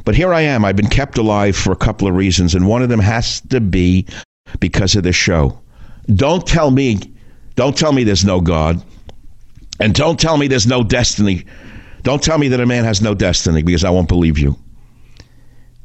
But 0.05 0.15
here 0.15 0.33
I 0.33 0.41
am. 0.41 0.65
I've 0.65 0.75
been 0.75 0.89
kept 0.89 1.17
alive 1.17 1.55
for 1.55 1.71
a 1.71 1.77
couple 1.77 2.07
of 2.07 2.15
reasons, 2.15 2.55
and 2.55 2.67
one 2.67 2.83
of 2.83 2.89
them 2.89 2.99
has 2.99 3.39
to 3.49 3.61
be 3.61 4.05
because 4.59 4.95
of 4.95 5.03
this 5.03 5.15
show. 5.15 5.57
Don't 6.13 6.45
tell 6.45 6.71
me, 6.71 6.99
don't 7.55 7.77
tell 7.77 7.93
me 7.93 8.03
there's 8.03 8.25
no 8.25 8.41
God. 8.41 8.83
And 9.79 9.95
don't 9.95 10.19
tell 10.19 10.37
me 10.37 10.47
there's 10.47 10.67
no 10.67 10.83
destiny. 10.83 11.45
Don't 12.03 12.21
tell 12.21 12.37
me 12.37 12.49
that 12.49 12.59
a 12.59 12.65
man 12.65 12.83
has 12.83 13.01
no 13.01 13.13
destiny 13.15 13.63
because 13.63 13.85
I 13.85 13.89
won't 13.89 14.09
believe 14.09 14.37
you. 14.37 14.57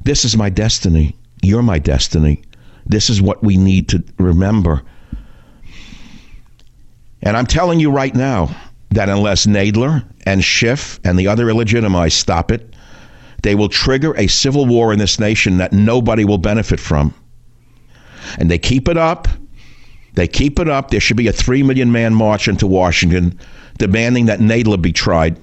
This 0.03 0.25
is 0.25 0.37
my 0.37 0.51
destiny. 0.51 1.17
You're 1.43 1.63
my 1.63 1.79
destiny. 1.79 2.43
This 2.87 3.09
is 3.09 3.23
what 3.23 3.43
we 3.43 3.57
need 3.57 3.89
to 3.91 4.03
remember. 4.19 4.83
And 7.23 7.37
I'm 7.37 7.47
telling 7.47 7.79
you 7.81 7.91
right 7.91 8.15
now, 8.15 8.55
that 8.91 9.09
unless 9.09 9.47
Nadler 9.47 10.05
and 10.27 10.43
Schiff 10.43 10.99
and 11.05 11.19
the 11.19 11.29
other 11.29 11.47
illegitimites 11.47 12.13
stop 12.13 12.51
it, 12.51 12.75
they 13.43 13.55
will 13.55 13.69
trigger 13.69 14.17
a 14.17 14.27
civil 14.27 14.67
war 14.67 14.93
in 14.93 14.99
this 14.99 15.19
nation 15.19 15.59
that 15.59 15.73
nobody 15.73 16.25
will 16.25 16.39
benefit 16.39 16.81
from. 16.81 17.15
And 18.39 18.51
they 18.51 18.59
keep 18.59 18.89
it 18.89 18.97
up. 18.97 19.29
They 20.15 20.27
keep 20.27 20.59
it 20.59 20.69
up. 20.69 20.91
There 20.91 21.01
should 21.01 21.17
be 21.17 21.29
a 21.29 21.33
3 21.33 21.63
million 21.63 21.93
man 21.93 22.15
march 22.15 22.49
into 22.49 22.67
Washington 22.67 23.39
demanding 23.79 24.27
that 24.27 24.41
Nadler 24.41 24.81
be 24.81 24.93
tried 24.93 25.39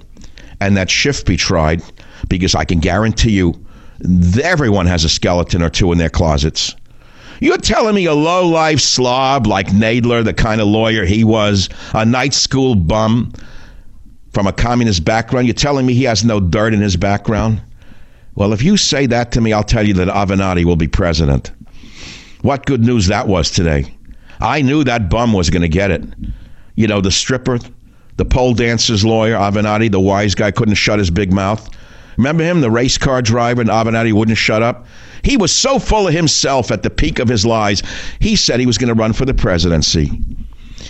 and 0.60 0.76
that 0.76 0.90
Schiff 0.90 1.24
be 1.24 1.36
tried 1.36 1.82
because 2.28 2.54
I 2.54 2.64
can 2.64 2.80
guarantee 2.80 3.30
you 3.30 3.66
everyone 4.42 4.86
has 4.86 5.04
a 5.04 5.08
skeleton 5.08 5.62
or 5.62 5.70
two 5.70 5.92
in 5.92 5.98
their 5.98 6.10
closets. 6.10 6.74
You're 7.40 7.58
telling 7.58 7.94
me 7.94 8.06
a 8.06 8.14
low 8.14 8.48
life 8.48 8.80
slob 8.80 9.46
like 9.46 9.68
Nadler, 9.68 10.24
the 10.24 10.34
kind 10.34 10.60
of 10.60 10.68
lawyer 10.68 11.04
he 11.04 11.24
was, 11.24 11.68
a 11.94 12.04
night 12.04 12.34
school 12.34 12.74
bum, 12.74 13.32
from 14.32 14.46
a 14.46 14.52
communist 14.52 15.04
background. 15.04 15.46
You're 15.46 15.54
telling 15.54 15.86
me 15.86 15.94
he 15.94 16.04
has 16.04 16.24
no 16.24 16.40
dirt 16.40 16.74
in 16.74 16.80
his 16.80 16.96
background? 16.96 17.60
Well, 18.34 18.52
if 18.52 18.62
you 18.62 18.76
say 18.76 19.06
that 19.06 19.32
to 19.32 19.40
me, 19.40 19.52
I'll 19.52 19.64
tell 19.64 19.86
you 19.86 19.94
that 19.94 20.08
Avenatti 20.08 20.64
will 20.64 20.76
be 20.76 20.88
president. 20.88 21.52
What 22.42 22.66
good 22.66 22.84
news 22.84 23.06
that 23.06 23.28
was 23.28 23.50
today. 23.50 23.94
I 24.40 24.60
knew 24.60 24.84
that 24.84 25.08
bum 25.08 25.32
was 25.32 25.48
going 25.48 25.62
to 25.62 25.68
get 25.68 25.90
it. 25.90 26.04
You 26.74 26.86
know, 26.86 27.00
the 27.00 27.10
stripper, 27.10 27.58
the 28.18 28.26
pole 28.26 28.52
dancer's 28.52 29.04
lawyer, 29.04 29.36
Avenatti, 29.36 29.90
the 29.90 30.00
wise 30.00 30.34
guy, 30.34 30.50
couldn't 30.50 30.74
shut 30.74 30.98
his 30.98 31.10
big 31.10 31.32
mouth. 31.32 31.68
Remember 32.16 32.44
him, 32.44 32.60
the 32.60 32.70
race 32.70 32.98
car 32.98 33.22
driver, 33.22 33.60
and 33.60 33.70
Avenatti 33.70 34.12
wouldn't 34.12 34.38
shut 34.38 34.62
up? 34.62 34.86
He 35.22 35.36
was 35.36 35.52
so 35.52 35.78
full 35.78 36.08
of 36.08 36.14
himself 36.14 36.70
at 36.70 36.82
the 36.82 36.90
peak 36.90 37.18
of 37.18 37.28
his 37.28 37.44
lies, 37.44 37.82
he 38.20 38.36
said 38.36 38.60
he 38.60 38.66
was 38.66 38.78
going 38.78 38.88
to 38.88 38.94
run 38.94 39.12
for 39.12 39.24
the 39.24 39.34
presidency. 39.34 40.10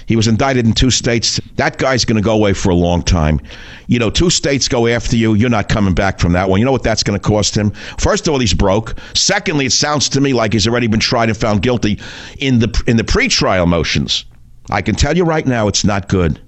He 0.07 0.15
was 0.15 0.29
indicted 0.29 0.67
in 0.67 0.73
two 0.73 0.91
states. 0.91 1.41
That 1.57 1.79
guy's 1.79 2.05
going 2.05 2.17
to 2.17 2.23
go 2.23 2.35
away 2.35 2.53
for 2.53 2.71
a 2.71 2.75
long 2.75 3.03
time. 3.03 3.41
You 3.87 3.99
know, 3.99 4.11
two 4.11 4.31
states 4.31 4.69
go 4.69 4.87
after 4.87 5.17
you, 5.17 5.35
you're 5.35 5.51
not 5.51 5.69
coming 5.69 5.95
back 5.95 6.21
from 6.21 6.33
that 6.33 6.49
one. 6.49 6.61
You 6.61 6.67
know 6.67 6.73
what 6.73 6.83
that's 6.83 7.03
going 7.03 7.19
to 7.19 7.29
cost 7.29 7.57
him? 7.57 7.71
First 7.99 8.27
of 8.27 8.33
all, 8.33 8.39
he's 8.39 8.55
broke. 8.55 8.95
Secondly, 9.15 9.67
it 9.67 9.73
sounds 9.73 10.09
to 10.11 10.21
me 10.21 10.33
like 10.33 10.53
he's 10.53 10.69
already 10.69 10.87
been 10.87 11.01
tried 11.01 11.29
and 11.29 11.37
found 11.37 11.63
guilty 11.63 11.99
in 12.39 12.59
the 12.59 12.83
in 12.87 12.97
the 12.97 13.05
pretrial 13.05 13.67
motions. 13.67 14.25
I 14.71 14.83
can 14.83 14.95
tell 14.95 15.17
you 15.17 15.25
right 15.25 15.47
now, 15.47 15.69
it's 15.69 15.85
not 15.85 16.09
good. 16.09 16.41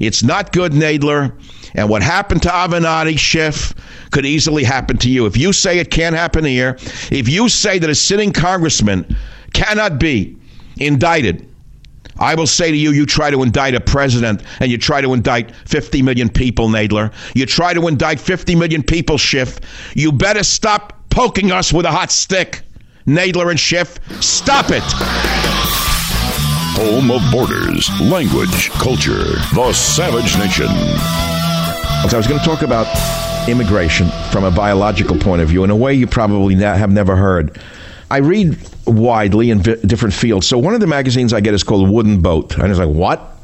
It's 0.00 0.22
not 0.22 0.52
good, 0.52 0.72
Nadler. 0.72 1.32
And 1.74 1.88
what 1.88 2.02
happened 2.02 2.42
to 2.42 2.48
Avenatti, 2.48 3.18
Schiff, 3.18 3.74
could 4.10 4.26
easily 4.26 4.64
happen 4.64 4.96
to 4.98 5.10
you. 5.10 5.26
If 5.26 5.36
you 5.36 5.52
say 5.52 5.78
it 5.78 5.90
can't 5.90 6.14
happen 6.16 6.44
here, 6.44 6.76
if 7.10 7.28
you 7.28 7.48
say 7.48 7.78
that 7.78 7.90
a 7.90 7.94
sitting 7.94 8.32
congressman 8.32 9.16
cannot 9.52 9.98
be 9.98 10.36
indicted, 10.78 11.48
I 12.18 12.34
will 12.34 12.46
say 12.46 12.70
to 12.70 12.76
you, 12.76 12.92
you 12.92 13.04
try 13.04 13.30
to 13.30 13.42
indict 13.42 13.74
a 13.74 13.80
president 13.80 14.42
and 14.60 14.70
you 14.70 14.78
try 14.78 15.00
to 15.00 15.12
indict 15.12 15.54
50 15.54 16.02
million 16.02 16.28
people, 16.28 16.68
Nadler. 16.68 17.12
You 17.34 17.46
try 17.46 17.74
to 17.74 17.88
indict 17.88 18.20
50 18.20 18.54
million 18.54 18.82
people, 18.82 19.18
Schiff. 19.18 19.60
You 19.94 20.12
better 20.12 20.42
stop 20.42 20.94
poking 21.10 21.52
us 21.52 21.72
with 21.72 21.84
a 21.84 21.90
hot 21.90 22.10
stick, 22.10 22.62
Nadler 23.06 23.50
and 23.50 23.60
Schiff. 23.60 23.98
Stop 24.22 24.66
it. 24.70 24.82
Home 26.78 27.10
of 27.10 27.22
borders, 27.30 27.88
language, 28.00 28.70
culture, 28.70 29.24
the 29.54 29.72
Savage 29.72 30.36
Nation. 30.38 31.35
So 32.08 32.16
I 32.16 32.18
was 32.18 32.28
going 32.28 32.38
to 32.38 32.46
talk 32.46 32.62
about 32.62 32.86
immigration 33.48 34.08
from 34.30 34.44
a 34.44 34.50
biological 34.50 35.18
point 35.18 35.42
of 35.42 35.48
view 35.48 35.64
in 35.64 35.70
a 35.70 35.76
way 35.76 35.92
you 35.92 36.06
probably 36.06 36.54
have 36.54 36.92
never 36.92 37.16
heard. 37.16 37.60
I 38.12 38.18
read 38.18 38.56
widely 38.86 39.50
in 39.50 39.60
different 39.60 40.14
fields. 40.14 40.46
So 40.46 40.56
one 40.56 40.72
of 40.72 40.78
the 40.78 40.86
magazines 40.86 41.32
I 41.32 41.40
get 41.40 41.52
is 41.52 41.64
called 41.64 41.90
Wooden 41.90 42.22
Boat. 42.22 42.54
And 42.54 42.62
I 42.62 42.68
was 42.68 42.78
like, 42.78 42.88
what? 42.88 43.36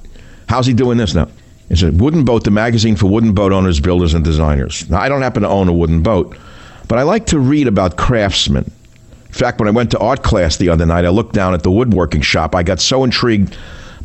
How's 0.49 0.65
he 0.65 0.75
doing 0.75 0.97
this 0.97 1.13
now? 1.13 1.29
It's 1.71 1.83
a 1.83 1.91
Wooden 1.91 2.25
Boat, 2.25 2.45
the 2.45 2.53
magazine 2.53 2.95
for 2.95 3.07
wooden 3.07 3.35
boat 3.35 3.51
owners, 3.51 3.81
builders, 3.81 4.15
and 4.15 4.25
designers. 4.25 4.89
Now, 4.89 5.01
I 5.01 5.09
don't 5.09 5.23
happen 5.23 5.43
to 5.43 5.49
own 5.49 5.69
a 5.69 5.73
wooden 5.73 6.01
boat, 6.05 6.37
but 6.87 6.99
I 6.99 7.03
like 7.03 7.27
to 7.27 7.41
read 7.41 7.67
about 7.67 7.97
craftsmen. 7.97 8.71
In 9.27 9.33
fact, 9.33 9.59
when 9.59 9.67
I 9.67 9.73
went 9.73 9.91
to 9.91 9.99
art 9.99 10.23
class 10.23 10.59
the 10.59 10.69
other 10.69 10.87
night, 10.87 11.05
I 11.05 11.09
looked 11.09 11.35
down 11.35 11.53
at 11.53 11.65
the 11.65 11.71
woodworking 11.71 12.21
shop. 12.21 12.55
I 12.55 12.63
got 12.63 12.81
so 12.81 13.03
intrigued 13.03 13.57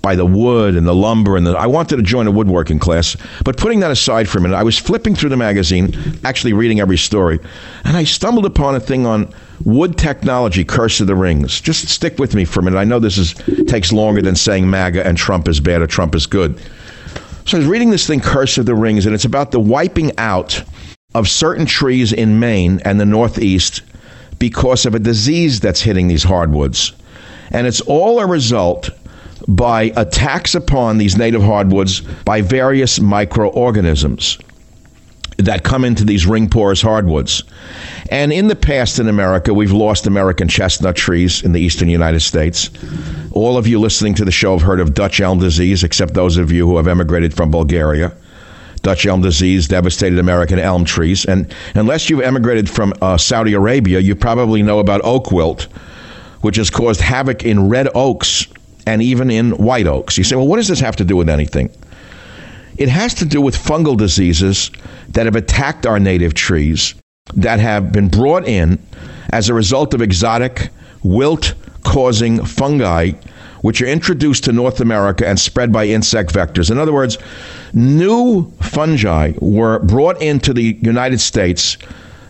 by 0.02 0.16
the 0.16 0.26
wood 0.26 0.76
and 0.76 0.88
the 0.88 0.96
lumber 0.96 1.38
and 1.38 1.46
the, 1.46 1.52
I 1.52 1.68
wanted 1.68 1.98
to 1.98 2.02
join 2.02 2.28
a 2.28 2.32
woodworking 2.32 2.80
class. 2.80 3.18
But 3.44 3.58
putting 3.58 3.80
that 3.82 3.92
aside 3.92 4.28
for 4.28 4.38
a 4.38 4.42
minute, 4.42 4.56
I 4.56 4.64
was 4.64 4.78
flipping 4.78 5.16
through 5.16 5.30
the 5.30 5.38
magazine, 5.38 5.96
actually 6.24 6.54
reading 6.54 6.80
every 6.80 6.98
story, 6.98 7.40
and 7.84 7.98
I 7.98 8.04
stumbled 8.04 8.46
upon 8.46 8.76
a 8.76 8.80
thing 8.80 9.06
on 9.06 9.34
wood 9.64 9.98
technology, 9.98 10.64
Curse 10.64 11.02
of 11.02 11.08
the 11.08 11.16
Rings. 11.16 11.60
Just 11.60 11.88
stick 11.90 12.20
with 12.20 12.36
me 12.36 12.46
for 12.46 12.60
a 12.60 12.64
minute. 12.64 12.78
I 12.78 12.84
know 12.84 13.00
this 13.00 13.18
is 13.18 13.34
takes 13.68 13.92
longer 13.92 14.22
than 14.22 14.36
saying 14.36 14.70
MAGA 14.70 15.06
and 15.06 15.18
Trump 15.18 15.48
is 15.48 15.60
bad 15.60 15.82
or 15.82 15.88
Trump 15.88 16.16
is 16.16 16.26
good. 16.26 16.60
So 17.46 17.58
I 17.58 17.60
was 17.60 17.68
reading 17.68 17.90
this 17.90 18.06
thing, 18.06 18.20
Curse 18.20 18.58
of 18.58 18.66
the 18.66 18.76
Rings, 18.76 19.06
and 19.06 19.16
it's 19.16 19.26
about 19.26 19.52
the 19.52 19.60
wiping 19.60 20.12
out 20.18 20.64
of 21.16 21.28
certain 21.28 21.66
trees 21.66 22.12
in 22.12 22.40
Maine 22.40 22.82
and 22.84 23.00
the 23.00 23.06
Northeast 23.06 23.82
because 24.38 24.86
of 24.86 24.94
a 24.94 25.00
disease 25.00 25.60
that's 25.60 25.82
hitting 25.82 26.08
these 26.08 26.24
hardwoods. 26.24 26.94
And 27.52 27.66
it's 27.66 27.82
all 27.82 28.20
a 28.20 28.28
result 28.28 28.90
by 29.48 29.94
attacks 29.96 30.56
upon 30.56 30.98
these 30.98 31.18
native 31.18 31.42
hardwoods 31.42 32.02
by 32.26 32.42
various 32.42 33.00
microorganisms 33.00 34.38
that 35.38 35.64
come 35.64 35.86
into 35.86 36.04
these 36.04 36.26
ring 36.26 36.50
porous 36.50 36.82
hardwoods. 36.82 37.44
And 38.10 38.34
in 38.34 38.48
the 38.48 38.56
past 38.56 39.00
in 39.00 39.08
America, 39.08 39.54
we've 39.54 39.72
lost 39.72 40.08
American 40.08 40.48
chestnut 40.48 40.96
trees 40.96 41.44
in 41.44 41.52
the 41.52 41.62
eastern 41.62 41.90
United 41.90 42.22
States. 42.22 42.72
All 43.32 43.58
of 43.58 43.68
you 43.68 43.80
listening 43.80 44.16
to 44.16 44.26
the 44.26 44.32
show 44.32 44.58
have 44.58 44.66
heard 44.66 44.80
of 44.80 44.94
Dutch 44.94 45.22
elm 45.22 45.40
disease, 45.40 45.84
except 45.84 46.14
those 46.14 46.38
of 46.38 46.52
you 46.52 46.68
who 46.68 46.78
have 46.78 46.88
emigrated 46.88 47.34
from 47.34 47.52
Bulgaria. 47.52 48.14
Dutch 48.82 49.06
elm 49.06 49.22
disease 49.22 49.68
devastated 49.68 50.18
American 50.18 50.60
elm 50.60 50.86
trees. 50.86 51.26
And 51.26 51.54
unless 51.76 52.10
you've 52.10 52.22
emigrated 52.22 52.70
from 52.70 52.94
uh, 53.02 53.18
Saudi 53.18 53.54
Arabia, 53.54 54.00
you 54.00 54.16
probably 54.16 54.64
know 54.64 54.80
about 54.80 55.02
oak 55.04 55.32
wilt, 55.32 55.64
which 56.42 56.56
has 56.56 56.70
caused 56.70 57.02
havoc 57.02 57.44
in 57.44 57.70
red 57.70 57.90
oaks 57.94 58.48
and 58.88 59.04
even 59.04 59.30
in 59.30 59.52
white 59.52 59.86
oaks. 59.86 60.18
You 60.18 60.24
say, 60.24 60.38
well, 60.38 60.48
what 60.48 60.56
does 60.56 60.70
this 60.70 60.80
have 60.80 60.96
to 60.96 61.04
do 61.04 61.18
with 61.18 61.28
anything? 61.28 61.70
It 62.78 62.88
has 62.88 63.14
to 63.16 63.26
do 63.26 63.42
with 63.42 63.56
fungal 63.56 63.98
diseases 63.98 64.72
that 65.10 65.26
have 65.26 65.36
attacked 65.36 65.86
our 65.86 66.00
native 66.00 66.34
trees 66.34 66.96
that 67.36 67.60
have 67.60 67.92
been 67.92 68.08
brought 68.08 68.48
in 68.48 68.80
as 69.34 69.50
a 69.50 69.54
result 69.54 69.94
of 69.94 70.02
exotic 70.02 70.70
wilt 71.04 71.54
causing 71.84 72.44
fungi 72.46 73.12
which 73.62 73.82
are 73.82 73.88
introduced 73.88 74.46
to 74.46 74.54
North 74.54 74.80
America 74.80 75.28
and 75.28 75.38
spread 75.38 75.74
by 75.74 75.86
insect 75.86 76.32
vectors. 76.34 76.72
In 76.72 76.78
other 76.78 76.94
words, 76.94 77.18
new 77.74 78.50
fungi 78.62 79.34
were 79.42 79.80
brought 79.80 80.22
into 80.22 80.54
the 80.54 80.78
United 80.82 81.20
States 81.20 81.78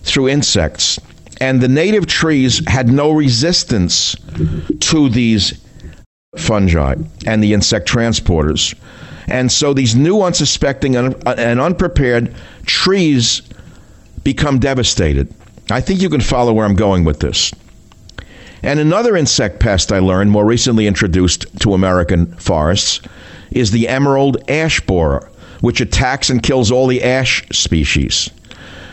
through 0.02 0.30
insects, 0.30 1.00
and 1.40 1.62
the 1.62 1.68
native 1.68 2.08
trees 2.08 2.66
had 2.68 2.88
no 2.88 3.12
resistance 3.12 4.16
to 4.80 5.10
these 5.10 5.62
fungi 6.40 6.96
and 7.26 7.44
the 7.44 7.54
insect 7.54 7.88
transporters. 7.88 8.76
And 9.28 9.52
so 9.52 9.74
these 9.74 9.96
new, 9.96 10.22
unsuspecting, 10.22 10.96
and 10.96 11.16
unprepared 11.60 12.34
trees 12.66 13.42
become 14.24 14.60
devastated. 14.60 15.34
I 15.70 15.82
think 15.82 16.02
you 16.02 16.10
can 16.10 16.22
follow 16.22 16.54
where 16.54 16.66
I'm 16.66 16.76
going 16.76 17.04
with 17.04 17.20
this. 17.20 17.54
And 18.64 18.80
another 18.80 19.16
insect 19.16 19.60
pest 19.60 19.92
I 19.92 20.00
learned, 20.00 20.32
more 20.32 20.46
recently 20.46 20.88
introduced 20.88 21.46
to 21.60 21.74
American 21.74 22.34
forests, 22.38 23.02
is 23.52 23.72
the 23.72 23.88
emerald 23.88 24.38
ash 24.50 24.80
borer, 24.82 25.30
which 25.62 25.82
attacks 25.82 26.30
and 26.30 26.42
kills 26.42 26.72
all 26.72 26.88
the 26.88 27.04
ash 27.04 27.46
species. 27.52 28.30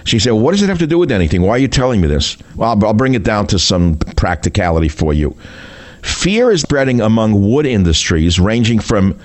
She 0.05 0.19
said, 0.19 0.33
well, 0.33 0.43
What 0.43 0.53
does 0.53 0.63
it 0.63 0.69
have 0.69 0.79
to 0.81 0.87
do 0.87 0.99
with 0.99 1.11
anything? 1.11 1.43
Why 1.43 1.51
are 1.51 1.59
you 1.59 1.69
telling 1.69 2.01
me 2.01 2.09
this? 2.09 2.37
Well, 2.57 2.71
I'll, 2.71 2.87
I'll 2.87 2.95
bring 2.95 3.15
it 3.15 3.23
down 3.23 3.47
to 3.49 3.59
some 3.59 3.97
practicality 4.17 4.89
for 4.89 5.15
you. 5.15 5.37
Fear 6.05 6.51
is 6.51 6.61
spreading 6.61 7.01
among 7.01 7.49
wood 7.51 7.65
industries, 7.65 8.39
ranging 8.39 8.79
from 8.79 9.19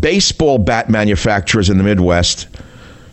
baseball 0.00 0.56
bat 0.56 0.88
manufacturers 0.88 1.68
in 1.68 1.76
the 1.76 1.84
Midwest 1.84 2.48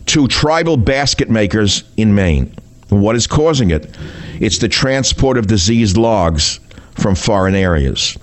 to 0.06 0.30
tribal 0.30 0.78
basket 0.78 1.30
makers 1.30 1.84
in 1.98 2.16
Maine. 2.16 2.56
What 2.88 3.18
is 3.18 3.28
causing 3.28 3.72
it? 3.72 3.98
It's 4.40 4.60
the 4.60 4.70
transport 4.70 5.38
of 5.38 5.48
diseased 5.48 5.98
logs 5.98 6.62
from 6.94 7.16
foreign 7.16 7.54
areas, 7.54 8.18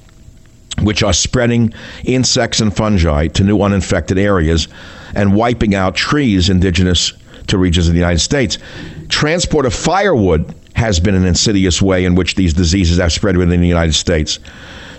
which 0.80 1.03
are 1.03 1.12
spreading 1.12 1.74
insects 2.05 2.61
and 2.61 2.74
fungi 2.74 3.28
to 3.28 3.45
new 3.45 3.61
uninfected 3.61 4.16
areas 4.16 4.68
and 5.14 5.36
wiping 5.36 5.74
out 5.74 5.97
trees 5.97 6.49
indigenous 6.49 7.12
to 7.49 7.59
regions 7.59 7.89
of 7.89 7.93
the 7.93 8.01
United 8.01 8.20
States. 8.20 8.57
Transport 9.11 9.66
of 9.66 9.74
firewood 9.74 10.55
has 10.78 11.00
been 11.00 11.16
an 11.16 11.26
insidious 11.26 11.82
way 11.82 12.04
in 12.04 12.14
which 12.14 12.36
these 12.36 12.54
diseases 12.54 12.98
have 12.98 13.12
spread 13.12 13.36
within 13.36 13.60
the 13.60 13.66
United 13.66 13.94
States. 13.94 14.38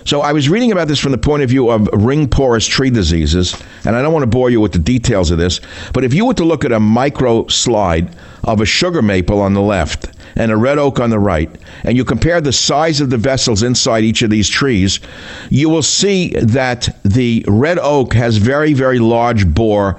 So 0.04 0.20
I 0.20 0.32
was 0.32 0.48
reading 0.48 0.72
about 0.72 0.88
this 0.88 0.98
from 0.98 1.12
the 1.12 1.18
point 1.18 1.42
of 1.42 1.48
view 1.48 1.70
of 1.70 1.88
ring 1.92 2.28
porous 2.28 2.66
tree 2.66 2.90
diseases, 2.90 3.56
and 3.86 3.96
I 3.96 4.02
don't 4.02 4.12
want 4.12 4.22
to 4.22 4.26
bore 4.26 4.50
you 4.50 4.60
with 4.60 4.72
the 4.72 4.78
details 4.78 5.30
of 5.30 5.38
this, 5.38 5.60
but 5.94 6.04
if 6.04 6.12
you 6.12 6.26
were 6.26 6.34
to 6.34 6.44
look 6.44 6.64
at 6.66 6.72
a 6.72 6.80
micro 6.80 7.46
slide 7.48 8.14
of 8.44 8.60
a 8.60 8.66
sugar 8.66 9.00
maple 9.00 9.40
on 9.40 9.54
the 9.54 9.62
left 9.62 10.10
and 10.36 10.52
a 10.52 10.56
red 10.56 10.78
oak 10.78 11.00
on 11.00 11.10
the 11.10 11.18
right, 11.18 11.50
and 11.84 11.96
you 11.96 12.04
compare 12.04 12.40
the 12.40 12.52
size 12.52 13.00
of 13.00 13.08
the 13.08 13.18
vessels 13.18 13.62
inside 13.62 14.04
each 14.04 14.22
of 14.22 14.30
these 14.30 14.48
trees, 14.48 15.00
you 15.48 15.70
will 15.70 15.82
see 15.82 16.28
that 16.40 16.94
the 17.04 17.42
red 17.48 17.78
oak 17.78 18.12
has 18.12 18.36
very, 18.36 18.74
very 18.74 18.98
large 18.98 19.46
bore 19.46 19.98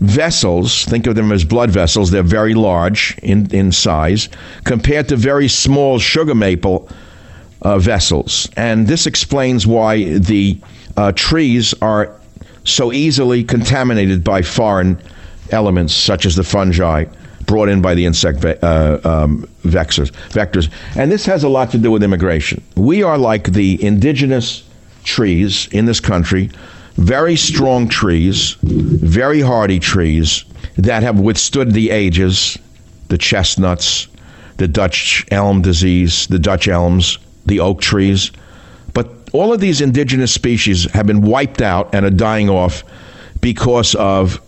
vessels, 0.00 0.84
think 0.84 1.06
of 1.06 1.14
them 1.14 1.32
as 1.32 1.44
blood 1.44 1.70
vessels, 1.70 2.10
they're 2.10 2.22
very 2.22 2.54
large 2.54 3.16
in, 3.22 3.52
in 3.54 3.72
size, 3.72 4.28
compared 4.64 5.08
to 5.08 5.16
very 5.16 5.48
small 5.48 5.98
sugar 5.98 6.34
maple 6.34 6.88
uh, 7.62 7.78
vessels. 7.78 8.48
And 8.56 8.86
this 8.86 9.06
explains 9.06 9.66
why 9.66 10.18
the 10.18 10.58
uh, 10.96 11.12
trees 11.12 11.74
are 11.82 12.14
so 12.64 12.92
easily 12.92 13.42
contaminated 13.42 14.22
by 14.22 14.42
foreign 14.42 15.00
elements 15.50 15.94
such 15.94 16.26
as 16.26 16.36
the 16.36 16.44
fungi 16.44 17.04
brought 17.46 17.68
in 17.68 17.80
by 17.80 17.94
the 17.94 18.04
insect 18.04 18.40
ve- 18.40 18.58
uh, 18.62 18.98
um, 19.08 19.48
vectors, 19.62 20.12
vectors. 20.28 20.70
And 20.96 21.10
this 21.10 21.24
has 21.26 21.44
a 21.44 21.48
lot 21.48 21.70
to 21.70 21.78
do 21.78 21.90
with 21.90 22.02
immigration. 22.02 22.62
We 22.76 23.02
are 23.02 23.16
like 23.16 23.52
the 23.52 23.82
indigenous 23.82 24.68
trees 25.02 25.66
in 25.72 25.86
this 25.86 25.98
country 25.98 26.50
very 26.98 27.36
strong 27.36 27.88
trees, 27.88 28.56
very 28.62 29.40
hardy 29.40 29.78
trees 29.78 30.44
that 30.76 31.02
have 31.04 31.20
withstood 31.20 31.72
the 31.72 31.90
ages, 31.90 32.58
the 33.08 33.16
chestnuts, 33.16 34.08
the 34.56 34.66
Dutch 34.66 35.24
elm 35.30 35.62
disease, 35.62 36.26
the 36.26 36.40
Dutch 36.40 36.66
elms, 36.66 37.18
the 37.46 37.60
oak 37.60 37.80
trees. 37.80 38.32
But 38.94 39.10
all 39.32 39.52
of 39.52 39.60
these 39.60 39.80
indigenous 39.80 40.32
species 40.32 40.90
have 40.90 41.06
been 41.06 41.22
wiped 41.22 41.62
out 41.62 41.94
and 41.94 42.04
are 42.04 42.10
dying 42.10 42.50
off 42.50 42.82
because 43.40 43.94
of 43.94 44.40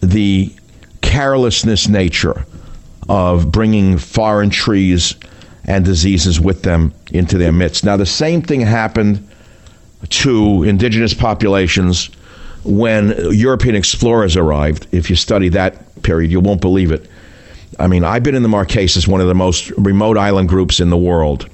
the 0.00 0.54
carelessness 1.00 1.88
nature 1.88 2.44
of 3.08 3.50
bringing 3.50 3.96
foreign 3.96 4.50
trees 4.50 5.14
and 5.64 5.84
diseases 5.84 6.40
with 6.40 6.62
them 6.62 6.92
into 7.12 7.38
their 7.38 7.52
midst. 7.52 7.84
Now, 7.84 7.96
the 7.96 8.04
same 8.04 8.42
thing 8.42 8.60
happened 8.60 9.26
to 10.10 10.62
indigenous 10.64 11.14
populations 11.14 12.10
when 12.64 13.14
European 13.32 13.74
explorers 13.74 14.36
arrived. 14.36 14.86
If 14.92 15.08
you 15.08 15.16
study 15.16 15.48
that 15.50 16.02
period, 16.02 16.30
you 16.30 16.40
won't 16.40 16.60
believe 16.60 16.90
it. 16.90 17.08
I 17.78 17.86
mean, 17.86 18.04
I've 18.04 18.22
been 18.22 18.34
in 18.34 18.42
the 18.42 18.48
Marquesas, 18.48 19.06
one 19.06 19.20
of 19.20 19.28
the 19.28 19.34
most 19.34 19.70
remote 19.72 20.16
island 20.16 20.48
groups 20.48 20.80
in 20.80 20.90
the 20.90 20.96
world. 20.96 21.48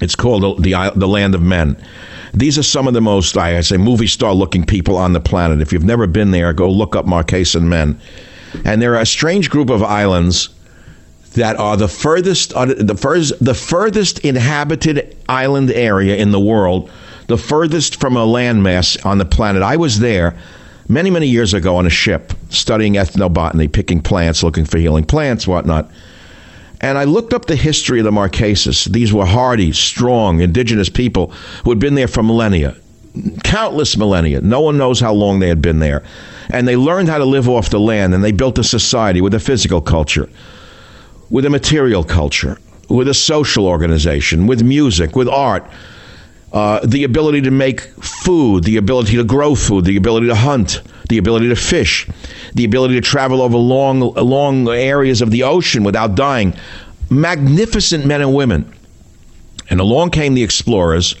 It's 0.00 0.14
called 0.14 0.42
the, 0.42 0.70
the, 0.70 0.92
the 0.94 1.08
Land 1.08 1.34
of 1.34 1.42
Men. 1.42 1.76
These 2.34 2.58
are 2.58 2.62
some 2.62 2.86
of 2.86 2.94
the 2.94 3.00
most, 3.00 3.36
I 3.36 3.60
say, 3.62 3.76
movie 3.76 4.06
star 4.06 4.34
looking 4.34 4.64
people 4.64 4.96
on 4.96 5.12
the 5.12 5.20
planet. 5.20 5.60
If 5.60 5.72
you've 5.72 5.84
never 5.84 6.06
been 6.06 6.30
there, 6.30 6.52
go 6.52 6.70
look 6.70 6.94
up 6.94 7.06
Marquesan 7.06 7.62
men. 7.62 8.00
And 8.64 8.80
they're 8.80 8.96
a 8.96 9.06
strange 9.06 9.50
group 9.50 9.70
of 9.70 9.82
islands 9.82 10.50
that 11.34 11.56
are 11.56 11.76
the 11.76 11.88
furthest, 11.88 12.52
uh, 12.54 12.66
the 12.66 12.96
first, 12.96 13.32
the 13.44 13.54
furthest 13.54 14.20
inhabited 14.20 15.16
island 15.28 15.70
area 15.70 16.16
in 16.16 16.30
the 16.30 16.40
world, 16.40 16.90
the 17.28 17.38
furthest 17.38 18.00
from 18.00 18.16
a 18.16 18.26
landmass 18.26 19.04
on 19.06 19.18
the 19.18 19.24
planet. 19.24 19.62
I 19.62 19.76
was 19.76 20.00
there 20.00 20.36
many, 20.88 21.10
many 21.10 21.28
years 21.28 21.54
ago 21.54 21.76
on 21.76 21.86
a 21.86 21.90
ship 21.90 22.32
studying 22.48 22.94
ethnobotany, 22.94 23.70
picking 23.70 24.00
plants, 24.00 24.42
looking 24.42 24.64
for 24.64 24.78
healing 24.78 25.04
plants, 25.04 25.46
whatnot. 25.46 25.90
And 26.80 26.96
I 26.96 27.04
looked 27.04 27.34
up 27.34 27.44
the 27.44 27.56
history 27.56 28.00
of 28.00 28.04
the 28.04 28.10
Marquesas. 28.10 28.86
These 28.86 29.12
were 29.12 29.26
hardy, 29.26 29.72
strong, 29.72 30.40
indigenous 30.40 30.88
people 30.88 31.28
who 31.64 31.70
had 31.70 31.78
been 31.78 31.94
there 31.94 32.08
for 32.08 32.22
millennia, 32.22 32.76
countless 33.44 33.96
millennia. 33.96 34.40
No 34.40 34.60
one 34.60 34.78
knows 34.78 34.98
how 34.98 35.12
long 35.12 35.38
they 35.38 35.48
had 35.48 35.60
been 35.60 35.80
there. 35.80 36.02
And 36.50 36.66
they 36.66 36.76
learned 36.76 37.08
how 37.08 37.18
to 37.18 37.26
live 37.26 37.48
off 37.48 37.68
the 37.68 37.80
land, 37.80 38.14
and 38.14 38.24
they 38.24 38.32
built 38.32 38.58
a 38.58 38.64
society 38.64 39.20
with 39.20 39.34
a 39.34 39.40
physical 39.40 39.82
culture, 39.82 40.30
with 41.28 41.44
a 41.44 41.50
material 41.50 42.04
culture, 42.04 42.58
with 42.88 43.08
a 43.08 43.14
social 43.14 43.66
organization, 43.66 44.46
with 44.46 44.62
music, 44.62 45.14
with 45.14 45.28
art, 45.28 45.68
uh, 46.52 46.80
the 46.84 47.04
ability 47.04 47.42
to 47.42 47.50
make 47.50 47.80
food, 48.02 48.64
the 48.64 48.76
ability 48.76 49.16
to 49.16 49.24
grow 49.24 49.54
food, 49.54 49.84
the 49.84 49.96
ability 49.96 50.28
to 50.28 50.34
hunt, 50.34 50.80
the 51.08 51.18
ability 51.18 51.48
to 51.48 51.56
fish, 51.56 52.08
the 52.54 52.64
ability 52.64 52.94
to 52.94 53.00
travel 53.00 53.42
over 53.42 53.56
long, 53.56 54.00
long 54.00 54.68
areas 54.68 55.20
of 55.20 55.30
the 55.30 55.42
ocean 55.42 55.84
without 55.84 56.14
dying. 56.14 56.54
Magnificent 57.10 58.06
men 58.06 58.20
and 58.20 58.34
women. 58.34 58.72
And 59.70 59.80
along 59.80 60.10
came 60.10 60.34
the 60.34 60.42
explorers 60.42 61.14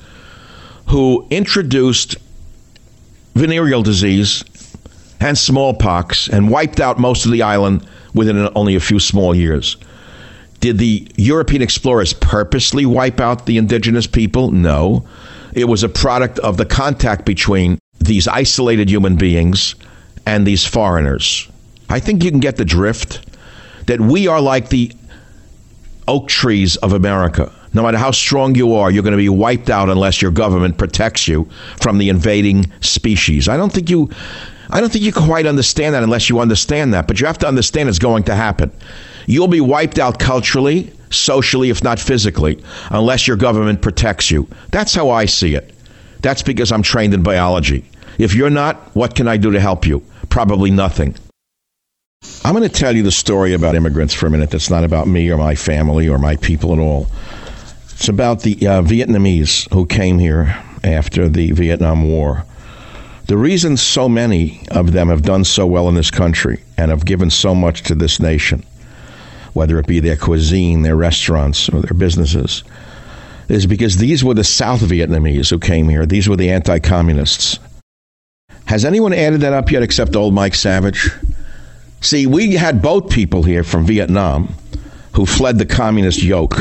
who 0.86 1.26
introduced 1.30 2.16
venereal 3.34 3.82
disease 3.82 4.44
and 5.20 5.36
smallpox 5.36 6.28
and 6.28 6.50
wiped 6.50 6.80
out 6.80 6.98
most 6.98 7.26
of 7.26 7.32
the 7.32 7.42
island 7.42 7.86
within 8.14 8.48
only 8.54 8.74
a 8.74 8.80
few 8.80 8.98
small 8.98 9.34
years. 9.34 9.76
Did 10.60 10.78
the 10.78 11.06
European 11.16 11.62
explorers 11.62 12.12
purposely 12.12 12.84
wipe 12.84 13.20
out 13.20 13.46
the 13.46 13.58
indigenous 13.58 14.06
people? 14.06 14.50
No. 14.50 15.06
It 15.54 15.64
was 15.64 15.82
a 15.82 15.88
product 15.88 16.38
of 16.40 16.56
the 16.56 16.66
contact 16.66 17.24
between 17.24 17.78
these 18.00 18.28
isolated 18.28 18.90
human 18.90 19.16
beings 19.16 19.74
and 20.26 20.46
these 20.46 20.64
foreigners. 20.64 21.48
I 21.88 22.00
think 22.00 22.22
you 22.22 22.30
can 22.30 22.40
get 22.40 22.56
the 22.56 22.64
drift 22.64 23.20
that 23.86 24.00
we 24.00 24.26
are 24.26 24.40
like 24.40 24.68
the 24.68 24.92
oak 26.06 26.28
trees 26.28 26.76
of 26.76 26.92
America. 26.92 27.52
No 27.74 27.82
matter 27.82 27.98
how 27.98 28.10
strong 28.10 28.54
you 28.54 28.74
are, 28.74 28.90
you're 28.90 29.02
going 29.02 29.12
to 29.12 29.18
be 29.18 29.28
wiped 29.28 29.70
out 29.70 29.88
unless 29.88 30.20
your 30.22 30.30
government 30.30 30.78
protects 30.78 31.28
you 31.28 31.48
from 31.80 31.98
the 31.98 32.08
invading 32.08 32.70
species. 32.80 33.48
I 33.48 33.56
don't 33.56 33.72
think 33.72 33.90
you 33.90 34.10
I 34.70 34.80
don't 34.80 34.92
think 34.92 35.04
you 35.04 35.12
quite 35.12 35.46
understand 35.46 35.94
that 35.94 36.02
unless 36.02 36.28
you 36.28 36.40
understand 36.40 36.92
that, 36.92 37.06
but 37.06 37.20
you 37.20 37.26
have 37.26 37.38
to 37.38 37.48
understand 37.48 37.88
it's 37.88 37.98
going 37.98 38.24
to 38.24 38.34
happen. 38.34 38.70
You'll 39.28 39.46
be 39.46 39.60
wiped 39.60 39.98
out 39.98 40.18
culturally, 40.18 40.90
socially, 41.10 41.68
if 41.68 41.84
not 41.84 42.00
physically, 42.00 42.64
unless 42.88 43.28
your 43.28 43.36
government 43.36 43.82
protects 43.82 44.30
you. 44.30 44.48
That's 44.70 44.94
how 44.94 45.10
I 45.10 45.26
see 45.26 45.54
it. 45.54 45.74
That's 46.22 46.42
because 46.42 46.72
I'm 46.72 46.80
trained 46.80 47.12
in 47.12 47.22
biology. 47.22 47.84
If 48.16 48.32
you're 48.32 48.48
not, 48.48 48.76
what 48.96 49.14
can 49.14 49.28
I 49.28 49.36
do 49.36 49.50
to 49.50 49.60
help 49.60 49.86
you? 49.86 50.02
Probably 50.30 50.70
nothing. 50.70 51.14
I'm 52.42 52.54
going 52.54 52.66
to 52.66 52.74
tell 52.74 52.96
you 52.96 53.02
the 53.02 53.12
story 53.12 53.52
about 53.52 53.74
immigrants 53.74 54.14
for 54.14 54.26
a 54.26 54.30
minute. 54.30 54.48
That's 54.48 54.70
not 54.70 54.82
about 54.82 55.06
me 55.06 55.30
or 55.30 55.36
my 55.36 55.54
family 55.54 56.08
or 56.08 56.16
my 56.18 56.36
people 56.36 56.72
at 56.72 56.78
all. 56.78 57.06
It's 57.90 58.08
about 58.08 58.40
the 58.40 58.54
uh, 58.66 58.80
Vietnamese 58.80 59.70
who 59.74 59.84
came 59.84 60.18
here 60.18 60.56
after 60.82 61.28
the 61.28 61.52
Vietnam 61.52 62.08
War. 62.08 62.46
The 63.26 63.36
reason 63.36 63.76
so 63.76 64.08
many 64.08 64.62
of 64.70 64.92
them 64.92 65.10
have 65.10 65.20
done 65.20 65.44
so 65.44 65.66
well 65.66 65.86
in 65.86 65.96
this 65.96 66.10
country 66.10 66.62
and 66.78 66.90
have 66.90 67.04
given 67.04 67.28
so 67.28 67.54
much 67.54 67.82
to 67.82 67.94
this 67.94 68.20
nation 68.20 68.64
whether 69.58 69.76
it 69.80 69.88
be 69.88 69.98
their 69.98 70.16
cuisine, 70.16 70.82
their 70.82 70.94
restaurants, 70.94 71.68
or 71.68 71.82
their 71.82 71.98
businesses, 71.98 72.62
is 73.48 73.66
because 73.66 73.96
these 73.96 74.22
were 74.22 74.34
the 74.34 74.44
South 74.44 74.80
Vietnamese 74.82 75.50
who 75.50 75.58
came 75.58 75.88
here. 75.88 76.06
These 76.06 76.28
were 76.28 76.36
the 76.36 76.50
anti 76.50 76.78
communists. 76.78 77.58
Has 78.66 78.84
anyone 78.84 79.12
added 79.12 79.40
that 79.40 79.52
up 79.52 79.72
yet 79.72 79.82
except 79.82 80.14
old 80.14 80.32
Mike 80.32 80.54
Savage? 80.54 81.10
See, 82.00 82.28
we 82.28 82.54
had 82.54 82.80
boat 82.80 83.10
people 83.10 83.42
here 83.42 83.64
from 83.64 83.84
Vietnam 83.84 84.54
who 85.14 85.26
fled 85.26 85.58
the 85.58 85.66
communist 85.66 86.22
yoke, 86.22 86.56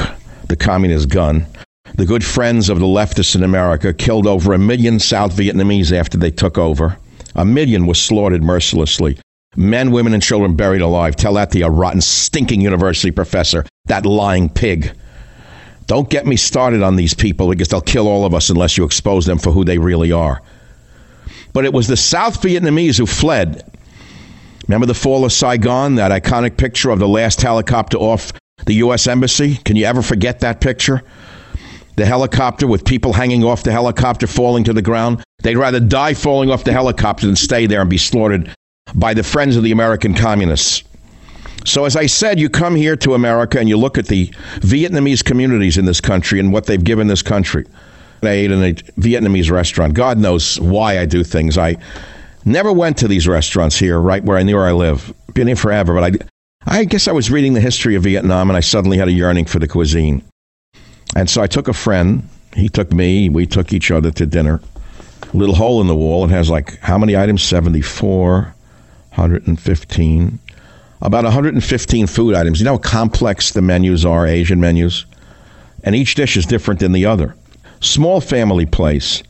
the 0.48 0.56
communist 0.56 1.10
gun. 1.10 1.45
The 1.98 2.06
good 2.06 2.26
friends 2.26 2.68
of 2.68 2.80
the 2.80 2.88
leftists 2.88 3.36
in 3.36 3.43
America 3.43 3.93
killed 3.93 4.26
over 4.26 4.54
a 4.54 4.58
million 4.58 4.98
South 4.98 5.38
Vietnamese 5.38 5.91
after 5.91 6.18
they 6.18 6.32
took 6.32 6.58
over. 6.58 6.98
A 7.36 7.45
million 7.45 7.86
was 7.86 8.02
slaughtered 8.02 8.41
mercilessly 8.41 9.20
men, 9.58 9.91
women, 9.91 10.14
and 10.14 10.24
children 10.24 10.55
buried 10.55 10.82
alive. 10.82 11.16
Tell 11.16 11.34
that 11.34 11.51
to 11.51 11.62
a 11.62 11.70
rotten, 11.70 11.99
stinking 11.99 12.62
university 12.62 13.12
professor, 13.12 13.66
that 13.86 14.05
lying 14.05 14.47
pig. 14.49 14.93
Don't 15.88 16.10
get 16.10 16.26
me 16.26 16.36
started 16.36 16.84
on 16.84 16.95
these 16.95 17.14
people 17.14 17.49
because 17.49 17.70
they'll 17.70 17.82
kill 17.82 18.08
all 18.08 18.26
of 18.26 18.34
us 18.34 18.49
unless 18.49 18.78
you 18.78 18.84
expose 18.84 19.26
them 19.26 19.39
for 19.39 19.51
who 19.51 19.66
they 19.66 19.78
really 19.78 20.12
are. 20.12 20.41
But 21.53 21.66
it 21.66 21.74
was 21.74 21.88
the 21.88 21.97
South 21.97 22.41
Vietnamese 22.41 22.97
who 22.97 23.05
fled. 23.05 23.64
Remember 24.68 24.86
the 24.86 24.93
fall 24.93 25.26
of 25.26 25.32
Saigon, 25.32 25.95
that 25.95 26.12
iconic 26.12 26.58
picture 26.58 26.91
of 26.91 26.99
the 26.99 27.08
last 27.08 27.41
helicopter 27.41 27.97
off 27.97 28.34
the 28.66 28.76
U.S. 28.76 29.08
Embassy? 29.08 29.55
Can 29.55 29.76
you 29.76 29.86
ever 29.86 30.01
forget 30.01 30.41
that 30.41 30.62
picture? 30.62 31.03
The 31.95 32.05
helicopter 32.05 32.68
with 32.68 32.86
people 32.86 33.14
hanging 33.14 33.43
off 33.43 33.64
the 33.64 33.72
helicopter 33.72 34.28
falling 34.28 34.66
to 34.66 34.74
the 34.74 34.82
ground. 34.82 35.24
They'd 35.41 35.55
rather 35.55 35.80
die 35.80 36.14
falling 36.14 36.51
off 36.51 36.66
the 36.66 36.74
helicopter 36.74 37.26
than 37.26 37.38
stay 37.38 37.66
there 37.66 37.82
and 37.82 37.89
be 37.89 37.97
slaughtered 37.97 38.53
by 38.95 39.13
the 39.13 39.23
Friends 39.23 39.55
of 39.55 39.63
the 39.63 39.71
American 39.71 40.13
Communists. 40.13 40.83
So, 41.65 41.85
as 41.85 41.95
I 41.95 42.05
said, 42.05 42.39
you 42.39 42.49
come 42.49 42.75
here 42.75 42.95
to 42.97 43.13
America 43.13 43.59
and 43.59 43.67
you 43.67 43.77
look 43.77 43.97
at 43.97 44.07
the 44.07 44.27
Vietnamese 44.59 45.23
communities 45.23 45.77
in 45.77 45.85
this 45.85 45.99
country 45.99 46.39
and 46.39 46.53
what 46.53 46.65
they've 46.65 46.83
given 46.83 47.07
this 47.07 47.21
country. 47.21 47.65
I 48.23 48.29
ate 48.29 48.51
in 48.51 48.63
a 48.63 48.73
Vietnamese 48.73 49.51
restaurant. 49.51 49.93
God 49.93 50.17
knows 50.17 50.59
why 50.59 50.99
I 50.99 51.05
do 51.05 51.23
things. 51.23 51.57
I 51.57 51.77
never 52.45 52.71
went 52.71 52.97
to 52.99 53.07
these 53.07 53.27
restaurants 53.27 53.77
here, 53.77 53.99
right 53.99 54.23
where 54.23 54.38
I 54.38 54.43
knew 54.43 54.55
where 54.55 54.67
I 54.67 54.71
live. 54.71 55.13
Been 55.33 55.47
here 55.47 55.55
forever, 55.55 55.93
but 55.93 56.03
I, 56.65 56.79
I 56.79 56.85
guess 56.85 57.07
I 57.07 57.11
was 57.11 57.29
reading 57.29 57.53
the 57.53 57.61
history 57.61 57.95
of 57.95 58.03
Vietnam 58.03 58.49
and 58.49 58.57
I 58.57 58.61
suddenly 58.61 58.97
had 58.97 59.07
a 59.07 59.11
yearning 59.11 59.45
for 59.45 59.59
the 59.59 59.67
cuisine. 59.67 60.23
And 61.15 61.29
so 61.29 61.41
I 61.41 61.47
took 61.47 61.67
a 61.67 61.73
friend. 61.73 62.27
He 62.55 62.69
took 62.69 62.91
me. 62.91 63.29
We 63.29 63.45
took 63.45 63.73
each 63.73 63.91
other 63.91 64.11
to 64.11 64.25
dinner. 64.25 64.61
Little 65.33 65.55
hole 65.55 65.81
in 65.81 65.88
the 65.88 65.95
wall. 65.95 66.25
It 66.25 66.31
has 66.31 66.49
like 66.49 66.79
how 66.79 66.97
many 66.97 67.15
items? 67.15 67.43
74. 67.43 68.55
115. 69.18 70.39
About 71.01 71.24
115 71.24 72.07
food 72.07 72.36
items. 72.36 72.59
You 72.59 72.65
know 72.65 72.74
how 72.74 72.78
complex 72.78 73.51
the 73.51 73.61
menus 73.61 74.05
are, 74.05 74.26
Asian 74.26 74.59
menus? 74.59 75.05
And 75.84 75.95
each 75.95 76.15
dish 76.15 76.38
is 76.38 76.45
different 76.45 76.80
than 76.80 76.91
the 76.91 77.05
other. 77.05 77.36
Small 77.80 78.22
family 78.22 78.65
place. 78.65 79.24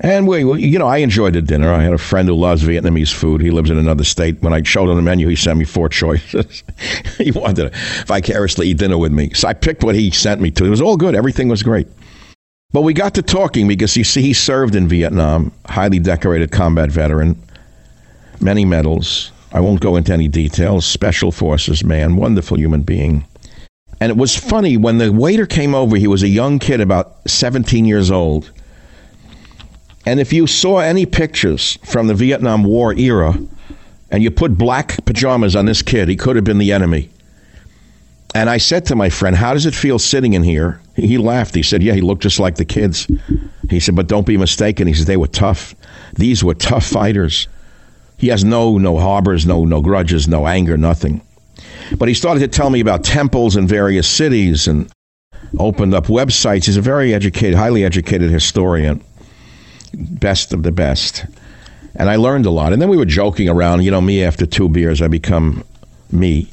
And 0.00 0.26
we, 0.26 0.42
you 0.60 0.78
know, 0.78 0.88
I 0.88 0.98
enjoyed 0.98 1.34
the 1.34 1.42
dinner. 1.42 1.72
I 1.72 1.82
had 1.82 1.92
a 1.92 1.98
friend 1.98 2.28
who 2.28 2.34
loves 2.34 2.64
Vietnamese 2.64 3.12
food. 3.12 3.40
He 3.40 3.50
lives 3.50 3.70
in 3.70 3.78
another 3.78 4.04
state. 4.04 4.42
When 4.42 4.52
I 4.52 4.62
showed 4.62 4.90
him 4.90 4.96
the 4.96 5.02
menu, 5.02 5.28
he 5.28 5.36
sent 5.36 5.58
me 5.58 5.64
four 5.64 5.88
choices. 5.88 6.64
he 7.18 7.30
wanted 7.30 7.70
to 7.70 7.78
vicariously 8.06 8.68
eat 8.68 8.78
dinner 8.78 8.98
with 8.98 9.12
me. 9.12 9.30
So 9.32 9.48
I 9.48 9.54
picked 9.54 9.84
what 9.84 9.94
he 9.94 10.10
sent 10.10 10.40
me 10.40 10.50
to. 10.52 10.64
It 10.64 10.70
was 10.70 10.82
all 10.82 10.96
good. 10.96 11.14
Everything 11.14 11.48
was 11.48 11.62
great. 11.62 11.86
But 12.72 12.82
we 12.82 12.94
got 12.94 13.14
to 13.14 13.22
talking 13.22 13.68
because 13.68 13.96
you 13.96 14.04
see, 14.04 14.22
he 14.22 14.32
served 14.32 14.74
in 14.74 14.88
Vietnam, 14.88 15.52
highly 15.66 15.98
decorated 15.98 16.50
combat 16.50 16.90
veteran 16.90 17.40
many 18.42 18.64
medals. 18.64 19.32
I 19.52 19.60
won't 19.60 19.80
go 19.80 19.96
into 19.96 20.12
any 20.12 20.28
details. 20.28 20.86
Special 20.86 21.30
Forces 21.30 21.84
man, 21.84 22.16
wonderful 22.16 22.58
human 22.58 22.82
being. 22.82 23.26
And 24.00 24.10
it 24.10 24.16
was 24.16 24.36
funny 24.36 24.76
when 24.76 24.98
the 24.98 25.12
waiter 25.12 25.46
came 25.46 25.74
over, 25.74 25.96
he 25.96 26.08
was 26.08 26.22
a 26.22 26.28
young 26.28 26.58
kid, 26.58 26.80
about 26.80 27.18
17 27.28 27.84
years 27.84 28.10
old. 28.10 28.50
And 30.04 30.18
if 30.18 30.32
you 30.32 30.46
saw 30.46 30.78
any 30.78 31.06
pictures 31.06 31.78
from 31.84 32.08
the 32.08 32.14
Vietnam 32.14 32.64
War 32.64 32.92
era 32.94 33.38
and 34.10 34.22
you 34.22 34.30
put 34.30 34.58
black 34.58 35.04
pajamas 35.04 35.54
on 35.54 35.66
this 35.66 35.82
kid, 35.82 36.08
he 36.08 36.16
could 36.16 36.34
have 36.36 36.44
been 36.44 36.58
the 36.58 36.72
enemy. 36.72 37.10
And 38.34 38.48
I 38.48 38.56
said 38.56 38.86
to 38.86 38.96
my 38.96 39.10
friend, 39.10 39.36
How 39.36 39.52
does 39.52 39.66
it 39.66 39.74
feel 39.74 39.98
sitting 39.98 40.32
in 40.32 40.42
here? 40.42 40.80
He 40.96 41.18
laughed. 41.18 41.54
He 41.54 41.62
said, 41.62 41.82
Yeah, 41.82 41.92
he 41.94 42.00
looked 42.00 42.22
just 42.22 42.40
like 42.40 42.56
the 42.56 42.64
kids. 42.64 43.06
He 43.68 43.78
said, 43.78 43.94
But 43.94 44.08
don't 44.08 44.26
be 44.26 44.36
mistaken. 44.36 44.88
He 44.88 44.94
said, 44.94 45.06
They 45.06 45.18
were 45.18 45.28
tough. 45.28 45.74
These 46.14 46.42
were 46.42 46.54
tough 46.54 46.86
fighters. 46.86 47.46
He 48.22 48.28
has 48.28 48.44
no 48.44 48.78
no 48.78 48.98
harbors, 48.98 49.46
no 49.46 49.64
no 49.64 49.80
grudges, 49.80 50.28
no 50.28 50.46
anger, 50.46 50.76
nothing. 50.76 51.20
But 51.98 52.06
he 52.06 52.14
started 52.14 52.38
to 52.38 52.46
tell 52.46 52.70
me 52.70 52.78
about 52.78 53.02
temples 53.02 53.56
in 53.56 53.66
various 53.66 54.08
cities 54.08 54.68
and 54.68 54.88
opened 55.58 55.92
up 55.92 56.06
websites. 56.06 56.66
He's 56.66 56.76
a 56.76 56.80
very 56.80 57.12
educated, 57.12 57.56
highly 57.56 57.84
educated 57.84 58.30
historian, 58.30 59.02
best 59.92 60.52
of 60.52 60.62
the 60.62 60.70
best. 60.70 61.26
And 61.96 62.08
I 62.08 62.14
learned 62.14 62.46
a 62.46 62.50
lot. 62.50 62.72
And 62.72 62.80
then 62.80 62.88
we 62.88 62.96
were 62.96 63.04
joking 63.04 63.48
around. 63.48 63.82
You 63.82 63.90
know, 63.90 64.00
me 64.00 64.22
after 64.22 64.46
two 64.46 64.68
beers, 64.68 65.02
I 65.02 65.08
become 65.08 65.64
me. 66.12 66.48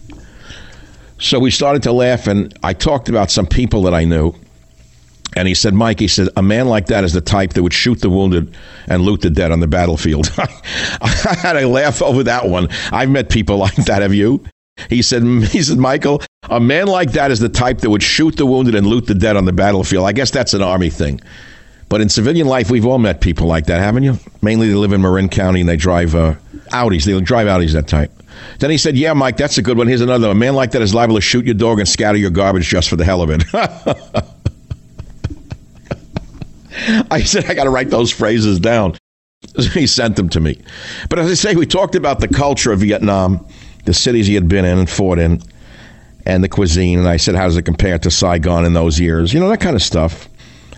So 1.20 1.38
we 1.38 1.52
started 1.52 1.84
to 1.84 1.92
laugh, 1.92 2.26
and 2.26 2.52
I 2.64 2.74
talked 2.74 3.10
about 3.10 3.30
some 3.30 3.46
people 3.46 3.84
that 3.84 3.94
I 3.94 4.06
knew. 4.06 4.34
And 5.40 5.48
he 5.48 5.56
said, 5.56 5.74
Mike, 5.74 6.02
he 6.02 6.10
said, 6.10 6.28
a 6.36 6.42
man 6.42 6.68
like 6.68 6.88
that 6.88 7.06
is 7.06 7.14
the 7.14 7.22
type 7.22 7.54
that 7.54 7.64
would 7.64 7.74
shoot 7.74 8.02
the 8.02 8.10
wounded 8.10 8.54
and 8.88 9.04
loot 9.04 9.22
the 9.22 9.30
dead 9.30 9.54
on 9.54 9.62
the 9.62 9.68
battlefield. 9.68 10.30
I 10.38 11.36
had 11.42 11.56
a 11.56 11.66
laugh 11.66 12.02
over 12.02 12.24
that 12.24 12.50
one. 12.50 12.68
I've 12.92 13.10
met 13.10 13.30
people 13.30 13.56
like 13.66 13.76
that. 13.76 14.02
Have 14.02 14.14
you? 14.14 14.44
He 14.90 15.02
said, 15.02 15.24
he 15.44 15.64
said, 15.64 15.78
Michael, 15.78 16.22
a 16.50 16.60
man 16.60 16.88
like 16.88 17.14
that 17.14 17.32
is 17.32 17.40
the 17.40 17.48
type 17.48 17.80
that 17.80 17.90
would 17.90 18.04
shoot 18.04 18.36
the 18.36 18.46
wounded 18.46 18.76
and 18.76 18.86
loot 18.86 19.08
the 19.08 19.16
dead 19.16 19.38
on 19.38 19.46
the 19.46 19.54
battlefield. 19.54 20.06
I 20.06 20.12
guess 20.12 20.30
that's 20.30 20.54
an 20.54 20.62
army 20.62 20.90
thing. 20.90 21.22
But 21.88 22.02
in 22.02 22.10
civilian 22.10 22.48
life, 22.48 22.70
we've 22.70 22.86
all 22.86 23.00
met 23.00 23.22
people 23.22 23.48
like 23.48 23.68
that, 23.68 23.80
haven't 23.80 24.04
you? 24.04 24.18
Mainly 24.42 24.68
they 24.68 24.76
live 24.76 24.92
in 24.92 25.02
Marin 25.02 25.30
County 25.30 25.62
and 25.62 25.70
they 25.70 25.78
drive 25.78 26.16
uh, 26.16 26.36
Audis. 26.74 27.06
They 27.06 27.20
drive 27.22 27.48
Audis 27.48 27.72
that 27.72 27.88
type. 27.88 28.12
Then 28.60 28.72
he 28.72 28.78
said, 28.78 28.98
Yeah, 28.98 29.14
Mike, 29.14 29.38
that's 29.38 29.58
a 29.58 29.62
good 29.62 29.78
one. 29.78 29.88
Here's 29.88 30.02
another. 30.02 30.30
A 30.30 30.36
man 30.36 30.54
like 30.54 30.72
that 30.72 30.82
is 30.82 30.94
liable 30.94 31.16
to 31.16 31.22
shoot 31.22 31.46
your 31.46 31.56
dog 31.56 31.80
and 31.80 31.88
scatter 31.88 32.18
your 32.18 32.30
garbage 32.30 32.68
just 32.68 32.90
for 32.90 32.98
the 32.98 33.06
hell 33.06 33.22
of 33.22 33.30
it. 33.32 33.44
I 37.12 37.24
said, 37.24 37.46
I 37.46 37.54
got 37.54 37.66
to 37.66 37.70
write 37.70 37.90
those 37.90 38.12
phrases 38.12 38.60
down. 38.60 38.98
He 39.74 39.88
sent 39.88 40.16
them 40.16 40.30
to 40.30 40.40
me. 40.40 40.62
But 41.10 41.20
as 41.20 41.32
I 41.32 41.34
say, 41.34 41.56
we 41.56 41.66
talked 41.66 41.96
about 41.96 42.20
the 42.20 42.28
culture 42.28 42.72
of 42.72 42.80
Vietnam, 42.80 43.48
the 43.86 43.94
cities 43.94 44.28
he 44.28 44.36
had 44.36 44.50
been 44.50 44.66
in 44.66 44.78
and 44.78 44.90
fought 44.90 45.18
in, 45.18 45.42
and 46.26 46.44
the 46.44 46.50
cuisine. 46.50 47.00
And 47.00 47.08
I 47.08 47.18
said, 47.18 47.36
How 47.36 47.46
does 47.46 47.58
it 47.58 47.64
compare 47.64 47.98
to 48.00 48.12
Saigon 48.12 48.66
in 48.66 48.74
those 48.74 49.00
years? 49.00 49.34
You 49.34 49.40
know, 49.40 49.50
that 49.50 49.62
kind 49.62 49.76
of 49.76 49.82
stuff. 49.82 50.28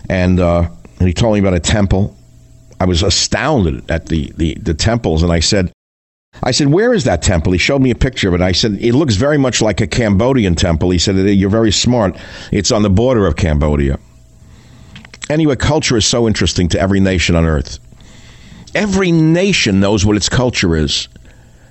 And, 0.08 0.38
uh, 0.38 0.68
and 0.98 1.08
he 1.08 1.12
told 1.12 1.34
me 1.34 1.40
about 1.40 1.54
a 1.54 1.60
temple. 1.60 2.16
I 2.78 2.84
was 2.84 3.02
astounded 3.02 3.90
at 3.90 4.06
the, 4.06 4.32
the, 4.36 4.54
the 4.54 4.74
temples. 4.74 5.22
And 5.22 5.32
I 5.32 5.40
said, 5.40 5.72
I 6.42 6.52
said, 6.52 6.68
Where 6.68 6.94
is 6.94 7.04
that 7.04 7.22
temple? 7.22 7.52
He 7.52 7.58
showed 7.58 7.82
me 7.82 7.90
a 7.90 7.96
picture 7.96 8.28
of 8.28 8.34
it. 8.34 8.40
I 8.40 8.52
said, 8.52 8.72
It 8.80 8.94
looks 8.94 9.16
very 9.16 9.38
much 9.38 9.60
like 9.60 9.80
a 9.80 9.86
Cambodian 9.86 10.54
temple. 10.54 10.90
He 10.90 10.98
said, 10.98 11.16
You're 11.16 11.50
very 11.50 11.72
smart. 11.72 12.16
It's 12.52 12.72
on 12.72 12.82
the 12.82 12.90
border 12.90 13.26
of 13.26 13.36
Cambodia. 13.36 13.98
Anyway, 15.32 15.56
culture 15.56 15.96
is 15.96 16.04
so 16.04 16.28
interesting 16.28 16.68
to 16.68 16.78
every 16.78 17.00
nation 17.00 17.34
on 17.34 17.46
earth. 17.46 17.78
Every 18.74 19.10
nation 19.10 19.80
knows 19.80 20.04
what 20.04 20.14
its 20.14 20.28
culture 20.28 20.76
is, 20.76 21.08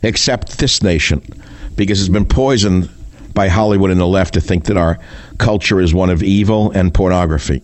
except 0.01 0.57
this 0.57 0.81
nation, 0.81 1.21
because 1.75 1.99
it's 1.99 2.09
been 2.09 2.25
poisoned 2.25 2.89
by 3.35 3.49
Hollywood 3.49 3.91
and 3.91 3.99
the 3.99 4.07
left 4.07 4.33
to 4.33 4.41
think 4.41 4.65
that 4.65 4.77
our 4.77 4.97
culture 5.37 5.79
is 5.79 5.93
one 5.93 6.09
of 6.09 6.23
evil 6.23 6.71
and 6.71 6.91
pornography. 6.91 7.61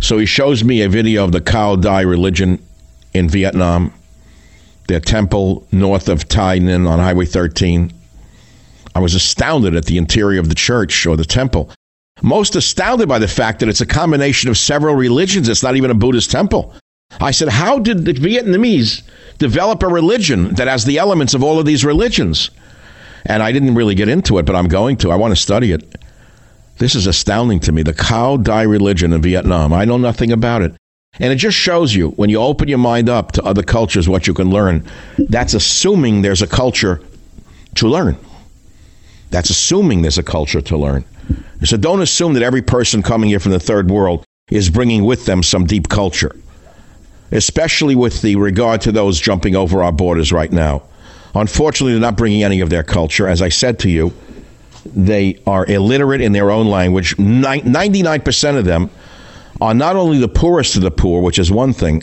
So 0.00 0.16
he 0.16 0.24
shows 0.24 0.64
me 0.64 0.80
a 0.80 0.88
video 0.88 1.22
of 1.22 1.32
the 1.32 1.42
Cao 1.42 1.78
Dai 1.82 2.00
religion 2.00 2.64
in 3.12 3.28
Vietnam, 3.28 3.92
their 4.88 5.00
temple 5.00 5.68
north 5.70 6.08
of 6.08 6.28
Tay 6.28 6.60
Ninh 6.60 6.88
on 6.88 6.98
Highway 6.98 7.26
13. 7.26 7.92
I 8.94 9.00
was 9.00 9.14
astounded 9.14 9.74
at 9.74 9.84
the 9.84 9.98
interior 9.98 10.40
of 10.40 10.48
the 10.48 10.54
church 10.54 11.06
or 11.06 11.18
the 11.18 11.26
temple. 11.26 11.70
Most 12.22 12.56
astounded 12.56 13.08
by 13.08 13.18
the 13.18 13.28
fact 13.28 13.60
that 13.60 13.68
it's 13.68 13.80
a 13.80 13.86
combination 13.86 14.50
of 14.50 14.58
several 14.58 14.94
religions. 14.94 15.48
It's 15.48 15.62
not 15.62 15.76
even 15.76 15.90
a 15.90 15.94
Buddhist 15.94 16.30
temple. 16.30 16.74
I 17.20 17.30
said, 17.30 17.48
How 17.48 17.78
did 17.78 18.04
the 18.04 18.12
Vietnamese 18.12 19.02
develop 19.38 19.82
a 19.82 19.88
religion 19.88 20.54
that 20.54 20.68
has 20.68 20.84
the 20.84 20.98
elements 20.98 21.34
of 21.34 21.42
all 21.42 21.58
of 21.58 21.66
these 21.66 21.84
religions? 21.84 22.50
And 23.26 23.42
I 23.42 23.52
didn't 23.52 23.74
really 23.74 23.94
get 23.94 24.08
into 24.08 24.38
it, 24.38 24.46
but 24.46 24.56
I'm 24.56 24.68
going 24.68 24.96
to. 24.98 25.10
I 25.10 25.16
want 25.16 25.32
to 25.32 25.40
study 25.40 25.72
it. 25.72 25.96
This 26.78 26.94
is 26.94 27.06
astounding 27.06 27.60
to 27.60 27.72
me. 27.72 27.82
The 27.82 27.92
Cao 27.92 28.42
Dai 28.42 28.62
religion 28.62 29.12
in 29.12 29.20
Vietnam. 29.20 29.72
I 29.72 29.84
know 29.84 29.98
nothing 29.98 30.32
about 30.32 30.62
it. 30.62 30.74
And 31.18 31.32
it 31.32 31.36
just 31.36 31.56
shows 31.56 31.94
you 31.94 32.10
when 32.10 32.30
you 32.30 32.40
open 32.40 32.68
your 32.68 32.78
mind 32.78 33.08
up 33.08 33.32
to 33.32 33.42
other 33.42 33.62
cultures 33.62 34.08
what 34.08 34.26
you 34.26 34.32
can 34.32 34.50
learn. 34.50 34.86
That's 35.18 35.54
assuming 35.54 36.22
there's 36.22 36.40
a 36.40 36.46
culture 36.46 37.02
to 37.74 37.88
learn. 37.88 38.16
That's 39.30 39.50
assuming 39.50 40.02
there's 40.02 40.18
a 40.18 40.22
culture 40.22 40.60
to 40.60 40.76
learn. 40.76 41.04
So 41.64 41.76
don't 41.76 42.02
assume 42.02 42.34
that 42.34 42.42
every 42.42 42.62
person 42.62 43.02
coming 43.02 43.30
here 43.30 43.40
from 43.40 43.52
the 43.52 43.60
third 43.60 43.90
world 43.90 44.24
is 44.50 44.70
bringing 44.70 45.04
with 45.04 45.26
them 45.26 45.42
some 45.42 45.64
deep 45.64 45.88
culture, 45.88 46.34
especially 47.30 47.94
with 47.94 48.22
the 48.22 48.36
regard 48.36 48.80
to 48.82 48.92
those 48.92 49.20
jumping 49.20 49.54
over 49.54 49.82
our 49.82 49.92
borders 49.92 50.32
right 50.32 50.50
now. 50.50 50.82
Unfortunately, 51.34 51.92
they're 51.92 52.00
not 52.00 52.16
bringing 52.16 52.42
any 52.42 52.60
of 52.60 52.70
their 52.70 52.82
culture. 52.82 53.28
As 53.28 53.40
I 53.40 53.50
said 53.50 53.78
to 53.80 53.90
you, 53.90 54.12
they 54.84 55.38
are 55.46 55.64
illiterate 55.66 56.20
in 56.20 56.32
their 56.32 56.50
own 56.50 56.66
language. 56.66 57.16
99% 57.16 58.58
of 58.58 58.64
them 58.64 58.90
are 59.60 59.74
not 59.74 59.94
only 59.94 60.18
the 60.18 60.28
poorest 60.28 60.76
of 60.76 60.82
the 60.82 60.90
poor, 60.90 61.22
which 61.22 61.38
is 61.38 61.52
one 61.52 61.72
thing, 61.72 62.02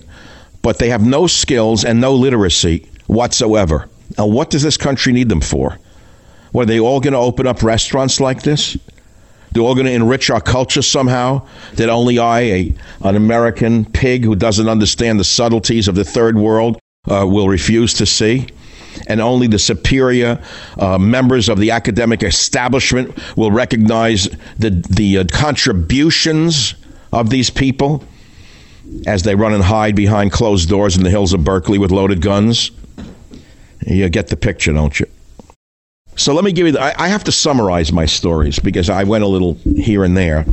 but 0.61 0.77
they 0.77 0.89
have 0.89 1.05
no 1.05 1.27
skills 1.27 1.83
and 1.83 1.99
no 1.99 2.13
literacy 2.13 2.87
whatsoever. 3.07 3.89
And 4.17 4.33
what 4.33 4.49
does 4.49 4.61
this 4.61 4.77
country 4.77 5.11
need 5.11 5.27
them 5.27 5.41
for? 5.41 5.77
Are 6.57 6.65
they 6.65 6.79
all 6.79 6.99
going 6.99 7.13
to 7.13 7.19
open 7.19 7.45
up 7.45 7.61
restaurants 7.61 8.19
like 8.19 8.41
this? 8.41 8.77
They're 9.51 9.63
all 9.63 9.75
going 9.75 9.85
to 9.85 9.93
enrich 9.93 10.29
our 10.29 10.41
culture 10.41 10.81
somehow. 10.81 11.47
That 11.73 11.89
only 11.89 12.19
I, 12.19 12.39
a, 12.41 12.75
an 13.01 13.15
American 13.15 13.85
pig 13.85 14.23
who 14.23 14.35
doesn't 14.35 14.67
understand 14.67 15.19
the 15.19 15.23
subtleties 15.23 15.87
of 15.87 15.95
the 15.95 16.03
third 16.03 16.37
world, 16.37 16.79
uh, 17.09 17.25
will 17.27 17.47
refuse 17.47 17.93
to 17.95 18.05
see. 18.05 18.47
And 19.07 19.21
only 19.21 19.47
the 19.47 19.59
superior 19.59 20.43
uh, 20.77 20.97
members 20.97 21.49
of 21.49 21.59
the 21.59 21.71
academic 21.71 22.23
establishment 22.23 23.15
will 23.37 23.51
recognize 23.51 24.27
the, 24.57 24.71
the 24.89 25.19
uh, 25.19 25.23
contributions 25.31 26.73
of 27.13 27.29
these 27.29 27.49
people 27.49 28.03
as 29.05 29.23
they 29.23 29.35
run 29.35 29.53
and 29.53 29.63
hide 29.63 29.95
behind 29.95 30.31
closed 30.31 30.69
doors 30.69 30.97
in 30.97 31.03
the 31.03 31.09
hills 31.09 31.33
of 31.33 31.43
Berkeley 31.43 31.77
with 31.77 31.91
loaded 31.91 32.21
guns. 32.21 32.71
You 33.85 34.09
get 34.09 34.27
the 34.27 34.37
picture, 34.37 34.73
don't 34.73 34.99
you? 34.99 35.05
So 36.17 36.33
let 36.33 36.43
me 36.43 36.51
give 36.51 36.65
you, 36.65 36.73
the, 36.73 36.81
I, 36.81 37.05
I 37.05 37.07
have 37.07 37.23
to 37.25 37.31
summarize 37.31 37.91
my 37.93 38.05
stories 38.05 38.57
because 38.57 38.89
I 38.89 39.03
went 39.03 39.23
a 39.23 39.27
little 39.27 39.53
here 39.75 40.03
and 40.03 40.17
there, 40.17 40.45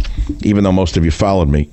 even 0.43 0.63
though 0.63 0.73
most 0.73 0.97
of 0.99 1.05
you 1.05 1.11
followed 1.11 1.49
me. 1.49 1.71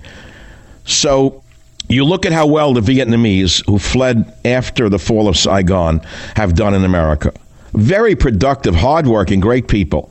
So 0.85 1.43
you 1.89 2.05
look 2.05 2.25
at 2.25 2.31
how 2.31 2.47
well 2.47 2.73
the 2.73 2.81
Vietnamese 2.81 3.63
who 3.65 3.77
fled 3.77 4.33
after 4.45 4.87
the 4.87 4.97
fall 4.97 5.27
of 5.27 5.35
Saigon 5.35 5.99
have 6.37 6.55
done 6.55 6.73
in 6.73 6.85
America. 6.85 7.33
Very 7.73 8.15
productive, 8.15 8.75
hardworking, 8.75 9.41
great 9.41 9.67
people. 9.67 10.09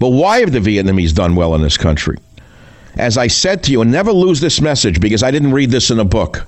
But 0.00 0.08
why 0.08 0.40
have 0.40 0.50
the 0.50 0.58
Vietnamese 0.58 1.14
done 1.14 1.36
well 1.36 1.54
in 1.54 1.62
this 1.62 1.76
country? 1.76 2.18
As 2.96 3.16
I 3.16 3.28
said 3.28 3.62
to 3.64 3.72
you, 3.72 3.80
and 3.80 3.92
never 3.92 4.12
lose 4.12 4.40
this 4.40 4.60
message 4.60 5.00
because 5.00 5.22
I 5.22 5.30
didn't 5.30 5.52
read 5.52 5.70
this 5.70 5.90
in 5.90 6.00
a 6.00 6.04
book. 6.04 6.46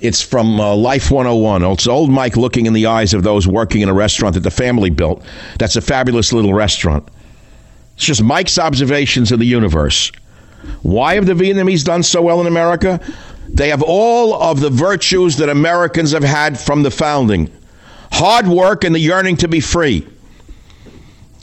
It's 0.00 0.22
from 0.22 0.60
uh, 0.60 0.76
Life 0.76 1.10
101. 1.10 1.64
It's 1.64 1.88
old 1.88 2.10
Mike 2.10 2.36
looking 2.36 2.66
in 2.66 2.72
the 2.72 2.86
eyes 2.86 3.14
of 3.14 3.24
those 3.24 3.48
working 3.48 3.80
in 3.80 3.88
a 3.88 3.94
restaurant 3.94 4.34
that 4.34 4.44
the 4.44 4.50
family 4.50 4.90
built. 4.90 5.24
That's 5.58 5.74
a 5.74 5.80
fabulous 5.80 6.32
little 6.32 6.54
restaurant. 6.54 7.08
It's 7.96 8.04
just 8.04 8.22
Mike's 8.22 8.58
observations 8.58 9.32
of 9.32 9.40
the 9.40 9.46
universe. 9.46 10.12
Why 10.82 11.14
have 11.14 11.26
the 11.26 11.34
Vietnamese 11.34 11.84
done 11.84 12.04
so 12.04 12.22
well 12.22 12.40
in 12.40 12.46
America? 12.46 13.00
They 13.48 13.70
have 13.70 13.82
all 13.82 14.34
of 14.34 14.60
the 14.60 14.70
virtues 14.70 15.36
that 15.38 15.48
Americans 15.48 16.12
have 16.12 16.22
had 16.22 16.58
from 16.58 16.82
the 16.82 16.90
founding 16.90 17.50
hard 18.12 18.46
work 18.46 18.84
and 18.84 18.94
the 18.94 19.00
yearning 19.00 19.36
to 19.38 19.48
be 19.48 19.60
free, 19.60 20.06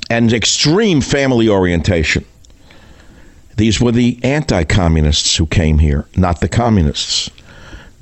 and 0.09 0.31
extreme 0.31 1.01
family 1.01 1.49
orientation. 1.49 2.25
These 3.57 3.79
were 3.79 3.91
the 3.91 4.19
anti 4.23 4.63
communists 4.63 5.35
who 5.35 5.45
came 5.45 5.79
here, 5.79 6.05
not 6.15 6.41
the 6.41 6.49
communists 6.49 7.29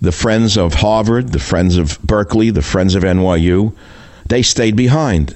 the 0.04 0.12
friends 0.12 0.58
of 0.58 0.74
Harvard, 0.74 1.30
the 1.30 1.40
friends 1.40 1.78
of 1.78 1.98
Berkeley, 2.02 2.50
the 2.50 2.62
friends 2.62 2.94
of 2.94 3.04
NYU, 3.04 3.74
they 4.28 4.42
stayed 4.42 4.76
behind 4.76 5.34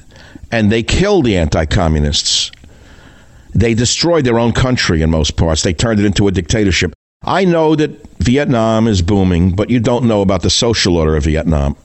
and 0.51 0.69
they 0.69 0.83
killed 0.83 1.23
the 1.23 1.37
anti 1.37 1.65
communists. 1.65 2.51
They 3.55 3.73
destroyed 3.73 4.25
their 4.25 4.37
own 4.37 4.51
country 4.51 5.01
in 5.01 5.09
most 5.09 5.37
parts. 5.37 5.63
They 5.63 5.73
turned 5.73 6.01
it 6.01 6.05
into 6.05 6.27
a 6.27 6.31
dictatorship. 6.31 6.91
I 7.23 7.45
know 7.45 7.77
that 7.77 7.91
Vietnam 8.19 8.89
is 8.89 9.01
booming, 9.01 9.55
but 9.55 9.69
you 9.69 9.79
don't 9.79 10.05
know 10.05 10.21
about 10.21 10.41
the 10.41 10.49
social 10.49 10.97
order 10.97 11.15
of 11.15 11.23
Vietnam. 11.23 11.77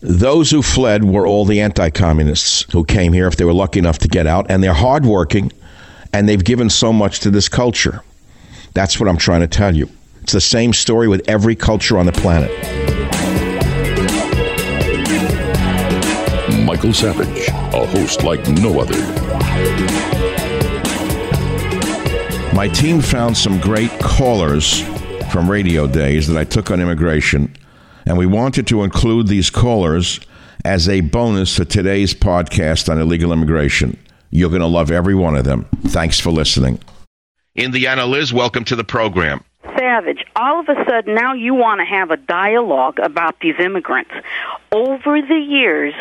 Those 0.00 0.52
who 0.52 0.62
fled 0.62 1.02
were 1.02 1.26
all 1.26 1.44
the 1.44 1.60
anti 1.60 1.90
communists 1.90 2.62
who 2.72 2.84
came 2.84 3.12
here 3.12 3.26
if 3.26 3.36
they 3.36 3.44
were 3.44 3.52
lucky 3.52 3.80
enough 3.80 3.98
to 3.98 4.08
get 4.08 4.28
out, 4.28 4.46
and 4.48 4.62
they're 4.62 4.72
hardworking 4.72 5.50
and 6.12 6.28
they've 6.28 6.44
given 6.44 6.70
so 6.70 6.92
much 6.92 7.20
to 7.20 7.30
this 7.30 7.48
culture. 7.48 8.04
That's 8.72 9.00
what 9.00 9.08
I'm 9.08 9.16
trying 9.16 9.40
to 9.40 9.48
tell 9.48 9.74
you. 9.74 9.88
It's 10.22 10.32
the 10.32 10.40
same 10.40 10.72
story 10.72 11.08
with 11.08 11.28
every 11.28 11.56
culture 11.56 11.98
on 11.98 12.06
the 12.06 12.12
planet. 12.12 12.50
Michael 16.64 16.92
Savage, 16.92 17.48
a 17.48 17.86
host 17.86 18.22
like 18.22 18.46
no 18.48 18.80
other. 18.80 18.96
My 22.54 22.68
team 22.68 23.00
found 23.00 23.36
some 23.36 23.60
great 23.60 23.90
callers 23.98 24.82
from 25.32 25.50
radio 25.50 25.88
days 25.88 26.28
that 26.28 26.38
I 26.38 26.44
took 26.44 26.70
on 26.70 26.80
immigration, 26.80 27.52
and 28.06 28.16
we 28.16 28.26
wanted 28.26 28.68
to 28.68 28.84
include 28.84 29.26
these 29.26 29.50
callers 29.50 30.20
as 30.64 30.88
a 30.88 31.00
bonus 31.00 31.56
to 31.56 31.64
today's 31.64 32.14
podcast 32.14 32.88
on 32.88 33.00
illegal 33.00 33.32
immigration. 33.32 33.98
You're 34.30 34.50
going 34.50 34.60
to 34.60 34.68
love 34.68 34.92
every 34.92 35.16
one 35.16 35.34
of 35.34 35.44
them. 35.44 35.66
Thanks 35.88 36.20
for 36.20 36.30
listening. 36.30 36.78
Indiana 37.56 38.06
Liz, 38.06 38.32
welcome 38.32 38.64
to 38.64 38.76
the 38.76 38.84
program. 38.84 39.42
Savage, 39.78 40.24
all 40.36 40.60
of 40.60 40.68
a 40.68 40.84
sudden 40.88 41.14
now 41.14 41.34
you 41.34 41.54
want 41.54 41.80
to 41.80 41.84
have 41.84 42.10
a 42.10 42.16
dialogue 42.16 42.98
about 42.98 43.36
these 43.40 43.54
immigrants. 43.58 44.10
Over 44.70 45.20
the 45.20 45.38
years, 45.38 45.94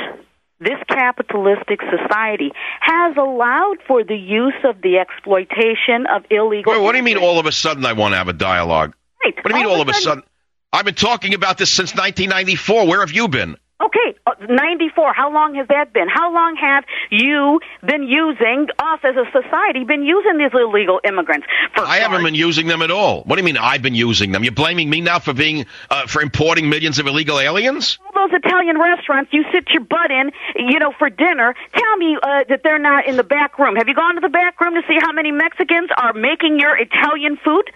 this 0.60 0.78
capitalistic 0.88 1.80
society 1.82 2.52
has 2.80 3.18
allowed 3.18 3.78
for 3.88 4.04
the 4.04 4.16
use 4.16 4.54
of 4.64 4.82
the 4.82 5.00
exploitation 5.00 6.06
of 6.08 6.24
illegal. 6.30 6.74
Wait, 6.74 6.82
what 6.82 6.92
do 6.92 7.00
you 7.00 7.04
mean 7.04 7.18
all 7.18 7.40
of 7.40 7.46
a 7.46 7.52
sudden 7.52 7.86
I 7.86 7.94
want 7.94 8.14
to 8.14 8.18
have 8.18 8.28
a 8.28 8.34
dialogue? 8.34 8.94
Right. 9.24 9.36
What 9.36 9.52
do 9.52 9.58
you 9.58 9.64
mean 9.64 9.74
all, 9.74 9.82
of 9.82 9.90
a 9.90 9.94
sudden? 9.94 10.04
sudden? 10.04 10.24
I've 10.72 10.86
been 10.86 10.96
talking 10.96 11.34
about 11.34 11.58
this 11.58 11.72
since 11.72 11.92
1994. 11.92 12.88
Where 12.88 13.00
have 13.02 13.12
you 13.12 13.28
been? 13.28 13.58
Okay, 13.82 14.16
uh, 14.28 14.34
94. 14.48 15.14
How 15.14 15.34
long 15.34 15.56
has 15.56 15.68
that 15.70 15.92
been? 15.92 16.08
How 16.08 16.32
long 16.32 16.56
have 16.56 16.84
you 17.10 17.60
been 17.84 18.04
using 18.04 18.68
us 18.78 19.00
as 19.04 19.16
a 19.16 19.26
society 19.32 19.84
been 19.86 20.04
using 20.04 20.38
these 20.38 20.52
illegal 20.54 21.00
immigrants? 21.04 21.48
For 21.74 21.84
I 21.84 21.98
haven't 21.98 22.24
been 22.24 22.36
using 22.36 22.68
them 22.68 22.84
at 22.84 22.92
all. 22.92 23.24
What 23.24 23.38
do 23.38 23.42
you 23.42 23.46
mean 23.46 23.58
I've 23.58 23.82
been 23.82 23.96
using 23.96 24.32
them? 24.32 24.44
You're 24.44 24.54
blaming 24.54 24.90
me 24.90 25.02
now 25.02 25.18
for 25.18 25.34
being 25.34 25.66
uh, 25.90 26.06
for 26.06 26.22
importing 26.22 26.70
millions 26.70 27.00
of 27.00 27.08
illegal 27.08 27.40
aliens? 27.40 27.98
All 28.06 28.28
those 28.28 28.40
Italian 28.44 28.78
restaurants 28.80 29.34
you 29.34 29.44
sit 29.52 29.70
your 29.70 29.84
butt 29.84 30.12
in, 30.12 30.32
you 30.56 30.78
know, 30.78 30.94
for 31.00 31.10
dinner. 31.10 31.56
Tell 31.74 31.98
me 31.98 32.18
uh, 32.22 32.44
that 32.50 32.62
they're 32.64 32.80
not 32.80 33.08
in 33.08 33.18
the 33.18 33.24
back 33.24 33.58
room. 33.58 33.76
Have 33.78 33.88
you 33.88 33.96
gone 33.96 34.16
to 34.16 34.22
the 34.22 34.30
back 34.30 34.62
room 34.62 34.76
to 34.76 34.82
see 34.88 34.98
how 35.02 35.12
many 35.12 35.32
Mexicans 35.32 35.90
are 35.98 36.14
making 36.14 36.60
your 36.60 36.78
Italian 36.78 37.38
food? 37.44 37.72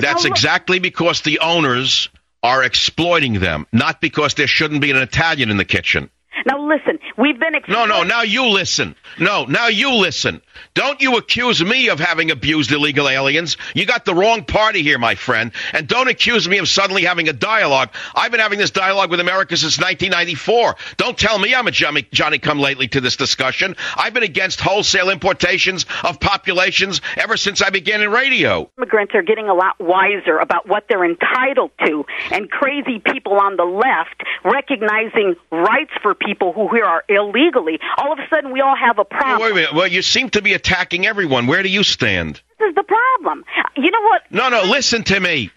That's 0.00 0.24
now, 0.24 0.30
exactly 0.30 0.80
because 0.80 1.20
the 1.20 1.38
owners 1.40 2.08
are 2.44 2.62
exploiting 2.62 3.40
them, 3.40 3.66
not 3.72 4.02
because 4.02 4.34
there 4.34 4.46
shouldn't 4.46 4.82
be 4.82 4.90
an 4.90 4.98
Italian 4.98 5.50
in 5.50 5.56
the 5.56 5.64
kitchen. 5.64 6.10
Now 6.46 6.66
listen, 6.66 6.98
we've 7.16 7.38
been 7.38 7.54
No, 7.68 7.86
no, 7.86 8.02
now 8.02 8.22
you 8.22 8.46
listen. 8.46 8.94
No, 9.18 9.44
now 9.44 9.68
you 9.68 9.92
listen. 9.94 10.42
Don't 10.74 11.00
you 11.00 11.16
accuse 11.16 11.62
me 11.62 11.88
of 11.88 12.00
having 12.00 12.30
abused 12.30 12.72
illegal 12.72 13.08
aliens. 13.08 13.56
You 13.74 13.86
got 13.86 14.04
the 14.04 14.14
wrong 14.14 14.44
party 14.44 14.82
here, 14.82 14.98
my 14.98 15.14
friend. 15.14 15.52
And 15.72 15.86
don't 15.86 16.08
accuse 16.08 16.48
me 16.48 16.58
of 16.58 16.68
suddenly 16.68 17.04
having 17.04 17.28
a 17.28 17.32
dialogue. 17.32 17.90
I've 18.14 18.32
been 18.32 18.40
having 18.40 18.58
this 18.58 18.72
dialogue 18.72 19.10
with 19.10 19.20
America 19.20 19.56
since 19.56 19.78
1994. 19.78 20.76
Don't 20.96 21.16
tell 21.16 21.38
me 21.38 21.54
I'm 21.54 21.66
a 21.68 21.70
Johnny, 21.70 22.06
Johnny 22.12 22.38
come 22.38 22.58
lately 22.58 22.88
to 22.88 23.00
this 23.00 23.16
discussion. 23.16 23.76
I've 23.96 24.14
been 24.14 24.24
against 24.24 24.60
wholesale 24.60 25.10
importations 25.10 25.86
of 26.02 26.18
populations 26.18 27.00
ever 27.16 27.36
since 27.36 27.62
I 27.62 27.70
began 27.70 28.02
in 28.02 28.10
radio. 28.10 28.68
Immigrants 28.76 29.14
are 29.14 29.22
getting 29.22 29.48
a 29.48 29.54
lot 29.54 29.78
wiser 29.78 30.38
about 30.38 30.68
what 30.68 30.86
they're 30.88 31.04
entitled 31.04 31.70
to, 31.86 32.04
and 32.32 32.50
crazy 32.50 33.00
people 33.04 33.34
on 33.34 33.56
the 33.56 33.64
left 33.64 34.22
recognizing 34.44 35.36
rights 35.50 35.92
for 36.02 36.14
people 36.14 36.23
who 36.52 36.68
here 36.74 36.84
are 36.84 37.04
illegally. 37.08 37.78
All 37.98 38.12
of 38.12 38.18
a 38.18 38.28
sudden, 38.28 38.52
we 38.52 38.60
all 38.60 38.76
have 38.76 38.98
a 38.98 39.04
problem. 39.04 39.40
Wait 39.40 39.52
a 39.52 39.54
minute. 39.54 39.74
Well, 39.74 39.86
you 39.86 40.02
seem 40.02 40.30
to 40.30 40.42
be 40.42 40.54
attacking 40.54 41.06
everyone. 41.06 41.46
Where 41.46 41.62
do 41.62 41.68
you 41.68 41.82
stand? 41.82 42.40
This 42.58 42.70
is 42.70 42.74
the 42.74 42.82
problem. 42.82 43.44
You 43.76 43.90
know 43.90 44.02
what? 44.02 44.22
No, 44.30 44.48
no. 44.48 44.62
Listen 44.70 45.04
to 45.04 45.20
me. 45.20 45.50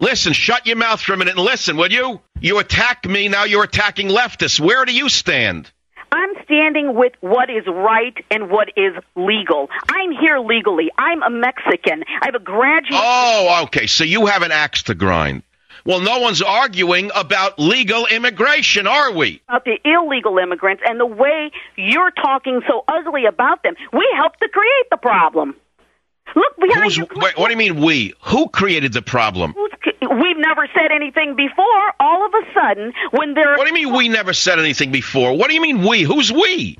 Listen, 0.00 0.32
shut 0.32 0.66
your 0.66 0.76
mouth 0.76 1.00
for 1.00 1.12
a 1.12 1.16
minute 1.16 1.36
and 1.36 1.44
listen, 1.44 1.76
will 1.76 1.92
you? 1.92 2.20
You 2.40 2.58
attack 2.58 3.04
me, 3.04 3.28
now 3.28 3.44
you're 3.44 3.64
attacking 3.64 4.08
leftists. 4.08 4.58
Where 4.58 4.86
do 4.86 4.94
you 4.94 5.10
stand? 5.10 5.70
I'm 6.10 6.30
standing 6.44 6.94
with 6.94 7.12
what 7.20 7.50
is 7.50 7.66
right 7.66 8.16
and 8.30 8.50
what 8.50 8.68
is 8.76 8.94
legal. 9.14 9.68
I'm 9.88 10.10
here 10.10 10.38
legally. 10.38 10.90
I'm 10.96 11.22
a 11.22 11.30
Mexican. 11.30 12.02
I 12.22 12.26
have 12.26 12.34
a 12.34 12.40
graduate. 12.40 13.00
Oh, 13.00 13.60
okay. 13.64 13.86
So 13.86 14.04
you 14.04 14.26
have 14.26 14.42
an 14.42 14.52
axe 14.52 14.84
to 14.84 14.94
grind. 14.94 15.42
Well, 15.84 16.00
no 16.00 16.18
one's 16.20 16.42
arguing 16.42 17.10
about 17.14 17.58
legal 17.58 18.06
immigration, 18.06 18.86
are 18.86 19.12
we? 19.12 19.42
About 19.48 19.64
the 19.64 19.78
illegal 19.84 20.38
immigrants 20.38 20.82
and 20.86 21.00
the 21.00 21.06
way 21.06 21.50
you're 21.76 22.10
talking 22.10 22.60
so 22.68 22.84
ugly 22.88 23.24
about 23.26 23.62
them. 23.62 23.74
We 23.92 24.08
helped 24.16 24.40
to 24.40 24.48
create 24.48 24.90
the 24.90 24.98
problem. 24.98 25.56
Look 26.36 26.56
behind 26.58 26.84
Who's, 26.84 26.96
you. 26.96 27.06
Wait, 27.16 27.36
what 27.36 27.46
do 27.46 27.52
you 27.52 27.56
mean 27.56 27.82
we? 27.82 28.14
Who 28.22 28.48
created 28.48 28.92
the 28.92 29.02
problem? 29.02 29.54
We've 29.56 30.38
never 30.38 30.68
said 30.74 30.92
anything 30.94 31.34
before. 31.34 31.92
All 31.98 32.26
of 32.26 32.32
a 32.34 32.52
sudden, 32.54 32.92
when 33.10 33.34
there. 33.34 33.56
What 33.56 33.66
do 33.66 33.68
you 33.68 33.86
mean 33.86 33.96
we 33.96 34.08
never 34.08 34.32
said 34.32 34.58
anything 34.58 34.92
before? 34.92 35.36
What 35.36 35.48
do 35.48 35.54
you 35.54 35.60
mean 35.60 35.84
we? 35.86 36.02
Who's 36.02 36.30
we? 36.32 36.78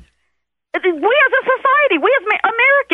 We 0.73 0.79
as 0.79 0.83
a 0.83 1.43
society, 1.43 1.97
we 2.01 2.17
as 2.17 2.39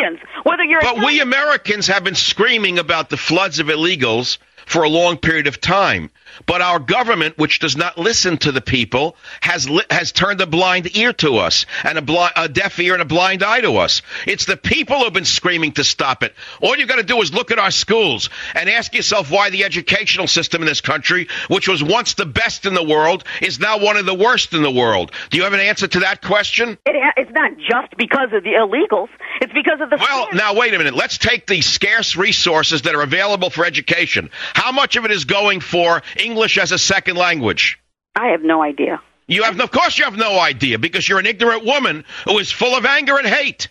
Americans, 0.00 0.28
whether 0.42 0.64
you're. 0.64 0.80
But 0.80 0.98
we 0.98 1.20
Americans 1.20 1.86
have 1.86 2.02
been 2.02 2.16
screaming 2.16 2.80
about 2.80 3.08
the 3.08 3.16
floods 3.16 3.60
of 3.60 3.68
illegals 3.68 4.38
for 4.68 4.84
a 4.84 4.88
long 4.88 5.16
period 5.16 5.46
of 5.46 5.60
time. 5.60 6.10
But 6.46 6.62
our 6.62 6.78
government, 6.78 7.38
which 7.38 7.58
does 7.58 7.76
not 7.76 7.98
listen 7.98 8.38
to 8.38 8.52
the 8.52 8.60
people, 8.60 9.16
has 9.40 9.68
li- 9.68 9.84
has 9.90 10.12
turned 10.12 10.40
a 10.40 10.46
blind 10.46 10.96
ear 10.96 11.12
to 11.14 11.38
us 11.38 11.66
and 11.84 11.98
a, 11.98 12.02
bli- 12.02 12.28
a 12.36 12.48
deaf 12.48 12.78
ear 12.78 12.92
and 12.94 13.02
a 13.02 13.06
blind 13.06 13.42
eye 13.42 13.60
to 13.60 13.76
us. 13.78 14.02
It's 14.26 14.44
the 14.44 14.56
people 14.56 14.98
who've 15.00 15.12
been 15.12 15.24
screaming 15.24 15.72
to 15.72 15.84
stop 15.84 16.22
it. 16.22 16.34
All 16.60 16.76
you've 16.76 16.88
got 16.88 16.96
to 16.96 17.02
do 17.02 17.20
is 17.20 17.32
look 17.32 17.50
at 17.50 17.58
our 17.58 17.70
schools 17.70 18.30
and 18.54 18.68
ask 18.68 18.94
yourself 18.94 19.30
why 19.30 19.50
the 19.50 19.64
educational 19.64 20.26
system 20.26 20.62
in 20.62 20.66
this 20.66 20.80
country, 20.80 21.28
which 21.48 21.68
was 21.68 21.82
once 21.82 22.14
the 22.14 22.26
best 22.26 22.66
in 22.66 22.74
the 22.74 22.84
world, 22.84 23.24
is 23.42 23.58
now 23.58 23.78
one 23.78 23.96
of 23.96 24.06
the 24.06 24.14
worst 24.14 24.54
in 24.54 24.62
the 24.62 24.70
world. 24.70 25.12
Do 25.30 25.38
you 25.38 25.44
have 25.44 25.52
an 25.52 25.60
answer 25.60 25.88
to 25.88 26.00
that 26.00 26.22
question? 26.22 26.78
It 26.86 26.96
ha- 26.96 27.12
it's 27.16 27.32
not 27.32 27.52
just 27.58 27.96
because 27.96 28.32
of 28.32 28.44
the 28.44 28.50
illegals. 28.52 29.08
It's 29.40 29.52
because 29.52 29.80
of 29.80 29.90
the. 29.90 29.96
Well, 29.96 30.28
now 30.32 30.54
wait 30.54 30.74
a 30.74 30.78
minute. 30.78 30.94
Let's 30.94 31.18
take 31.18 31.46
the 31.46 31.60
scarce 31.60 32.16
resources 32.16 32.82
that 32.82 32.94
are 32.94 33.02
available 33.02 33.50
for 33.50 33.64
education. 33.64 34.30
How 34.54 34.72
much 34.72 34.96
of 34.96 35.04
it 35.04 35.10
is 35.10 35.24
going 35.24 35.60
for 35.60 36.02
English 36.28 36.58
as 36.58 36.72
a 36.72 36.78
second 36.78 37.16
language? 37.16 37.78
I 38.14 38.28
have 38.28 38.42
no 38.42 38.62
idea. 38.62 39.00
You 39.26 39.44
have, 39.44 39.60
of 39.60 39.70
course, 39.70 39.98
you 39.98 40.04
have 40.04 40.16
no 40.16 40.38
idea 40.38 40.78
because 40.78 41.08
you're 41.08 41.18
an 41.18 41.26
ignorant 41.26 41.64
woman 41.64 42.04
who 42.24 42.38
is 42.38 42.50
full 42.50 42.74
of 42.76 42.84
anger 42.84 43.16
and 43.16 43.26
hate. 43.26 43.68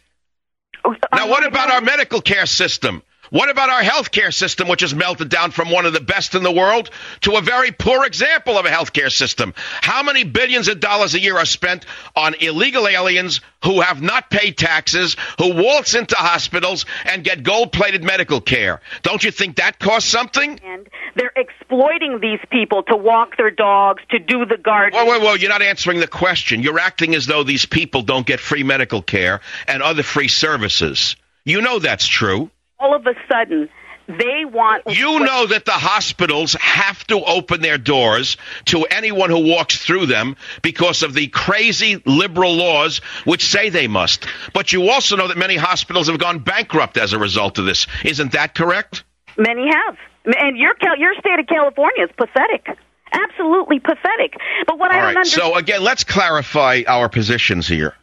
Oh, 0.83 0.95
now, 1.13 1.27
what 1.27 1.45
about 1.45 1.71
our 1.71 1.81
medical 1.81 2.21
care 2.21 2.45
system? 2.45 3.01
What 3.29 3.49
about 3.49 3.69
our 3.69 3.81
healthcare 3.81 4.33
system, 4.33 4.67
which 4.67 4.81
has 4.81 4.95
melted 4.95 5.29
down 5.29 5.51
from 5.51 5.69
one 5.69 5.85
of 5.85 5.93
the 5.93 5.99
best 5.99 6.35
in 6.35 6.43
the 6.43 6.51
world 6.51 6.89
to 7.21 7.35
a 7.35 7.41
very 7.41 7.71
poor 7.71 8.05
example 8.05 8.57
of 8.57 8.65
a 8.65 8.69
healthcare 8.69 9.11
system? 9.11 9.53
How 9.81 10.03
many 10.03 10.23
billions 10.23 10.67
of 10.67 10.79
dollars 10.79 11.13
a 11.13 11.19
year 11.19 11.37
are 11.37 11.45
spent 11.45 11.85
on 12.15 12.35
illegal 12.35 12.87
aliens 12.87 13.41
who 13.63 13.81
have 13.81 14.01
not 14.01 14.29
paid 14.29 14.57
taxes, 14.57 15.17
who 15.39 15.53
waltz 15.55 15.93
into 15.93 16.15
hospitals 16.15 16.85
and 17.05 17.23
get 17.23 17.43
gold 17.43 17.73
plated 17.73 18.03
medical 18.03 18.39
care? 18.39 18.81
Don't 19.01 19.23
you 19.23 19.31
think 19.31 19.57
that 19.57 19.79
costs 19.79 20.09
something? 20.09 20.59
And 20.63 20.87
they're 21.15 21.33
exploiting 21.35 22.19
these 22.21 22.39
people 22.49 22.83
to 22.83 22.95
walk 22.95 23.35
their 23.35 23.51
dogs, 23.51 24.03
to 24.11 24.19
do 24.19 24.45
the 24.45 24.57
garden. 24.57 24.97
Whoa, 24.97 25.05
whoa, 25.05 25.19
whoa, 25.19 25.33
you're 25.33 25.49
not 25.49 25.61
answering 25.61 25.99
the 25.99 26.07
question. 26.07 26.61
You're 26.61 26.79
acting 26.79 27.13
as 27.13 27.25
though 27.25 27.43
these 27.43 27.65
people 27.65 28.03
don't 28.03 28.25
get 28.25 28.39
free 28.39 28.63
medical 28.63 29.01
care 29.01 29.41
and 29.67 29.83
other 29.83 30.03
free 30.03 30.29
services. 30.29 31.15
You 31.43 31.61
know 31.61 31.79
that's 31.79 32.07
true 32.07 32.51
all 32.79 32.95
of 32.95 33.05
a 33.05 33.13
sudden 33.29 33.69
they 34.07 34.45
want. 34.45 34.83
You 34.87 35.19
know 35.19 35.47
that 35.47 35.65
the 35.65 35.71
hospitals 35.71 36.53
have 36.53 37.05
to 37.07 37.21
open 37.23 37.61
their 37.61 37.77
doors 37.77 38.37
to 38.65 38.85
anyone 38.85 39.29
who 39.29 39.51
walks 39.53 39.77
through 39.77 40.05
them 40.05 40.37
because 40.61 41.03
of 41.03 41.13
the 41.13 41.27
crazy 41.27 42.01
liberal 42.05 42.55
laws 42.55 42.99
which 43.25 43.45
say 43.45 43.69
they 43.69 43.87
must. 43.87 44.25
But 44.53 44.71
you 44.71 44.89
also 44.89 45.17
know 45.17 45.27
that 45.27 45.37
many 45.37 45.57
hospitals 45.57 46.07
have 46.07 46.19
gone 46.19 46.39
bankrupt 46.39 46.97
as 46.97 47.11
a 47.11 47.19
result 47.19 47.57
of 47.57 47.65
this. 47.65 47.87
Isn't 48.05 48.31
that 48.31 48.55
correct? 48.55 49.03
Many 49.37 49.67
have. 49.67 49.97
And 50.25 50.57
your 50.57 50.73
your 50.97 51.13
state 51.19 51.39
of 51.39 51.47
California 51.47 52.05
is 52.05 52.11
pathetic. 52.17 52.77
Absolutely 53.11 53.79
pathetic. 53.79 54.35
But 54.65 54.79
what 54.79 54.91
All 54.91 54.97
I 54.97 54.99
don't 54.99 55.05
right. 55.05 55.17
understand. 55.17 55.51
So 55.51 55.57
again, 55.57 55.83
let's 55.83 56.03
clarify 56.03 56.83
our 56.87 57.09
positions 57.09 57.67
here. 57.67 57.93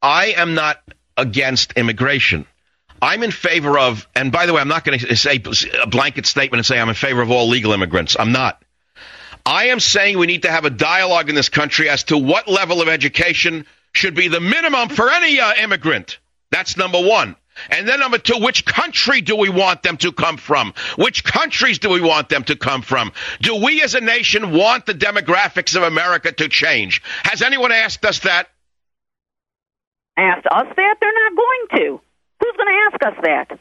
I 0.00 0.34
am 0.36 0.54
not 0.54 0.78
against 1.16 1.72
immigration. 1.74 2.46
I'm 3.02 3.24
in 3.24 3.32
favor 3.32 3.76
of, 3.80 4.06
and 4.14 4.30
by 4.30 4.46
the 4.46 4.54
way, 4.54 4.60
I'm 4.60 4.68
not 4.68 4.84
going 4.84 5.00
to 5.00 5.16
say 5.16 5.42
a 5.82 5.86
blanket 5.88 6.24
statement 6.24 6.60
and 6.60 6.66
say 6.66 6.78
I'm 6.78 6.88
in 6.88 6.94
favor 6.94 7.20
of 7.20 7.32
all 7.32 7.48
legal 7.48 7.72
immigrants. 7.72 8.16
I'm 8.16 8.30
not. 8.30 8.62
I 9.44 9.66
am 9.66 9.80
saying 9.80 10.18
we 10.18 10.28
need 10.28 10.42
to 10.42 10.50
have 10.52 10.64
a 10.64 10.70
dialogue 10.70 11.28
in 11.28 11.34
this 11.34 11.48
country 11.48 11.88
as 11.88 12.04
to 12.04 12.16
what 12.16 12.46
level 12.46 12.80
of 12.80 12.88
education 12.88 13.66
should 13.92 14.14
be 14.14 14.28
the 14.28 14.38
minimum 14.38 14.88
for 14.88 15.10
any 15.10 15.40
uh, 15.40 15.52
immigrant. 15.60 16.20
That's 16.52 16.76
number 16.76 17.02
one. 17.02 17.34
And 17.70 17.88
then 17.88 17.98
number 17.98 18.18
two, 18.18 18.38
which 18.38 18.64
country 18.64 19.20
do 19.20 19.34
we 19.34 19.48
want 19.48 19.82
them 19.82 19.96
to 19.98 20.12
come 20.12 20.36
from? 20.36 20.72
Which 20.96 21.24
countries 21.24 21.80
do 21.80 21.90
we 21.90 22.00
want 22.00 22.28
them 22.28 22.44
to 22.44 22.56
come 22.56 22.82
from? 22.82 23.12
Do 23.40 23.56
we 23.56 23.82
as 23.82 23.96
a 23.96 24.00
nation 24.00 24.52
want 24.52 24.86
the 24.86 24.94
demographics 24.94 25.76
of 25.76 25.82
America 25.82 26.30
to 26.30 26.48
change? 26.48 27.02
Has 27.24 27.42
anyone 27.42 27.72
asked 27.72 28.04
us 28.04 28.20
that? 28.20 28.48
Asked 30.16 30.46
us 30.46 30.66
that? 30.76 30.96
They're 31.00 31.12
not 31.12 31.36
going 31.36 31.80
to. 31.80 32.00
Who's 32.42 32.56
going 32.56 32.68
to 32.68 32.90
ask 32.90 33.02
us 33.06 33.22
that? 33.22 33.58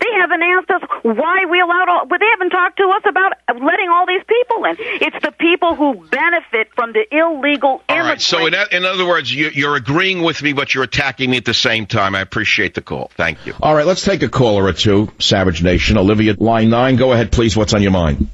They 0.00 0.10
haven't 0.20 0.42
asked 0.42 0.70
us 0.70 0.82
why 1.02 1.44
we 1.48 1.60
allowed 1.60 1.88
all, 1.88 2.06
but 2.06 2.18
they 2.18 2.26
haven't 2.26 2.50
talked 2.50 2.78
to 2.78 2.84
us 2.88 3.02
about 3.06 3.32
letting 3.48 3.88
all 3.88 4.06
these 4.06 4.22
people 4.26 4.64
in. 4.64 4.76
It's 4.78 5.24
the 5.24 5.30
people 5.30 5.76
who 5.76 5.94
benefit 6.08 6.68
from 6.74 6.92
the 6.92 7.06
illegal 7.10 7.80
All 7.88 7.98
right. 8.00 8.20
So, 8.20 8.46
in, 8.46 8.54
in 8.72 8.84
other 8.84 9.06
words, 9.06 9.32
you, 9.32 9.50
you're 9.50 9.76
agreeing 9.76 10.22
with 10.22 10.42
me, 10.42 10.52
but 10.52 10.74
you're 10.74 10.82
attacking 10.82 11.30
me 11.30 11.36
at 11.36 11.44
the 11.44 11.54
same 11.54 11.86
time. 11.86 12.16
I 12.16 12.20
appreciate 12.20 12.74
the 12.74 12.82
call. 12.82 13.12
Thank 13.16 13.46
you. 13.46 13.54
All 13.62 13.74
right. 13.74 13.86
Let's 13.86 14.04
take 14.04 14.22
a 14.24 14.28
caller 14.28 14.64
or 14.64 14.72
two. 14.72 15.12
Savage 15.20 15.62
Nation. 15.62 15.96
Olivia, 15.96 16.34
line 16.38 16.70
nine. 16.70 16.96
Go 16.96 17.12
ahead, 17.12 17.30
please. 17.30 17.56
What's 17.56 17.72
on 17.72 17.82
your 17.82 17.92
mind? 17.92 18.28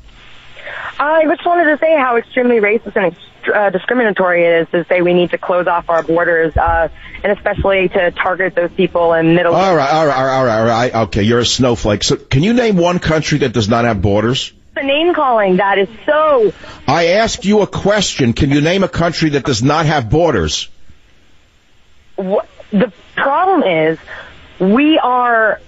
I 0.98 1.24
just 1.24 1.44
wanted 1.44 1.64
to 1.64 1.78
say 1.78 1.96
how 1.96 2.16
extremely 2.16 2.56
racist 2.56 2.96
and 2.96 3.14
uh, 3.48 3.70
discriminatory 3.70 4.44
it 4.44 4.62
is 4.62 4.68
to 4.70 4.84
say 4.88 5.02
we 5.02 5.14
need 5.14 5.30
to 5.30 5.38
close 5.38 5.66
off 5.66 5.88
our 5.88 6.02
borders, 6.02 6.56
uh, 6.56 6.88
and 7.22 7.32
especially 7.32 7.88
to 7.88 8.10
target 8.10 8.54
those 8.54 8.70
people 8.72 9.12
in 9.14 9.34
Middle. 9.34 9.54
All 9.54 9.74
right, 9.74 9.92
all 9.92 10.06
right, 10.06 10.34
all 10.34 10.44
right, 10.44 10.58
all 10.58 10.66
right. 10.66 10.94
Okay, 11.06 11.22
you're 11.22 11.40
a 11.40 11.46
snowflake. 11.46 12.02
So, 12.02 12.16
can 12.16 12.42
you 12.42 12.52
name 12.52 12.76
one 12.76 12.98
country 12.98 13.38
that 13.38 13.52
does 13.52 13.68
not 13.68 13.84
have 13.84 14.02
borders? 14.02 14.52
The 14.74 14.82
name 14.82 15.14
calling 15.14 15.56
that 15.56 15.78
is 15.78 15.88
so. 16.06 16.52
I 16.86 17.08
asked 17.08 17.44
you 17.44 17.60
a 17.60 17.66
question. 17.66 18.32
Can 18.32 18.50
you 18.50 18.60
name 18.60 18.84
a 18.84 18.88
country 18.88 19.30
that 19.30 19.44
does 19.44 19.62
not 19.62 19.86
have 19.86 20.08
borders? 20.08 20.68
What, 22.16 22.48
the 22.70 22.92
problem 23.16 23.62
is, 23.62 23.98
we 24.60 24.98
are 24.98 25.60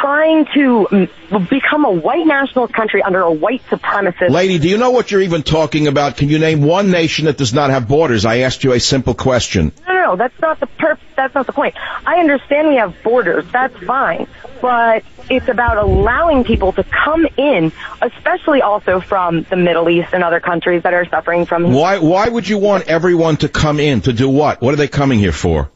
trying 0.00 0.46
to 0.54 0.88
mm, 0.90 1.48
become 1.48 1.84
a 1.84 1.90
white 1.90 2.26
nationalist 2.26 2.74
country 2.74 3.02
under 3.02 3.20
a 3.20 3.32
white 3.32 3.62
supremacist. 3.66 4.30
Lady, 4.30 4.58
do 4.58 4.68
you 4.68 4.78
know 4.78 4.90
what 4.90 5.10
you're 5.10 5.22
even 5.22 5.42
talking 5.42 5.86
about? 5.86 6.16
Can 6.16 6.28
you 6.28 6.38
name 6.38 6.62
one 6.62 6.90
nation 6.90 7.26
that 7.26 7.36
does 7.36 7.52
not 7.52 7.70
have 7.70 7.88
borders? 7.88 8.24
I 8.24 8.38
asked 8.38 8.64
you 8.64 8.72
a 8.72 8.80
simple 8.80 9.14
question. 9.14 9.72
No, 9.86 9.94
no, 9.94 10.02
no 10.02 10.16
that's 10.16 10.38
not 10.40 10.60
the 10.60 10.66
perp- 10.66 10.98
that's 11.16 11.34
not 11.34 11.46
the 11.46 11.52
point. 11.52 11.74
I 12.06 12.18
understand 12.20 12.68
we 12.68 12.76
have 12.76 12.94
borders. 13.02 13.44
That's 13.52 13.76
fine. 13.84 14.26
But 14.60 15.04
it's 15.30 15.48
about 15.48 15.76
allowing 15.76 16.44
people 16.44 16.72
to 16.72 16.84
come 16.84 17.26
in, 17.36 17.72
especially 18.00 18.62
also 18.62 19.00
from 19.00 19.42
the 19.42 19.56
Middle 19.56 19.88
East 19.88 20.08
and 20.12 20.24
other 20.24 20.40
countries 20.40 20.82
that 20.82 20.94
are 20.94 21.06
suffering 21.08 21.46
from 21.46 21.72
Why 21.72 21.98
why 21.98 22.28
would 22.28 22.48
you 22.48 22.58
want 22.58 22.88
everyone 22.88 23.36
to 23.38 23.48
come 23.48 23.80
in 23.80 24.00
to 24.02 24.12
do 24.12 24.28
what? 24.28 24.60
What 24.60 24.74
are 24.74 24.78
they 24.78 24.88
coming 24.88 25.18
here 25.18 25.32
for? 25.32 25.70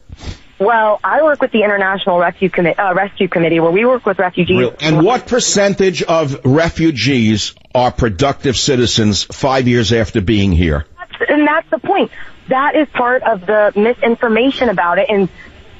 Well, 0.63 0.99
I 1.03 1.23
work 1.23 1.41
with 1.41 1.51
the 1.51 1.63
International 1.63 2.19
Rescue, 2.19 2.49
Commi- 2.49 2.77
uh, 2.77 2.93
Rescue 2.93 3.27
Committee, 3.27 3.59
where 3.59 3.71
we 3.71 3.85
work 3.85 4.05
with 4.05 4.19
refugees. 4.19 4.71
And 4.81 5.03
what 5.03 5.27
percentage 5.27 6.03
of 6.03 6.45
refugees 6.45 7.55
are 7.73 7.91
productive 7.91 8.57
citizens 8.57 9.23
five 9.23 9.67
years 9.67 9.93
after 9.93 10.21
being 10.21 10.51
here? 10.51 10.85
That's, 10.97 11.29
and 11.29 11.47
that's 11.47 11.69
the 11.69 11.79
point. 11.79 12.11
That 12.49 12.75
is 12.75 12.87
part 12.89 13.23
of 13.23 13.45
the 13.45 13.71
misinformation 13.75 14.69
about 14.69 14.99
it. 14.99 15.09
And 15.09 15.29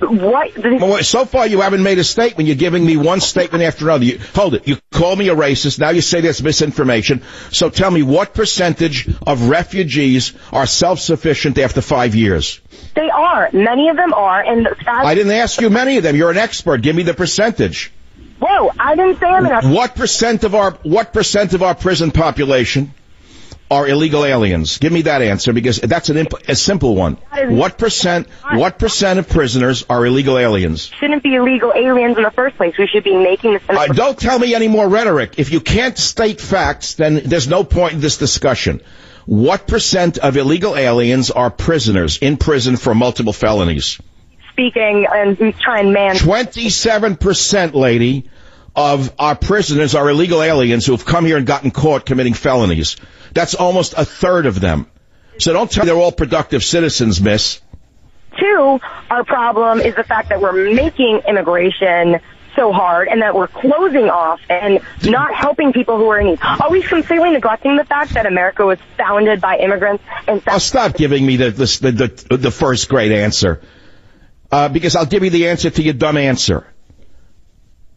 what? 0.04 0.58
Well, 0.58 1.04
so 1.04 1.26
far, 1.26 1.48
you 1.48 1.62
haven't 1.62 1.84
made 1.84 2.00
a 2.00 2.04
statement. 2.04 2.48
You're 2.48 2.56
giving 2.56 2.86
me 2.86 2.98
one 2.98 3.22
statement 3.22 3.64
after 3.64 3.86
another. 3.86 4.06
You, 4.06 4.20
hold 4.34 4.56
it. 4.56 4.68
You 4.68 4.78
call 4.92 5.16
me 5.16 5.30
a 5.30 5.36
racist. 5.36 5.80
Now 5.80 5.90
you 5.90 6.02
say 6.02 6.22
that's 6.22 6.42
misinformation. 6.42 7.24
So 7.52 7.70
tell 7.70 7.92
me, 7.92 8.04
what 8.04 8.34
percentage 8.34 9.10
of 9.26 9.50
refugees 9.50 10.34
are 10.52 10.66
self-sufficient 10.66 11.58
after 11.58 11.82
five 11.82 12.16
years? 12.16 12.60
They 12.96 13.10
are. 13.10 13.50
Many 13.54 13.90
of 13.90 13.98
them 13.98 14.14
are. 14.14 14.44
And 14.44 14.68
I 14.88 15.16
didn't 15.16 15.34
ask 15.34 15.60
you 15.62 15.70
many 15.70 15.98
of 15.98 16.04
them. 16.04 16.16
You're 16.16 16.32
an 16.32 16.38
expert. 16.38 16.82
Give 16.82 16.96
me 16.96 17.04
the 17.04 17.14
percentage. 17.14 17.92
Whoa! 18.40 18.72
I 18.78 18.96
didn't 18.96 19.20
say 19.20 19.28
I'm 19.28 19.46
an 19.46 19.72
What 19.72 19.96
percent 19.96 20.44
of 20.44 20.54
our 20.54 20.72
what 20.84 21.14
percent 21.14 21.54
of 21.54 21.64
our 21.64 21.76
prison 21.76 22.12
population 22.12 22.94
are 23.74 23.88
illegal 23.88 24.24
aliens? 24.24 24.78
Give 24.78 24.94
me 24.94 25.02
that 25.04 25.22
answer 25.22 25.52
because 25.52 25.80
that's 25.80 26.10
an 26.10 26.18
imp- 26.18 26.48
a 26.48 26.56
simple 26.56 26.96
one. 26.96 27.18
What 27.32 27.78
percent? 27.78 28.28
What 28.52 28.80
percent 28.80 29.20
of 29.20 29.28
prisoners 29.28 29.84
are 29.90 30.06
illegal 30.06 30.38
aliens? 30.38 30.92
Shouldn't 31.00 31.24
be 31.24 31.36
illegal 31.36 31.74
aliens 31.76 32.18
in 32.18 32.24
the 32.24 32.32
first 32.32 32.56
place. 32.56 32.78
We 32.78 32.88
should 32.88 33.04
be 33.04 33.18
making 33.18 33.54
this. 33.54 33.64
Uh, 33.68 33.88
don't 33.88 34.18
tell 34.18 34.38
me 34.38 34.54
any 34.54 34.68
more 34.68 34.88
rhetoric. 34.88 35.40
If 35.40 35.52
you 35.52 35.60
can't 35.60 35.98
state 35.98 36.40
facts, 36.40 36.94
then 36.94 37.22
there's 37.26 37.48
no 37.48 37.64
point 37.64 37.94
in 37.94 38.00
this 38.00 38.18
discussion. 38.18 38.82
What 39.26 39.68
percent 39.68 40.18
of 40.18 40.38
illegal 40.38 40.76
aliens 40.76 41.32
are 41.32 41.50
prisoners 41.50 42.18
in 42.18 42.38
prison 42.38 42.78
for 42.78 42.94
multiple 42.94 43.34
felonies? 43.34 44.00
Speaking 44.52 45.08
and 45.12 45.56
trying 45.60 45.94
man. 45.94 46.16
Twenty-seven 46.16 47.16
percent, 47.16 47.74
lady 47.74 48.30
of 48.76 49.14
our 49.20 49.36
prisoners 49.36 49.96
are 49.96 50.10
illegal 50.10 50.42
aliens 50.42 50.86
who 50.86 50.94
have 50.94 51.06
come 51.06 51.26
here 51.26 51.38
and 51.38 51.46
gotten 51.46 51.72
caught 51.72 52.06
committing 52.06 52.34
felonies. 52.34 52.98
That's 53.34 53.56
almost 53.56 53.94
a 53.96 54.06
third 54.06 54.46
of 54.46 54.60
them. 54.60 54.88
So 55.38 55.54
don't 55.54 55.70
tell 55.70 55.84
me 55.84 55.92
they're 55.92 56.00
all 56.00 56.12
productive 56.12 56.64
citizens, 56.64 57.22
miss. 57.22 57.62
Two, 58.40 58.80
our 59.10 59.24
problem 59.24 59.80
is 59.80 59.96
the 59.96 60.04
fact 60.04 60.30
that 60.30 60.42
we're 60.42 60.74
making 60.74 61.22
immigration 61.28 62.20
so 62.56 62.72
hard 62.72 63.08
and 63.08 63.22
that 63.22 63.36
we're 63.36 63.48
closing 63.48 64.10
off 64.10 64.40
and 64.50 64.80
not 65.04 65.34
helping 65.34 65.74
people 65.74 65.98
who 65.98 66.08
are 66.10 66.20
in 66.20 66.28
need. 66.28 66.40
Are 66.42 66.70
we 66.70 66.82
completely 66.82 67.32
neglecting 67.32 67.78
the 67.78 67.84
fact 67.84 68.14
that 68.14 68.26
America 68.26 68.66
was 68.66 68.80
founded 68.98 69.42
by 69.42 69.58
immigrants 69.58 70.04
and 70.28 70.42
oh, 70.48 70.58
stop 70.60 70.96
giving 70.96 71.26
me 71.26 71.38
the 71.38 71.52
the 71.52 71.92
the, 72.30 72.38
the 72.38 72.52
first 72.52 72.90
grade 72.90 73.12
answer. 73.12 73.62
Uh, 74.52 74.70
because 74.70 74.96
I'll 74.96 75.08
give 75.08 75.24
you 75.24 75.32
the 75.32 75.48
answer 75.50 75.72
to 75.72 75.82
your 75.82 75.96
dumb 75.96 76.18
answer. 76.18 76.68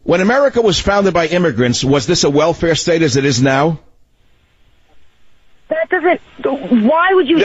When 0.07 0.21
America 0.21 0.61
was 0.61 0.79
founded 0.79 1.13
by 1.13 1.27
immigrants, 1.27 1.83
was 1.83 2.07
this 2.07 2.23
a 2.23 2.29
welfare 2.29 2.75
state 2.75 3.01
as 3.01 3.17
it 3.17 3.25
is 3.25 3.41
now? 3.41 3.81
That 5.67 5.89
doesn't. 5.89 6.21
Why 6.85 7.13
would 7.13 7.27
you? 7.27 7.35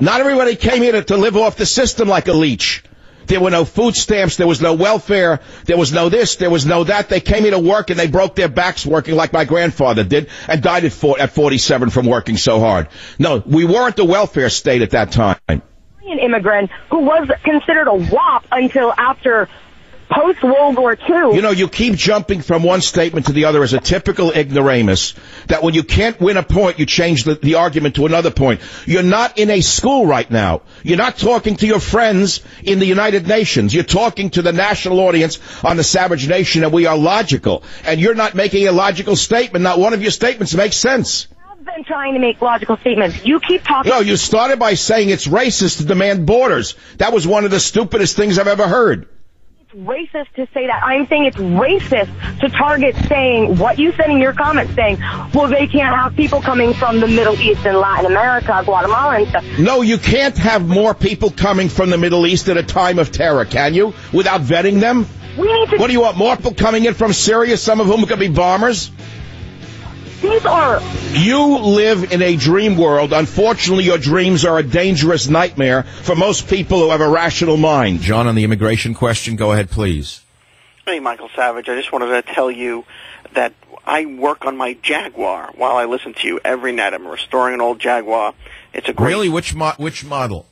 Not 0.00 0.20
everybody 0.22 0.56
came 0.56 0.80
here 0.82 0.92
to, 0.92 1.04
to 1.04 1.18
live 1.18 1.36
off 1.36 1.56
the 1.56 1.66
system 1.66 2.08
like 2.08 2.26
a 2.28 2.32
leech. 2.32 2.84
There 3.26 3.38
were 3.38 3.50
no 3.50 3.66
food 3.66 3.96
stamps. 3.96 4.38
There 4.38 4.46
was 4.46 4.62
no 4.62 4.72
welfare. 4.72 5.40
There 5.66 5.76
was 5.76 5.92
no 5.92 6.08
this. 6.08 6.36
There 6.36 6.48
was 6.48 6.64
no 6.64 6.84
that. 6.84 7.10
They 7.10 7.20
came 7.20 7.42
here 7.42 7.50
to 7.50 7.58
work 7.58 7.90
and 7.90 7.98
they 7.98 8.06
broke 8.06 8.34
their 8.34 8.48
backs 8.48 8.86
working 8.86 9.14
like 9.14 9.34
my 9.34 9.44
grandfather 9.44 10.04
did 10.04 10.30
and 10.48 10.62
died 10.62 10.86
at, 10.86 10.92
four, 10.92 11.20
at 11.20 11.32
47 11.32 11.90
from 11.90 12.06
working 12.06 12.38
so 12.38 12.60
hard. 12.60 12.88
No, 13.18 13.42
we 13.44 13.66
weren't 13.66 13.96
the 13.96 14.06
welfare 14.06 14.48
state 14.48 14.80
at 14.80 14.92
that 14.92 15.12
time. 15.12 15.60
An 16.06 16.18
immigrant 16.18 16.70
who 16.90 16.98
was 16.98 17.30
considered 17.42 17.88
a 17.88 17.94
WAP 17.94 18.46
until 18.52 18.92
after 18.92 19.48
post 20.10 20.42
World 20.42 20.76
War 20.76 20.92
II. 20.92 21.34
You 21.34 21.42
know, 21.42 21.50
you 21.50 21.68
keep 21.68 21.94
jumping 21.94 22.42
from 22.42 22.62
one 22.62 22.80
statement 22.80 23.26
to 23.26 23.32
the 23.32 23.46
other 23.46 23.62
as 23.62 23.72
a 23.72 23.80
typical 23.80 24.30
ignoramus. 24.30 25.14
That 25.46 25.62
when 25.62 25.74
you 25.74 25.82
can't 25.82 26.20
win 26.20 26.36
a 26.36 26.42
point, 26.42 26.78
you 26.78 26.86
change 26.86 27.24
the, 27.24 27.34
the 27.34 27.54
argument 27.54 27.96
to 27.96 28.06
another 28.06 28.30
point. 28.30 28.60
You're 28.86 29.02
not 29.02 29.38
in 29.38 29.50
a 29.50 29.60
school 29.60 30.06
right 30.06 30.30
now. 30.30 30.62
You're 30.82 30.98
not 30.98 31.16
talking 31.16 31.56
to 31.56 31.66
your 31.66 31.80
friends 31.80 32.42
in 32.62 32.78
the 32.78 32.86
United 32.86 33.26
Nations. 33.26 33.74
You're 33.74 33.84
talking 33.84 34.30
to 34.30 34.42
the 34.42 34.52
national 34.52 35.00
audience 35.00 35.40
on 35.64 35.76
the 35.76 35.84
Savage 35.84 36.28
Nation, 36.28 36.64
and 36.64 36.72
we 36.72 36.86
are 36.86 36.96
logical. 36.96 37.62
And 37.84 38.00
you're 38.00 38.14
not 38.14 38.34
making 38.34 38.68
a 38.68 38.72
logical 38.72 39.16
statement. 39.16 39.62
Not 39.62 39.78
one 39.78 39.94
of 39.94 40.02
your 40.02 40.10
statements 40.10 40.54
makes 40.54 40.76
sense 40.76 41.28
been 41.64 41.84
trying 41.84 42.14
to 42.14 42.20
make 42.20 42.40
logical 42.40 42.76
statements. 42.78 43.24
You 43.24 43.40
keep 43.40 43.62
talking. 43.64 43.90
No, 43.90 44.00
you 44.00 44.16
started 44.16 44.58
by 44.58 44.74
saying 44.74 45.08
it's 45.10 45.26
racist 45.26 45.78
to 45.78 45.84
demand 45.84 46.26
borders. 46.26 46.74
That 46.98 47.12
was 47.12 47.26
one 47.26 47.44
of 47.44 47.50
the 47.50 47.60
stupidest 47.60 48.16
things 48.16 48.38
I've 48.38 48.48
ever 48.48 48.66
heard 48.68 49.08
It's 49.60 49.72
racist 49.72 50.32
to 50.34 50.46
say 50.52 50.66
that. 50.66 50.82
I'm 50.84 51.06
saying 51.06 51.24
it's 51.24 51.36
racist 51.36 52.40
to 52.40 52.48
target 52.48 52.94
saying 53.08 53.58
what 53.58 53.78
you 53.78 53.92
said 53.92 54.10
in 54.10 54.18
your 54.18 54.32
comments 54.32 54.74
saying, 54.74 54.98
well, 55.32 55.48
they 55.48 55.66
can't 55.66 55.94
have 55.94 56.14
people 56.16 56.40
coming 56.40 56.74
from 56.74 57.00
the 57.00 57.08
Middle 57.08 57.38
East 57.40 57.66
and 57.66 57.78
Latin 57.78 58.06
America, 58.06 58.62
Guatemala 58.64 59.16
and 59.16 59.28
stuff. 59.28 59.44
No, 59.58 59.82
you 59.82 59.98
can't 59.98 60.36
have 60.38 60.66
more 60.66 60.94
people 60.94 61.30
coming 61.30 61.68
from 61.68 61.90
the 61.90 61.98
Middle 61.98 62.26
East 62.26 62.48
at 62.48 62.56
a 62.56 62.62
time 62.62 62.98
of 62.98 63.10
terror, 63.12 63.44
can 63.44 63.74
you? 63.74 63.94
Without 64.12 64.42
vetting 64.42 64.80
them? 64.80 65.06
We 65.38 65.52
need 65.52 65.70
to. 65.70 65.76
What 65.78 65.88
do 65.88 65.92
you 65.92 66.02
want? 66.02 66.16
More 66.16 66.36
people 66.36 66.54
coming 66.54 66.84
in 66.84 66.94
from 66.94 67.12
Syria, 67.12 67.56
some 67.56 67.80
of 67.80 67.86
whom 67.86 68.06
could 68.06 68.20
be 68.20 68.28
bombers? 68.28 68.90
These 70.24 70.46
are. 70.46 70.80
You 71.12 71.58
live 71.58 72.10
in 72.10 72.22
a 72.22 72.34
dream 72.34 72.78
world. 72.78 73.12
Unfortunately, 73.12 73.84
your 73.84 73.98
dreams 73.98 74.46
are 74.46 74.58
a 74.58 74.62
dangerous 74.62 75.28
nightmare 75.28 75.82
for 75.82 76.16
most 76.16 76.48
people 76.48 76.78
who 76.78 76.90
have 76.90 77.02
a 77.02 77.08
rational 77.08 77.58
mind. 77.58 78.00
John, 78.00 78.26
on 78.26 78.34
the 78.34 78.42
immigration 78.42 78.94
question, 78.94 79.36
go 79.36 79.52
ahead, 79.52 79.70
please. 79.70 80.22
Hey, 80.86 80.98
Michael 80.98 81.28
Savage. 81.36 81.68
I 81.68 81.76
just 81.76 81.92
wanted 81.92 82.06
to 82.06 82.34
tell 82.34 82.50
you 82.50 82.86
that 83.34 83.52
I 83.84 84.06
work 84.06 84.46
on 84.46 84.56
my 84.56 84.72
Jaguar 84.82 85.52
while 85.56 85.76
I 85.76 85.84
listen 85.84 86.14
to 86.14 86.26
you 86.26 86.40
every 86.42 86.72
night. 86.72 86.94
I'm 86.94 87.06
restoring 87.06 87.52
an 87.52 87.60
old 87.60 87.78
Jaguar. 87.78 88.32
It's 88.72 88.88
a 88.88 88.94
great. 88.94 89.08
Really, 89.08 89.28
which 89.28 89.54
mo- 89.54 89.74
which 89.76 90.06
model? 90.06 90.46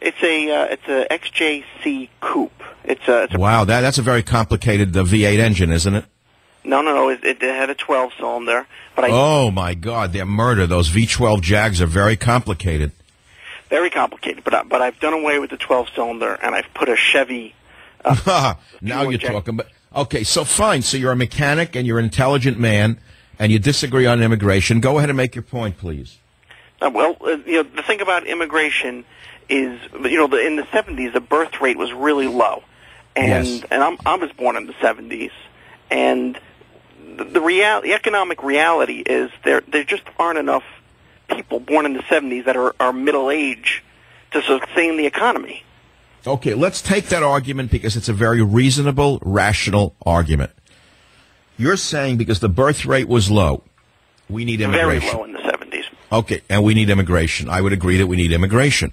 It's 0.00 0.22
a 0.22 0.50
uh, 0.50 0.64
it's 0.70 0.86
a 0.86 1.06
XJC 1.10 2.10
coupe. 2.20 2.62
It's 2.84 3.08
a, 3.08 3.24
it's 3.24 3.34
a 3.34 3.38
wow. 3.40 3.64
That 3.64 3.80
that's 3.80 3.98
a 3.98 4.02
very 4.02 4.22
complicated 4.22 4.96
uh, 4.96 5.02
V8 5.02 5.40
engine, 5.40 5.72
isn't 5.72 5.94
it? 5.96 6.04
No, 6.64 6.82
no, 6.82 6.94
no. 6.94 7.08
It, 7.08 7.24
it 7.24 7.40
had 7.40 7.70
a 7.70 7.74
12 7.74 8.12
cylinder, 8.18 8.66
but 8.94 9.04
I. 9.06 9.08
Oh 9.10 9.50
my 9.50 9.74
God! 9.74 10.12
They're 10.12 10.26
murder. 10.26 10.66
Those 10.66 10.88
V12 10.90 11.40
Jags 11.40 11.80
are 11.80 11.86
very 11.86 12.16
complicated. 12.16 12.92
Very 13.68 13.88
complicated, 13.90 14.42
but 14.44 14.52
I, 14.54 14.62
but 14.64 14.82
I've 14.82 14.98
done 15.00 15.12
away 15.14 15.38
with 15.38 15.50
the 15.50 15.56
12 15.56 15.88
cylinder 15.94 16.34
and 16.42 16.54
I've 16.54 16.72
put 16.74 16.88
a 16.88 16.96
Chevy. 16.96 17.54
Uh, 18.04 18.54
now 18.80 19.02
you're 19.02 19.18
jag- 19.18 19.30
talking. 19.32 19.56
But 19.56 19.68
okay, 19.94 20.24
so 20.24 20.44
fine. 20.44 20.82
So 20.82 20.96
you're 20.96 21.12
a 21.12 21.16
mechanic 21.16 21.76
and 21.76 21.86
you're 21.86 21.98
an 21.98 22.04
intelligent 22.04 22.58
man, 22.58 22.98
and 23.38 23.52
you 23.52 23.58
disagree 23.58 24.06
on 24.06 24.22
immigration. 24.22 24.80
Go 24.80 24.98
ahead 24.98 25.08
and 25.08 25.16
make 25.16 25.34
your 25.34 25.42
point, 25.42 25.78
please. 25.78 26.18
Uh, 26.82 26.90
well, 26.92 27.16
uh, 27.20 27.36
you 27.46 27.62
know, 27.62 27.62
the 27.62 27.82
thing 27.82 28.00
about 28.00 28.26
immigration 28.26 29.04
is, 29.48 29.80
you 29.92 30.16
know, 30.16 30.26
the, 30.26 30.44
in 30.46 30.56
the 30.56 30.62
70s, 30.62 31.12
the 31.12 31.20
birth 31.20 31.60
rate 31.60 31.76
was 31.76 31.92
really 31.92 32.26
low 32.26 32.62
and 33.16 33.46
Yes. 33.46 33.64
and 33.70 33.82
I'm, 33.82 33.98
I 34.06 34.14
was 34.16 34.30
born 34.32 34.56
in 34.56 34.66
the 34.66 34.72
'70s, 34.74 35.32
and 35.90 36.38
the, 37.16 37.24
the 37.24 37.40
real 37.40 37.80
the 37.82 37.92
economic 37.92 38.42
reality 38.42 39.02
is 39.04 39.30
there 39.44 39.62
there 39.68 39.84
just 39.84 40.02
aren't 40.18 40.38
enough 40.38 40.64
people 41.28 41.60
born 41.60 41.86
in 41.86 41.94
the 41.94 42.02
'70s 42.02 42.44
that 42.44 42.56
are, 42.56 42.74
are 42.80 42.92
middle 42.92 43.30
age 43.30 43.82
to 44.32 44.42
sustain 44.42 44.96
the 44.96 45.06
economy. 45.06 45.64
Okay, 46.26 46.54
let's 46.54 46.82
take 46.82 47.06
that 47.06 47.22
argument 47.22 47.70
because 47.70 47.96
it's 47.96 48.08
a 48.08 48.12
very 48.12 48.42
reasonable, 48.42 49.18
rational 49.22 49.94
argument. 50.04 50.50
You're 51.56 51.78
saying 51.78 52.18
because 52.18 52.40
the 52.40 52.48
birth 52.48 52.84
rate 52.84 53.08
was 53.08 53.30
low, 53.30 53.64
we 54.28 54.44
need 54.44 54.60
immigration. 54.60 55.00
Very 55.00 55.16
low 55.16 55.24
in 55.24 55.32
the 55.32 55.38
'70s. 55.38 55.84
Okay, 56.12 56.42
and 56.48 56.64
we 56.64 56.74
need 56.74 56.90
immigration. 56.90 57.48
I 57.48 57.60
would 57.60 57.72
agree 57.72 57.98
that 57.98 58.06
we 58.06 58.16
need 58.16 58.32
immigration. 58.32 58.92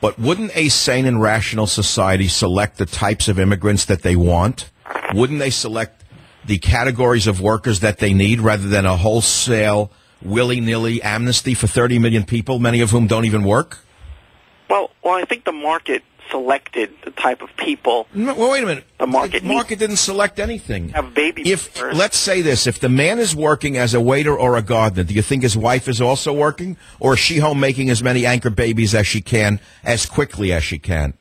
But 0.00 0.18
wouldn't 0.18 0.54
a 0.56 0.68
sane 0.68 1.06
and 1.06 1.22
rational 1.22 1.66
society 1.66 2.28
select 2.28 2.76
the 2.78 2.86
types 2.86 3.28
of 3.28 3.38
immigrants 3.38 3.86
that 3.86 4.02
they 4.02 4.14
want? 4.14 4.70
Wouldn't 5.14 5.38
they 5.38 5.50
select 5.50 6.04
the 6.46 6.58
categories 6.58 7.26
of 7.26 7.40
workers 7.40 7.80
that 7.80 7.98
they 7.98 8.12
need 8.14 8.40
rather 8.40 8.68
than 8.68 8.86
a 8.86 8.96
wholesale, 8.96 9.90
willy 10.22 10.60
nilly 10.60 11.02
amnesty 11.02 11.54
for 11.54 11.66
30 11.66 11.98
million 11.98 12.24
people, 12.24 12.58
many 12.58 12.80
of 12.80 12.90
whom 12.90 13.06
don't 13.06 13.24
even 13.24 13.44
work? 13.44 13.78
Well, 14.70 14.90
well, 15.04 15.14
I 15.14 15.24
think 15.24 15.44
the 15.44 15.52
market 15.52 16.02
selected 16.30 16.90
the 17.04 17.12
type 17.12 17.40
of 17.40 17.48
people 17.56 18.08
No, 18.12 18.34
well, 18.34 18.50
wait 18.50 18.64
a 18.64 18.66
minute. 18.66 18.84
The 18.98 19.06
market 19.06 19.42
the 19.44 19.48
market 19.48 19.78
didn't 19.78 19.98
select 19.98 20.40
anything. 20.40 20.88
have 20.88 21.14
baby 21.14 21.48
If 21.48 21.72
boomers. 21.74 21.96
let's 21.96 22.16
say 22.16 22.42
this, 22.42 22.66
if 22.66 22.80
the 22.80 22.88
man 22.88 23.20
is 23.20 23.36
working 23.36 23.76
as 23.76 23.94
a 23.94 24.00
waiter 24.00 24.36
or 24.36 24.56
a 24.56 24.62
gardener, 24.62 25.04
do 25.04 25.14
you 25.14 25.22
think 25.22 25.44
his 25.44 25.56
wife 25.56 25.86
is 25.88 26.00
also 26.00 26.32
working, 26.32 26.76
or 26.98 27.14
is 27.14 27.20
she 27.20 27.38
home 27.38 27.60
making 27.60 27.90
as 27.90 28.02
many 28.02 28.26
anchor 28.26 28.50
babies 28.50 28.92
as 28.92 29.06
she 29.06 29.20
can, 29.20 29.60
as 29.84 30.04
quickly 30.04 30.52
as 30.52 30.64
she 30.64 30.80
can? 30.80 31.14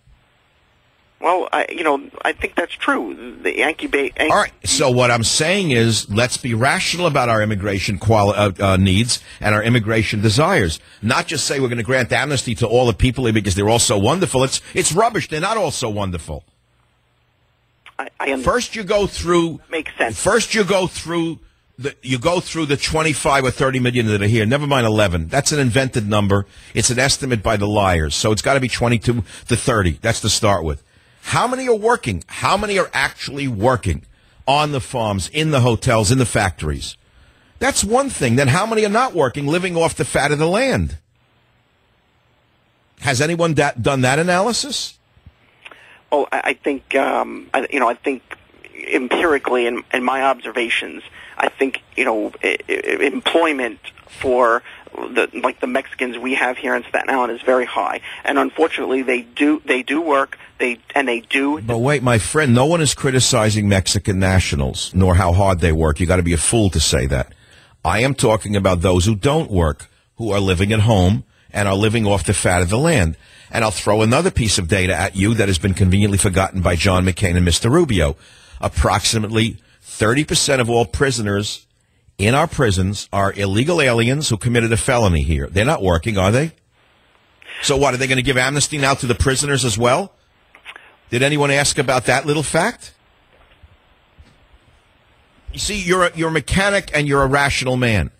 Well, 1.26 1.50
I, 1.52 1.66
you 1.70 1.84
know, 1.84 2.04
I 2.22 2.34
think 2.34 2.54
that's 2.54 2.76
true. 2.76 3.40
The 3.42 3.58
Yankee 3.58 3.88
ba- 3.88 4.04
Yankee 4.04 4.30
All 4.30 4.38
right. 4.38 4.52
So 4.64 4.92
what 4.92 5.10
I'm 5.10 5.24
saying 5.24 5.72
is, 5.72 6.08
let's 6.08 6.38
be 6.38 6.54
rational 6.54 7.08
about 7.08 7.30
our 7.30 7.42
immigration 7.42 7.98
quali- 7.98 8.38
uh, 8.38 8.52
uh, 8.60 8.78
needs 8.78 9.24
and 9.40 9.56
our 9.56 9.64
immigration 9.64 10.22
desires. 10.22 10.80
Not 11.02 11.26
just 11.26 11.46
say 11.46 11.60
we're 11.60 11.70
going 11.70 11.80
to 11.80 11.84
grant 11.84 12.12
amnesty 12.12 12.54
to 12.54 12.68
all 12.68 12.86
the 12.86 12.94
people 12.94 13.32
because 13.32 13.56
they're 13.56 13.70
all 13.70 13.80
so 13.80 13.98
wonderful. 13.98 14.44
It's 14.44 14.62
it's 14.76 14.92
rubbish. 14.92 15.28
They're 15.28 15.42
not 15.42 15.58
all 15.58 15.72
so 15.72 15.90
wonderful. 15.90 16.44
I, 17.98 18.10
I. 18.20 18.44
First, 18.44 18.76
you 18.76 18.84
go 18.84 19.08
through. 19.08 19.62
Makes 19.72 19.98
sense. 19.98 20.22
First, 20.22 20.54
you 20.54 20.64
go 20.64 20.86
through 20.86 21.40
the 21.80 21.96
you 22.04 22.20
go 22.20 22.40
through 22.40 22.68
the 22.68 22.78
25 22.78 23.46
or 23.46 23.50
30 23.50 23.80
million 23.80 24.06
that 24.06 24.22
are 24.22 24.28
here. 24.28 24.46
Never 24.46 24.68
mind 24.68 24.86
11. 24.86 25.30
That's 25.30 25.52
an 25.52 25.58
invented 25.58 26.08
number. 26.08 26.46
It's 26.76 26.92
an 26.92 27.00
estimate 27.00 27.42
by 27.42 27.58
the 27.58 27.66
liars. 27.66 28.14
So 28.14 28.32
it's 28.32 28.44
got 28.44 28.54
to 28.54 28.60
be 28.60 28.68
22 28.68 29.24
to 29.48 29.56
30. 29.58 29.98
That's 30.04 30.22
to 30.22 30.30
start 30.30 30.64
with. 30.64 30.84
How 31.26 31.48
many 31.48 31.68
are 31.68 31.76
working? 31.76 32.24
How 32.28 32.56
many 32.56 32.78
are 32.78 32.90
actually 32.94 33.48
working 33.48 34.06
on 34.48 34.72
the 34.72 34.80
farms, 34.80 35.28
in 35.30 35.50
the 35.50 35.62
hotels, 35.62 36.12
in 36.12 36.20
the 36.20 36.26
factories? 36.26 36.98
That's 37.58 37.84
one 37.84 38.12
thing. 38.12 38.36
Then 38.36 38.50
how 38.50 38.68
many 38.68 38.86
are 38.86 38.90
not 38.90 39.16
working, 39.16 39.48
living 39.48 39.76
off 39.76 39.96
the 39.96 40.06
fat 40.06 40.32
of 40.32 40.38
the 40.38 40.48
land? 40.48 41.00
Has 43.00 43.22
anyone 43.22 43.56
done 43.56 44.02
that 44.02 44.20
analysis? 44.20 45.00
Oh, 46.12 46.28
I, 46.32 46.42
I 46.44 46.54
think 46.54 46.94
um, 46.94 47.50
I, 47.56 47.68
you 47.72 47.80
know. 47.80 47.90
I 47.90 47.96
think 47.96 48.22
empirically, 48.88 49.66
in, 49.66 49.84
in 49.92 50.04
my 50.04 50.22
observations, 50.22 51.02
I 51.40 51.50
think 51.50 51.82
you 51.98 52.06
know 52.06 52.34
i 52.44 52.58
i 52.70 52.74
employment 53.02 53.80
for 54.08 54.62
the 54.96 55.30
like 55.42 55.60
the 55.60 55.68
Mexicans 55.68 56.18
we 56.18 56.36
have 56.36 56.58
here 56.58 56.76
in 56.76 56.84
Staten 56.84 57.10
Island 57.10 57.34
is 57.34 57.42
very 57.42 57.66
high, 57.66 58.02
and 58.24 58.38
unfortunately, 58.38 59.02
they 59.02 59.22
do 59.22 59.62
they 59.66 59.84
do 59.84 60.02
work. 60.02 60.38
They 60.58 60.80
and 60.94 61.08
they 61.08 61.22
do. 61.22 61.62
But 61.62 61.80
wait, 61.80 62.02
my 62.02 62.18
friend, 62.18 62.54
no 62.54 62.66
one 62.66 62.82
is 62.82 62.94
criticizing 62.94 63.68
Mexican 63.68 64.20
nationals, 64.20 64.94
nor 64.94 65.16
how 65.16 65.34
hard 65.34 65.60
they 65.60 65.72
work. 65.72 66.00
You 66.00 66.06
got 66.06 66.18
to 66.18 66.24
be 66.24 66.34
a 66.34 66.38
fool 66.38 66.70
to 66.70 66.80
say 66.80 67.06
that. 67.08 67.34
I 67.84 68.00
am 68.00 68.16
talking 68.16 68.56
about 68.56 68.82
those 68.82 69.06
who 69.06 69.16
don't 69.16 69.52
work, 69.52 69.90
who 70.16 70.32
are 70.32 70.40
living 70.40 70.72
at 70.74 70.80
home 70.80 71.24
and 71.52 71.68
are 71.68 71.76
living 71.76 72.06
off 72.06 72.26
the 72.26 72.34
fat 72.34 72.62
of 72.62 72.70
the 72.70 72.78
land. 72.78 73.16
And 73.52 73.64
I'll 73.64 73.72
throw 73.72 74.02
another 74.02 74.32
piece 74.32 74.58
of 74.58 74.68
data 74.68 74.94
at 74.96 75.16
you 75.16 75.36
that 75.36 75.48
has 75.48 75.60
been 75.60 75.74
conveniently 75.74 76.18
forgotten 76.18 76.62
by 76.62 76.76
John 76.76 77.06
McCain 77.06 77.38
and 77.38 77.48
Mr. 77.48 77.72
Rubio. 77.72 78.18
Approximately 78.60 79.58
30% 79.84 80.60
of 80.60 80.70
all 80.70 80.86
prisoners 80.86 81.65
in 82.18 82.34
our 82.34 82.48
prisons 82.48 83.10
are 83.12 83.34
illegal 83.34 83.82
aliens 83.82 84.30
who 84.30 84.38
committed 84.38 84.72
a 84.72 84.78
felony 84.78 85.22
here. 85.22 85.48
They're 85.48 85.66
not 85.66 85.82
working, 85.82 86.18
are 86.18 86.32
they? 86.32 86.54
So 87.62 87.78
what, 87.78 87.94
are 87.94 87.98
they 87.98 88.08
going 88.08 88.18
to 88.18 88.24
give 88.24 88.38
amnesty 88.38 88.78
now 88.78 88.94
to 88.96 89.08
the 89.08 89.16
prisoners 89.16 89.66
as 89.66 89.78
well? 89.78 90.14
Did 91.10 91.22
anyone 91.22 91.52
ask 91.52 91.78
about 91.78 92.06
that 92.06 92.26
little 92.26 92.44
fact? 92.44 92.94
You 95.52 95.60
see, 95.60 95.82
you're 95.82 96.06
a, 96.06 96.12
you're 96.16 96.30
a 96.30 96.34
mechanic 96.34 96.92
and 96.94 97.08
you're 97.08 97.24
a 97.24 97.28
rational 97.28 97.78
man. 97.78 98.12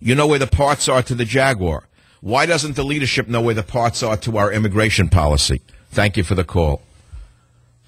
You 0.00 0.14
know 0.14 0.26
where 0.26 0.38
the 0.38 0.48
parts 0.48 0.88
are 0.88 1.02
to 1.02 1.14
the 1.14 1.24
Jaguar. 1.24 1.86
Why 2.20 2.46
doesn't 2.46 2.76
the 2.76 2.84
leadership 2.84 3.28
know 3.28 3.40
where 3.40 3.54
the 3.54 3.62
parts 3.62 4.02
are 4.02 4.16
to 4.18 4.36
our 4.38 4.52
immigration 4.52 5.08
policy? 5.08 5.60
Thank 5.90 6.16
you 6.16 6.24
for 6.24 6.34
the 6.34 6.44
call. 6.44 6.82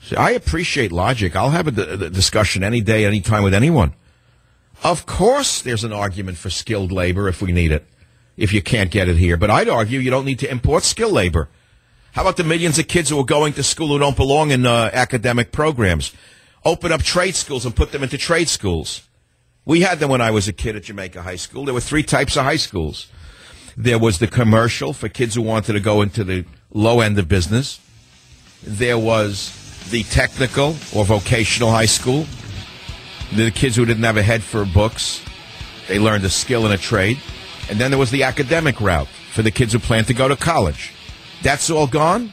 See, 0.02 0.16
I 0.16 0.30
appreciate 0.30 0.92
logic. 0.92 1.34
I'll 1.34 1.50
have 1.50 1.66
a 1.66 2.10
discussion 2.10 2.62
any 2.62 2.80
day, 2.80 3.04
any 3.04 3.20
time 3.20 3.42
with 3.42 3.54
anyone. 3.54 3.94
Of 4.82 5.06
course, 5.06 5.62
there's 5.62 5.84
an 5.84 5.92
argument 5.92 6.36
for 6.36 6.50
skilled 6.50 6.92
labor 6.92 7.28
if 7.28 7.40
we 7.40 7.52
need 7.52 7.72
it, 7.72 7.86
if 8.36 8.52
you 8.52 8.62
can't 8.62 8.90
get 8.90 9.08
it 9.08 9.16
here. 9.16 9.36
But 9.36 9.50
I'd 9.50 9.68
argue 9.68 10.00
you 10.00 10.10
don't 10.10 10.24
need 10.24 10.40
to 10.40 10.50
import 10.50 10.82
skilled 10.82 11.12
labor. 11.12 11.48
How 12.12 12.22
about 12.22 12.36
the 12.36 12.44
millions 12.44 12.78
of 12.78 12.86
kids 12.86 13.10
who 13.10 13.18
are 13.18 13.24
going 13.24 13.54
to 13.54 13.62
school 13.62 13.88
who 13.88 13.98
don't 13.98 14.16
belong 14.16 14.50
in 14.50 14.66
uh, 14.66 14.90
academic 14.92 15.52
programs? 15.52 16.12
Open 16.64 16.92
up 16.92 17.02
trade 17.02 17.34
schools 17.34 17.66
and 17.66 17.74
put 17.74 17.92
them 17.92 18.02
into 18.02 18.16
trade 18.16 18.48
schools. 18.48 19.02
We 19.64 19.80
had 19.80 19.98
them 19.98 20.10
when 20.10 20.20
I 20.20 20.30
was 20.30 20.46
a 20.46 20.52
kid 20.52 20.76
at 20.76 20.84
Jamaica 20.84 21.22
High 21.22 21.36
School. 21.36 21.64
There 21.64 21.74
were 21.74 21.80
three 21.80 22.02
types 22.02 22.36
of 22.36 22.44
high 22.44 22.56
schools. 22.56 23.08
There 23.76 23.98
was 23.98 24.18
the 24.18 24.28
commercial 24.28 24.92
for 24.92 25.08
kids 25.08 25.34
who 25.34 25.42
wanted 25.42 25.72
to 25.72 25.80
go 25.80 26.02
into 26.02 26.22
the 26.22 26.44
low 26.72 27.00
end 27.00 27.18
of 27.18 27.28
business. 27.28 27.80
There 28.62 28.98
was 28.98 29.88
the 29.90 30.04
technical 30.04 30.76
or 30.94 31.04
vocational 31.04 31.70
high 31.70 31.86
school. 31.86 32.26
The 33.34 33.50
kids 33.50 33.76
who 33.76 33.84
didn't 33.84 34.04
have 34.04 34.16
a 34.16 34.22
head 34.22 34.42
for 34.42 34.64
books. 34.64 35.22
They 35.88 35.98
learned 35.98 36.24
a 36.24 36.30
skill 36.30 36.64
and 36.64 36.74
a 36.74 36.78
trade. 36.78 37.18
And 37.68 37.78
then 37.78 37.90
there 37.90 37.98
was 37.98 38.10
the 38.10 38.22
academic 38.22 38.80
route 38.80 39.08
for 39.32 39.42
the 39.42 39.50
kids 39.50 39.72
who 39.72 39.78
plan 39.78 40.04
to 40.04 40.14
go 40.14 40.28
to 40.28 40.36
college. 40.36 40.92
That's 41.42 41.68
all 41.70 41.86
gone. 41.86 42.32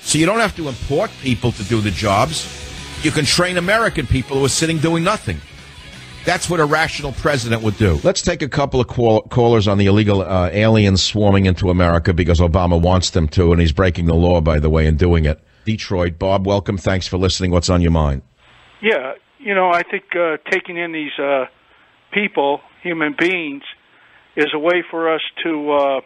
So 0.00 0.18
you 0.18 0.26
don't 0.26 0.40
have 0.40 0.56
to 0.56 0.68
import 0.68 1.10
people 1.22 1.52
to 1.52 1.62
do 1.64 1.80
the 1.80 1.90
jobs. 1.90 2.46
You 3.02 3.10
can 3.10 3.24
train 3.24 3.56
American 3.56 4.06
people 4.06 4.38
who 4.38 4.44
are 4.44 4.50
sitting 4.50 4.78
doing 4.78 5.04
nothing. 5.04 5.38
That's 6.24 6.48
what 6.48 6.58
a 6.58 6.64
rational 6.64 7.12
president 7.12 7.62
would 7.62 7.76
do. 7.76 8.00
Let's 8.02 8.22
take 8.22 8.40
a 8.40 8.48
couple 8.48 8.80
of 8.80 8.86
call- 8.86 9.22
callers 9.22 9.68
on 9.68 9.76
the 9.76 9.86
illegal 9.86 10.22
uh, 10.22 10.48
aliens 10.52 11.02
swarming 11.02 11.44
into 11.44 11.68
America 11.68 12.14
because 12.14 12.40
Obama 12.40 12.80
wants 12.80 13.10
them 13.10 13.28
to, 13.28 13.52
and 13.52 13.60
he's 13.60 13.72
breaking 13.72 14.06
the 14.06 14.14
law, 14.14 14.40
by 14.40 14.58
the 14.58 14.70
way, 14.70 14.86
in 14.86 14.96
doing 14.96 15.26
it. 15.26 15.38
Detroit, 15.66 16.18
Bob, 16.18 16.46
welcome. 16.46 16.78
Thanks 16.78 17.06
for 17.06 17.18
listening. 17.18 17.50
What's 17.50 17.68
on 17.68 17.82
your 17.82 17.90
mind? 17.90 18.22
Yeah, 18.80 19.14
you 19.44 19.54
know, 19.54 19.70
I 19.70 19.82
think 19.82 20.04
uh, 20.16 20.38
taking 20.50 20.78
in 20.78 20.92
these 20.92 21.16
uh, 21.18 21.44
people, 22.12 22.60
human 22.82 23.14
beings, 23.16 23.62
is 24.36 24.46
a 24.54 24.58
way 24.58 24.82
for 24.90 25.14
us 25.14 25.20
to, 25.44 25.72
uh, 25.72 26.00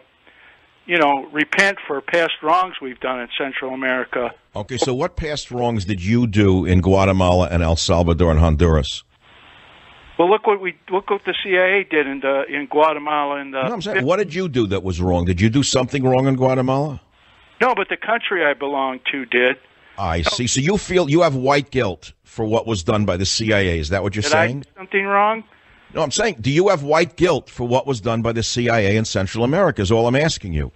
you 0.85 0.97
know, 0.97 1.25
repent 1.31 1.77
for 1.87 2.01
past 2.01 2.33
wrongs 2.43 2.75
we've 2.81 2.99
done 2.99 3.21
in 3.21 3.29
Central 3.37 3.73
America. 3.73 4.31
Okay, 4.55 4.77
so 4.77 4.93
what 4.93 5.15
past 5.15 5.51
wrongs 5.51 5.85
did 5.85 6.03
you 6.03 6.27
do 6.27 6.65
in 6.65 6.81
Guatemala 6.81 7.47
and 7.49 7.63
El 7.63 7.77
Salvador 7.77 8.29
and 8.29 8.39
Honduras? 8.39 9.03
Well, 10.17 10.29
look 10.29 10.45
what 10.45 10.59
we 10.59 10.75
look 10.91 11.09
what 11.09 11.21
the 11.25 11.33
CIA 11.41 11.87
did 11.89 12.05
in 12.05 12.19
the, 12.19 12.43
in 12.49 12.67
Guatemala 12.69 13.39
and 13.39 13.53
the. 13.53 13.63
No, 13.63 13.73
I'm 13.73 13.81
saying, 13.81 14.05
what 14.05 14.17
did 14.17 14.33
you 14.33 14.49
do 14.49 14.67
that 14.67 14.83
was 14.83 14.99
wrong? 14.99 15.23
Did 15.23 15.39
you 15.39 15.49
do 15.49 15.63
something 15.63 16.03
wrong 16.03 16.27
in 16.27 16.35
Guatemala? 16.35 16.99
No, 17.61 17.73
but 17.73 17.87
the 17.87 17.95
country 17.95 18.45
I 18.45 18.53
belong 18.53 18.99
to 19.13 19.25
did. 19.25 19.55
I 19.97 20.23
see. 20.23 20.47
So 20.47 20.59
you 20.59 20.77
feel 20.77 21.09
you 21.09 21.21
have 21.21 21.35
white 21.35 21.71
guilt 21.71 22.11
for 22.29 22.45
what 22.45 22.67
was 22.67 22.83
done 22.83 23.05
by 23.05 23.17
the 23.17 23.25
CIA. 23.25 23.79
Is 23.79 23.89
that 23.89 24.03
what 24.03 24.15
you're 24.15 24.21
Did 24.21 24.31
saying? 24.31 24.65
Something 24.77 25.05
wrong? 25.05 25.43
No, 25.95 26.03
I'm 26.03 26.11
saying, 26.11 26.37
do 26.39 26.51
you 26.51 26.67
have 26.67 26.83
white 26.83 27.15
guilt 27.15 27.49
for 27.49 27.67
what 27.67 27.87
was 27.87 27.99
done 27.99 28.21
by 28.21 28.31
the 28.31 28.43
CIA 28.43 28.95
in 28.95 29.05
Central 29.05 29.43
America? 29.43 29.81
Is 29.81 29.91
all 29.91 30.07
I'm 30.07 30.15
asking 30.15 30.53
you. 30.53 30.71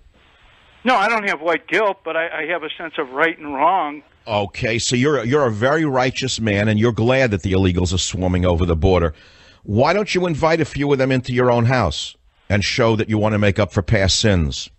No, 0.84 0.96
I 0.96 1.08
don't 1.08 1.30
have 1.30 1.42
white 1.42 1.68
guilt, 1.68 2.00
but 2.04 2.18
I, 2.18 2.42
I 2.42 2.46
have 2.48 2.64
a 2.64 2.70
sense 2.78 2.96
of 2.98 3.12
right 3.12 3.38
and 3.38 3.54
wrong. 3.54 4.02
Okay, 4.28 4.80
so 4.80 4.96
you're 4.96 5.20
a, 5.20 5.28
you're 5.28 5.46
a 5.46 5.52
very 5.52 5.86
righteous 5.86 6.42
man, 6.42 6.68
and 6.68 6.80
you're 6.80 6.92
glad 6.92 7.32
that 7.32 7.44
the 7.44 7.52
illegals 7.54 7.94
are 7.94 8.00
swarming 8.00 8.46
over 8.46 8.66
the 8.66 8.76
border. 8.76 9.14
Why 9.62 9.94
don't 9.94 10.14
you 10.14 10.26
invite 10.26 10.60
a 10.60 10.66
few 10.66 10.92
of 10.92 10.98
them 10.98 11.12
into 11.12 11.34
your 11.34 11.52
own 11.52 11.66
house 11.66 12.16
and 12.50 12.64
show 12.64 12.96
that 12.96 13.10
you 13.10 13.18
want 13.18 13.34
to 13.34 13.40
make 13.40 13.60
up 13.60 13.72
for 13.72 13.82
past 13.82 14.20
sins? 14.20 14.70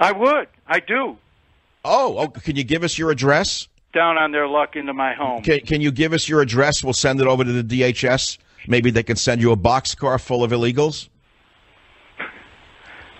I 0.00 0.12
would. 0.12 0.48
I 0.66 0.80
do. 0.80 1.16
Oh, 1.84 2.18
oh 2.18 2.28
can 2.28 2.56
you 2.56 2.64
give 2.64 2.82
us 2.82 2.98
your 2.98 3.10
address? 3.10 3.68
Down 3.92 4.16
on 4.16 4.32
their 4.32 4.48
luck 4.48 4.76
into 4.76 4.94
my 4.94 5.12
home. 5.12 5.42
Can, 5.42 5.60
can 5.60 5.80
you 5.80 5.90
give 5.90 6.12
us 6.12 6.28
your 6.28 6.40
address? 6.40 6.82
We'll 6.82 6.94
send 6.94 7.20
it 7.20 7.26
over 7.26 7.44
to 7.44 7.62
the 7.62 7.80
DHS. 7.82 8.38
Maybe 8.66 8.90
they 8.90 9.02
can 9.02 9.16
send 9.16 9.42
you 9.42 9.52
a 9.52 9.56
boxcar 9.56 10.20
full 10.20 10.42
of 10.42 10.50
illegals. 10.50 11.08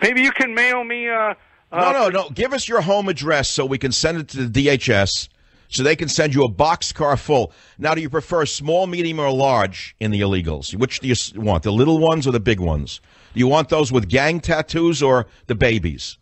Maybe 0.01 0.23
you 0.23 0.33
can 0.33 0.55
mail 0.55 0.83
me. 0.83 1.09
Uh, 1.09 1.35
No, 1.73 1.93
no, 1.93 2.09
no. 2.09 2.31
Give 2.31 2.53
us 2.53 2.69
your 2.69 2.81
home 2.81 3.09
address 3.09 3.49
so 3.49 3.65
we 3.67 3.79
can 3.79 3.93
send 3.93 4.19
it 4.19 4.29
to 4.29 4.47
the 4.47 4.67
DHS 4.67 5.29
so 5.69 5.83
they 5.83 5.97
can 5.97 6.09
send 6.09 6.35
you 6.35 6.45
a 6.45 6.49
box 6.49 6.93
car 6.93 7.17
full. 7.17 7.53
Now, 7.79 7.95
do 7.95 8.01
you 8.01 8.11
prefer 8.11 8.45
small, 8.47 8.87
medium, 8.87 9.19
or 9.19 9.31
large 9.31 9.97
in 10.01 10.11
the 10.11 10.21
illegals? 10.21 10.75
Which 10.75 11.01
do 11.01 11.09
you 11.09 11.15
want, 11.35 11.63
the 11.63 11.73
little 11.73 11.99
ones 11.99 12.27
or 12.27 12.33
the 12.33 12.41
big 12.41 12.61
ones? 12.61 13.01
Do 13.33 13.41
you 13.41 13.49
want 13.49 13.71
those 13.71 13.91
with 13.91 14.09
gang 14.09 14.41
tattoos 14.41 15.03
or 15.03 15.27
the 15.47 15.55
babies? 15.55 16.19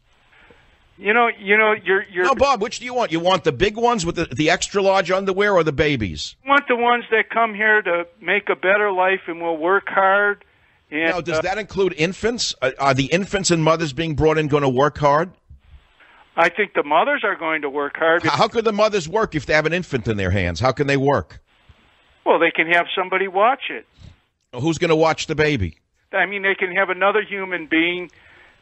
You 1.00 1.14
know, 1.14 1.30
you 1.38 1.56
know, 1.56 1.72
you're 1.82 2.04
you're 2.12 2.24
No, 2.26 2.34
Bob, 2.34 2.60
which 2.60 2.78
do 2.78 2.84
you 2.84 2.92
want? 2.92 3.10
You 3.10 3.20
want 3.20 3.44
the 3.44 3.52
big 3.52 3.78
ones 3.78 4.04
with 4.04 4.16
the, 4.16 4.26
the 4.26 4.50
extra 4.50 4.82
large 4.82 5.10
underwear 5.10 5.54
or 5.54 5.64
the 5.64 5.72
babies? 5.72 6.36
you 6.44 6.50
want 6.50 6.68
the 6.68 6.76
ones 6.76 7.04
that 7.10 7.30
come 7.30 7.54
here 7.54 7.80
to 7.80 8.06
make 8.20 8.50
a 8.50 8.54
better 8.54 8.92
life 8.92 9.22
and 9.26 9.40
will 9.40 9.56
work 9.56 9.88
hard. 9.88 10.44
And 10.90 11.08
Now, 11.08 11.22
does 11.22 11.38
uh, 11.38 11.42
that 11.42 11.56
include 11.56 11.94
infants? 11.96 12.54
Uh, 12.60 12.72
are 12.78 12.92
the 12.92 13.06
infants 13.06 13.50
and 13.50 13.64
mothers 13.64 13.94
being 13.94 14.14
brought 14.14 14.36
in 14.36 14.48
going 14.48 14.62
to 14.62 14.68
work 14.68 14.98
hard? 14.98 15.30
I 16.36 16.50
think 16.50 16.74
the 16.74 16.82
mothers 16.82 17.22
are 17.24 17.36
going 17.36 17.62
to 17.62 17.70
work 17.70 17.96
hard. 17.96 18.22
How, 18.22 18.36
how 18.36 18.48
could 18.48 18.66
the 18.66 18.72
mothers 18.72 19.08
work 19.08 19.34
if 19.34 19.46
they 19.46 19.54
have 19.54 19.64
an 19.64 19.72
infant 19.72 20.06
in 20.06 20.18
their 20.18 20.30
hands? 20.30 20.60
How 20.60 20.72
can 20.72 20.86
they 20.86 20.98
work? 20.98 21.40
Well, 22.26 22.38
they 22.38 22.50
can 22.50 22.66
have 22.66 22.86
somebody 22.94 23.26
watch 23.26 23.70
it. 23.70 23.86
Who's 24.54 24.76
going 24.76 24.90
to 24.90 24.96
watch 24.96 25.28
the 25.28 25.34
baby? 25.34 25.78
I 26.12 26.26
mean, 26.26 26.42
they 26.42 26.54
can 26.54 26.74
have 26.76 26.90
another 26.90 27.22
human 27.22 27.66
being 27.66 28.10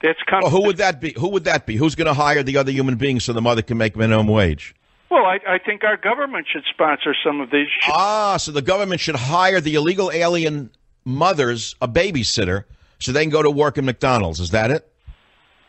that's 0.02 0.18
come. 0.28 0.40
Well, 0.42 0.50
who 0.50 0.62
would 0.66 0.78
that 0.78 1.00
be? 1.00 1.14
Who 1.18 1.28
would 1.30 1.44
that 1.44 1.66
be? 1.66 1.76
Who's 1.76 1.94
going 1.94 2.06
to 2.06 2.14
hire 2.14 2.42
the 2.42 2.56
other 2.56 2.70
human 2.72 2.96
being 2.96 3.20
so 3.20 3.32
the 3.32 3.42
mother 3.42 3.62
can 3.62 3.78
make 3.78 3.96
minimum 3.96 4.26
wage? 4.28 4.74
Well, 5.10 5.24
I, 5.24 5.38
I 5.48 5.58
think 5.58 5.84
our 5.84 5.96
government 5.96 6.46
should 6.52 6.64
sponsor 6.70 7.14
some 7.24 7.40
of 7.40 7.50
these. 7.50 7.68
Ah, 7.86 8.36
so 8.36 8.52
the 8.52 8.62
government 8.62 9.00
should 9.00 9.16
hire 9.16 9.60
the 9.60 9.74
illegal 9.74 10.10
alien 10.12 10.70
mothers 11.04 11.74
a 11.80 11.88
babysitter 11.88 12.64
so 12.98 13.12
they 13.12 13.22
can 13.22 13.30
go 13.30 13.42
to 13.42 13.50
work 13.50 13.78
at 13.78 13.84
McDonald's. 13.84 14.38
Is 14.40 14.50
that 14.50 14.70
it? 14.70 14.90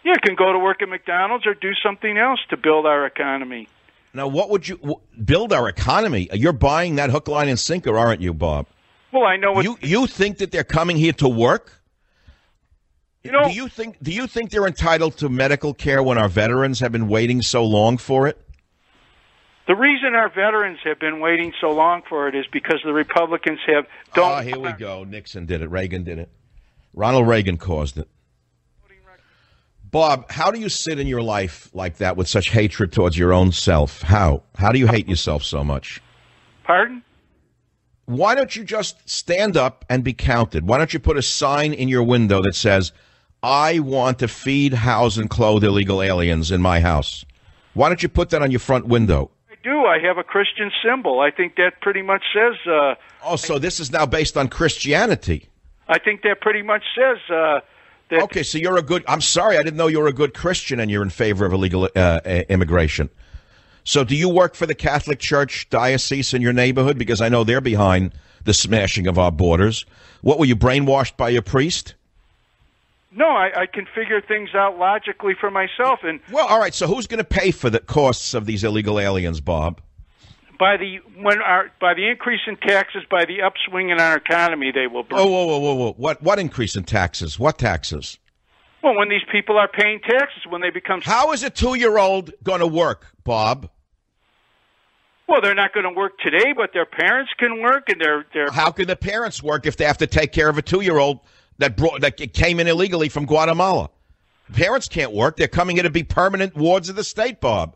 Yeah, 0.04 0.16
can 0.24 0.36
go 0.36 0.52
to 0.52 0.60
work 0.60 0.82
at 0.82 0.90
McDonald's 0.90 1.46
or 1.46 1.54
do 1.54 1.72
something 1.84 2.18
else 2.18 2.40
to 2.50 2.58
build 2.58 2.86
our 2.86 3.06
economy. 3.06 3.68
Now, 4.14 4.28
what 4.28 4.50
would 4.50 4.68
you 4.68 4.78
w- 4.78 5.00
build 5.24 5.54
our 5.54 5.70
economy? 5.70 6.30
You're 6.34 6.54
buying 6.54 6.96
that 6.96 7.10
hook, 7.10 7.28
line, 7.28 7.48
and 7.48 7.60
sinker, 7.60 7.98
aren't 7.98 8.22
you, 8.22 8.34
Bob? 8.34 8.66
Well, 9.12 9.24
I 9.24 9.38
know 9.38 9.54
what 9.54 9.64
You 9.64 9.78
you 9.82 10.08
think 10.08 10.40
that 10.40 10.52
they're 10.52 10.64
coming 10.64 10.98
here 10.98 11.14
to 11.14 11.28
work? 11.30 11.79
You 13.24 13.32
know- 13.32 13.50
do 13.50 13.54
you 13.54 13.68
think 13.68 14.02
do 14.02 14.12
you 14.12 14.28
think 14.28 14.50
they're 14.50 14.68
entitled 14.68 15.18
to 15.18 15.30
medical 15.30 15.74
care 15.74 16.02
when 16.02 16.18
our 16.18 16.30
veterans 16.30 16.80
have 16.80 16.92
been 16.92 17.08
waiting 17.08 17.42
so 17.42 17.66
long 17.66 17.98
for 17.98 18.28
it? 18.28 18.38
the 19.70 19.76
reason 19.76 20.16
our 20.16 20.30
veterans 20.30 20.80
have 20.84 21.00
been 21.00 21.20
waiting 21.20 21.54
so 21.62 21.70
long 21.70 22.02
for 22.10 22.28
it 22.28 22.34
is 22.34 22.44
because 22.52 22.82
the 22.84 22.92
Republicans 22.92 23.60
have 23.68 23.86
don't. 24.16 24.40
Oh, 24.40 24.42
here 24.42 24.58
we 24.58 24.72
go. 24.72 25.04
Nixon 25.04 25.46
did 25.46 25.62
it. 25.62 25.70
Reagan 25.70 26.04
did 26.04 26.18
it. 26.18 26.28
Ronald 26.96 27.28
Reagan 27.28 27.58
caused 27.58 28.00
it. 28.00 28.08
Bob, 29.92 30.32
how 30.32 30.50
do 30.50 30.60
you 30.60 30.70
sit 30.70 31.00
in 31.00 31.06
your 31.06 31.22
life 31.22 31.70
like 31.74 31.98
that 31.98 32.18
with 32.18 32.28
such 32.28 32.50
hatred 32.50 32.92
towards 32.92 33.16
your 33.16 33.32
own 33.32 33.52
self? 33.52 34.02
How? 34.02 34.42
How 34.56 34.72
do 34.72 34.80
you 34.80 34.88
hate 34.88 35.08
yourself 35.08 35.44
so 35.44 35.64
much? 35.64 36.02
Pardon? 36.64 37.04
Why 38.06 38.34
don't 38.34 38.56
you 38.56 38.64
just 38.64 39.08
stand 39.08 39.56
up 39.56 39.86
and 39.88 40.04
be 40.04 40.14
counted? 40.14 40.68
Why 40.68 40.80
don't 40.80 40.94
you 40.94 41.00
put 41.00 41.18
a 41.18 41.22
sign 41.22 41.74
in 41.74 41.90
your 41.90 42.04
window 42.04 42.42
that 42.42 42.56
says, 42.56 42.92
I 43.42 43.80
want 43.80 44.20
to 44.20 44.28
feed, 44.28 44.74
house, 44.74 45.18
and 45.18 45.30
clothe 45.30 45.64
illegal 45.64 46.02
aliens 46.02 46.52
in 46.52 46.62
my 46.62 46.80
house? 46.80 47.26
Why 47.74 47.88
don't 47.88 48.04
you 48.04 48.10
put 48.10 48.32
that 48.32 48.42
on 48.42 48.52
your 48.52 48.60
front 48.60 48.88
window? 48.88 49.32
I 49.50 49.56
do. 49.64 49.86
I 49.86 50.00
have 50.00 50.18
a 50.18 50.24
Christian 50.24 50.72
symbol. 50.84 51.22
I 51.22 51.32
think 51.32 51.56
that 51.56 51.80
pretty 51.82 52.02
much 52.02 52.24
says. 52.34 52.56
Uh, 52.68 52.96
Oh, 53.24 53.36
so 53.36 53.60
this 53.60 53.80
is 53.80 53.92
now 53.92 54.06
based 54.06 54.38
on 54.38 54.48
Christianity. 54.48 55.50
I 55.88 56.00
think 56.00 56.22
that 56.22 56.42
pretty 56.42 56.62
much 56.62 56.84
says 56.96 57.18
uh, 57.30 57.60
that. 58.10 58.22
Okay, 58.24 58.44
so 58.44 58.58
you're 58.58 58.78
a 58.78 58.82
good. 58.82 59.04
I'm 59.08 59.22
sorry, 59.22 59.58
I 59.58 59.64
didn't 59.64 59.78
know 59.78 59.88
you 59.88 60.00
were 60.00 60.08
a 60.08 60.14
good 60.14 60.34
Christian 60.34 60.80
and 60.80 60.90
you're 60.90 61.04
in 61.04 61.10
favor 61.10 61.46
of 61.46 61.54
illegal 61.54 61.90
uh, 61.96 62.00
uh, 62.00 62.44
immigration. 62.50 63.10
So, 63.84 64.04
do 64.04 64.16
you 64.16 64.30
work 64.30 64.56
for 64.56 64.66
the 64.66 64.76
Catholic 64.76 65.20
Church 65.20 65.70
diocese 65.70 66.34
in 66.34 66.42
your 66.42 66.54
neighborhood? 66.54 66.98
Because 66.98 67.22
I 67.22 67.30
know 67.30 67.44
they're 67.44 67.62
behind 67.62 68.14
the 68.44 68.54
smashing 68.54 69.08
of 69.08 69.18
our 69.18 69.32
borders. 69.32 69.86
What 70.22 70.38
were 70.38 70.46
you 70.46 70.56
brainwashed 70.56 71.18
by 71.18 71.30
your 71.30 71.42
priest? 71.42 71.96
No, 73.12 73.26
I, 73.26 73.62
I 73.62 73.66
can 73.66 73.88
figure 73.96 74.22
things 74.22 74.50
out 74.54 74.78
logically 74.78 75.34
for 75.40 75.50
myself, 75.50 76.00
and 76.04 76.20
Well, 76.32 76.46
all 76.46 76.60
right. 76.60 76.74
So, 76.74 76.88
who's 76.88 77.08
going 77.08 77.18
to 77.18 77.24
pay 77.24 77.52
for 77.52 77.70
the 77.70 77.80
costs 77.80 78.34
of 78.34 78.46
these 78.46 78.64
illegal 78.64 79.00
aliens, 79.00 79.42
Bob? 79.42 79.82
by 80.60 80.76
the 80.78 80.98
when 81.16 81.42
our 81.42 81.72
by 81.80 81.94
the 81.94 82.08
increase 82.08 82.42
in 82.46 82.58
taxes, 82.58 83.04
by 83.10 83.26
the 83.26 83.42
upswing 83.42 83.90
in 83.90 84.00
our 84.00 84.18
economy, 84.18 84.72
they 84.72 84.86
will. 84.86 85.04
Burn. 85.04 85.18
Whoa, 85.18 85.26
whoa, 85.26 85.46
whoa, 85.46 85.60
whoa, 85.60 85.74
whoa! 85.76 85.94
What? 85.94 86.22
What 86.22 86.38
increase 86.38 86.76
in 86.76 86.84
taxes? 86.84 87.40
What 87.40 87.58
taxes? 87.58 88.20
Well, 88.84 88.96
when 88.96 89.10
these 89.10 89.24
people 89.32 89.58
are 89.58 89.68
paying 89.68 90.00
taxes, 90.02 90.44
when 90.48 90.62
they 90.62 90.70
become 90.70 91.02
How 91.02 91.32
is 91.32 91.44
a 91.44 91.50
two-year-old 91.50 92.32
going 92.44 92.60
to 92.60 92.68
work, 92.68 93.08
Bob? 93.24 93.70
well, 95.28 95.42
they're 95.42 95.56
not 95.56 95.74
going 95.74 95.84
to 95.84 95.98
work 95.98 96.18
today, 96.20 96.54
but 96.56 96.72
their 96.74 96.86
parents 96.86 97.32
can 97.38 97.62
work, 97.62 97.90
and 97.90 98.00
they're 98.00 98.26
they're. 98.34 98.52
How 98.52 98.72
can 98.72 98.88
the 98.88 98.96
parents 98.96 99.42
work 99.42 99.66
if 99.66 99.78
they 99.78 99.86
have 99.86 99.98
to 100.00 100.08
take 100.08 100.32
care 100.34 100.50
of 100.50 100.58
a 100.58 100.62
two-year-old 100.62 101.20
that 101.60 101.78
brought 101.78 102.02
that 102.02 102.18
came 102.34 102.60
in 102.60 102.68
illegally 102.68 103.10
from 103.10 103.26
Guatemala? 103.26 103.90
Parents 104.54 104.88
can't 104.88 105.14
work; 105.14 105.38
they're 105.38 105.48
coming 105.48 105.76
here 105.76 105.84
to 105.84 105.90
be 105.90 106.04
permanent 106.04 106.56
wards 106.56 106.90
of 106.90 106.96
the 106.96 107.04
state, 107.04 107.40
Bob. 107.40 107.76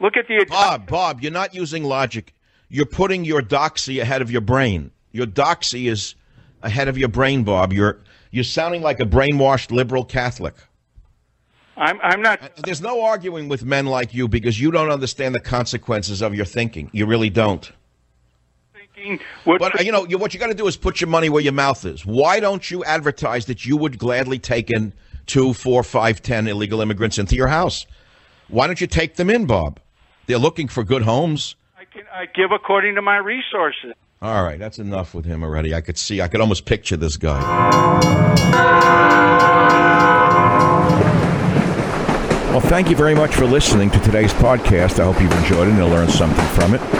Look 0.00 0.16
at 0.16 0.26
the 0.28 0.46
Bob, 0.48 0.86
Bob, 0.86 1.20
you're 1.20 1.32
not 1.32 1.54
using 1.54 1.84
logic. 1.84 2.34
You're 2.68 2.86
putting 2.86 3.24
your 3.24 3.42
doxy 3.42 4.00
ahead 4.00 4.22
of 4.22 4.30
your 4.30 4.40
brain. 4.40 4.92
Your 5.12 5.26
doxy 5.26 5.90
is 5.90 6.14
ahead 6.62 6.88
of 6.88 6.96
your 6.96 7.08
brain, 7.08 7.44
Bob. 7.44 7.72
You're 7.72 7.98
you're 8.30 8.44
sounding 8.44 8.80
like 8.80 9.00
a 9.00 9.04
brainwashed 9.04 9.70
liberal 9.70 10.04
Catholic. 10.04 10.54
I'm 11.76 12.00
I'm 12.02 12.22
not. 12.22 12.40
There's 12.64 12.80
no 12.80 13.02
arguing 13.02 13.48
with 13.48 13.64
men 13.64 13.86
like 13.86 14.14
you 14.14 14.28
because 14.28 14.60
you 14.60 14.70
don't 14.70 14.90
understand 14.90 15.34
the 15.34 15.40
consequences 15.40 16.22
of 16.22 16.34
your 16.34 16.46
thinking. 16.46 16.90
You 16.92 17.06
really 17.06 17.30
don't. 17.30 17.70
Thinking 19.00 19.26
what 19.44 19.60
But 19.60 19.84
you 19.84 19.92
know, 19.92 20.06
you, 20.06 20.18
what 20.18 20.34
you 20.34 20.40
got 20.40 20.48
to 20.48 20.54
do 20.54 20.66
is 20.66 20.76
put 20.76 21.00
your 21.00 21.08
money 21.08 21.28
where 21.28 21.42
your 21.42 21.52
mouth 21.52 21.84
is. 21.84 22.04
Why 22.04 22.40
don't 22.40 22.70
you 22.70 22.84
advertise 22.84 23.46
that 23.46 23.64
you 23.64 23.76
would 23.76 23.98
gladly 23.98 24.38
take 24.38 24.70
in 24.70 24.92
two, 25.26 25.52
four, 25.52 25.82
five, 25.82 26.22
ten 26.22 26.46
illegal 26.46 26.80
immigrants 26.80 27.18
into 27.18 27.34
your 27.34 27.48
house? 27.48 27.86
Why 28.48 28.66
don't 28.66 28.80
you 28.80 28.86
take 28.86 29.16
them 29.16 29.30
in, 29.30 29.46
Bob? 29.46 29.80
They're 30.26 30.38
looking 30.38 30.68
for 30.68 30.84
good 30.84 31.02
homes. 31.02 31.56
I 31.78 31.84
can 31.84 32.02
I 32.12 32.26
give 32.26 32.52
according 32.52 32.94
to 32.96 33.02
my 33.02 33.16
resources. 33.16 33.92
All 34.22 34.44
right, 34.44 34.58
that's 34.58 34.78
enough 34.78 35.14
with 35.14 35.24
him 35.24 35.42
already. 35.42 35.74
I 35.74 35.80
could 35.80 35.96
see, 35.96 36.20
I 36.20 36.28
could 36.28 36.42
almost 36.42 36.66
picture 36.66 36.96
this 36.96 37.16
guy. 37.16 37.40
Well, 42.50 42.60
thank 42.60 42.90
you 42.90 42.96
very 42.96 43.14
much 43.14 43.34
for 43.34 43.46
listening 43.46 43.90
to 43.92 44.00
today's 44.00 44.34
podcast. 44.34 44.98
I 44.98 45.04
hope 45.04 45.22
you've 45.22 45.32
enjoyed 45.32 45.68
it 45.68 45.70
and 45.70 45.78
you 45.78 45.86
learned 45.86 46.10
something 46.10 46.44
from 46.48 46.74
it. 46.74 46.99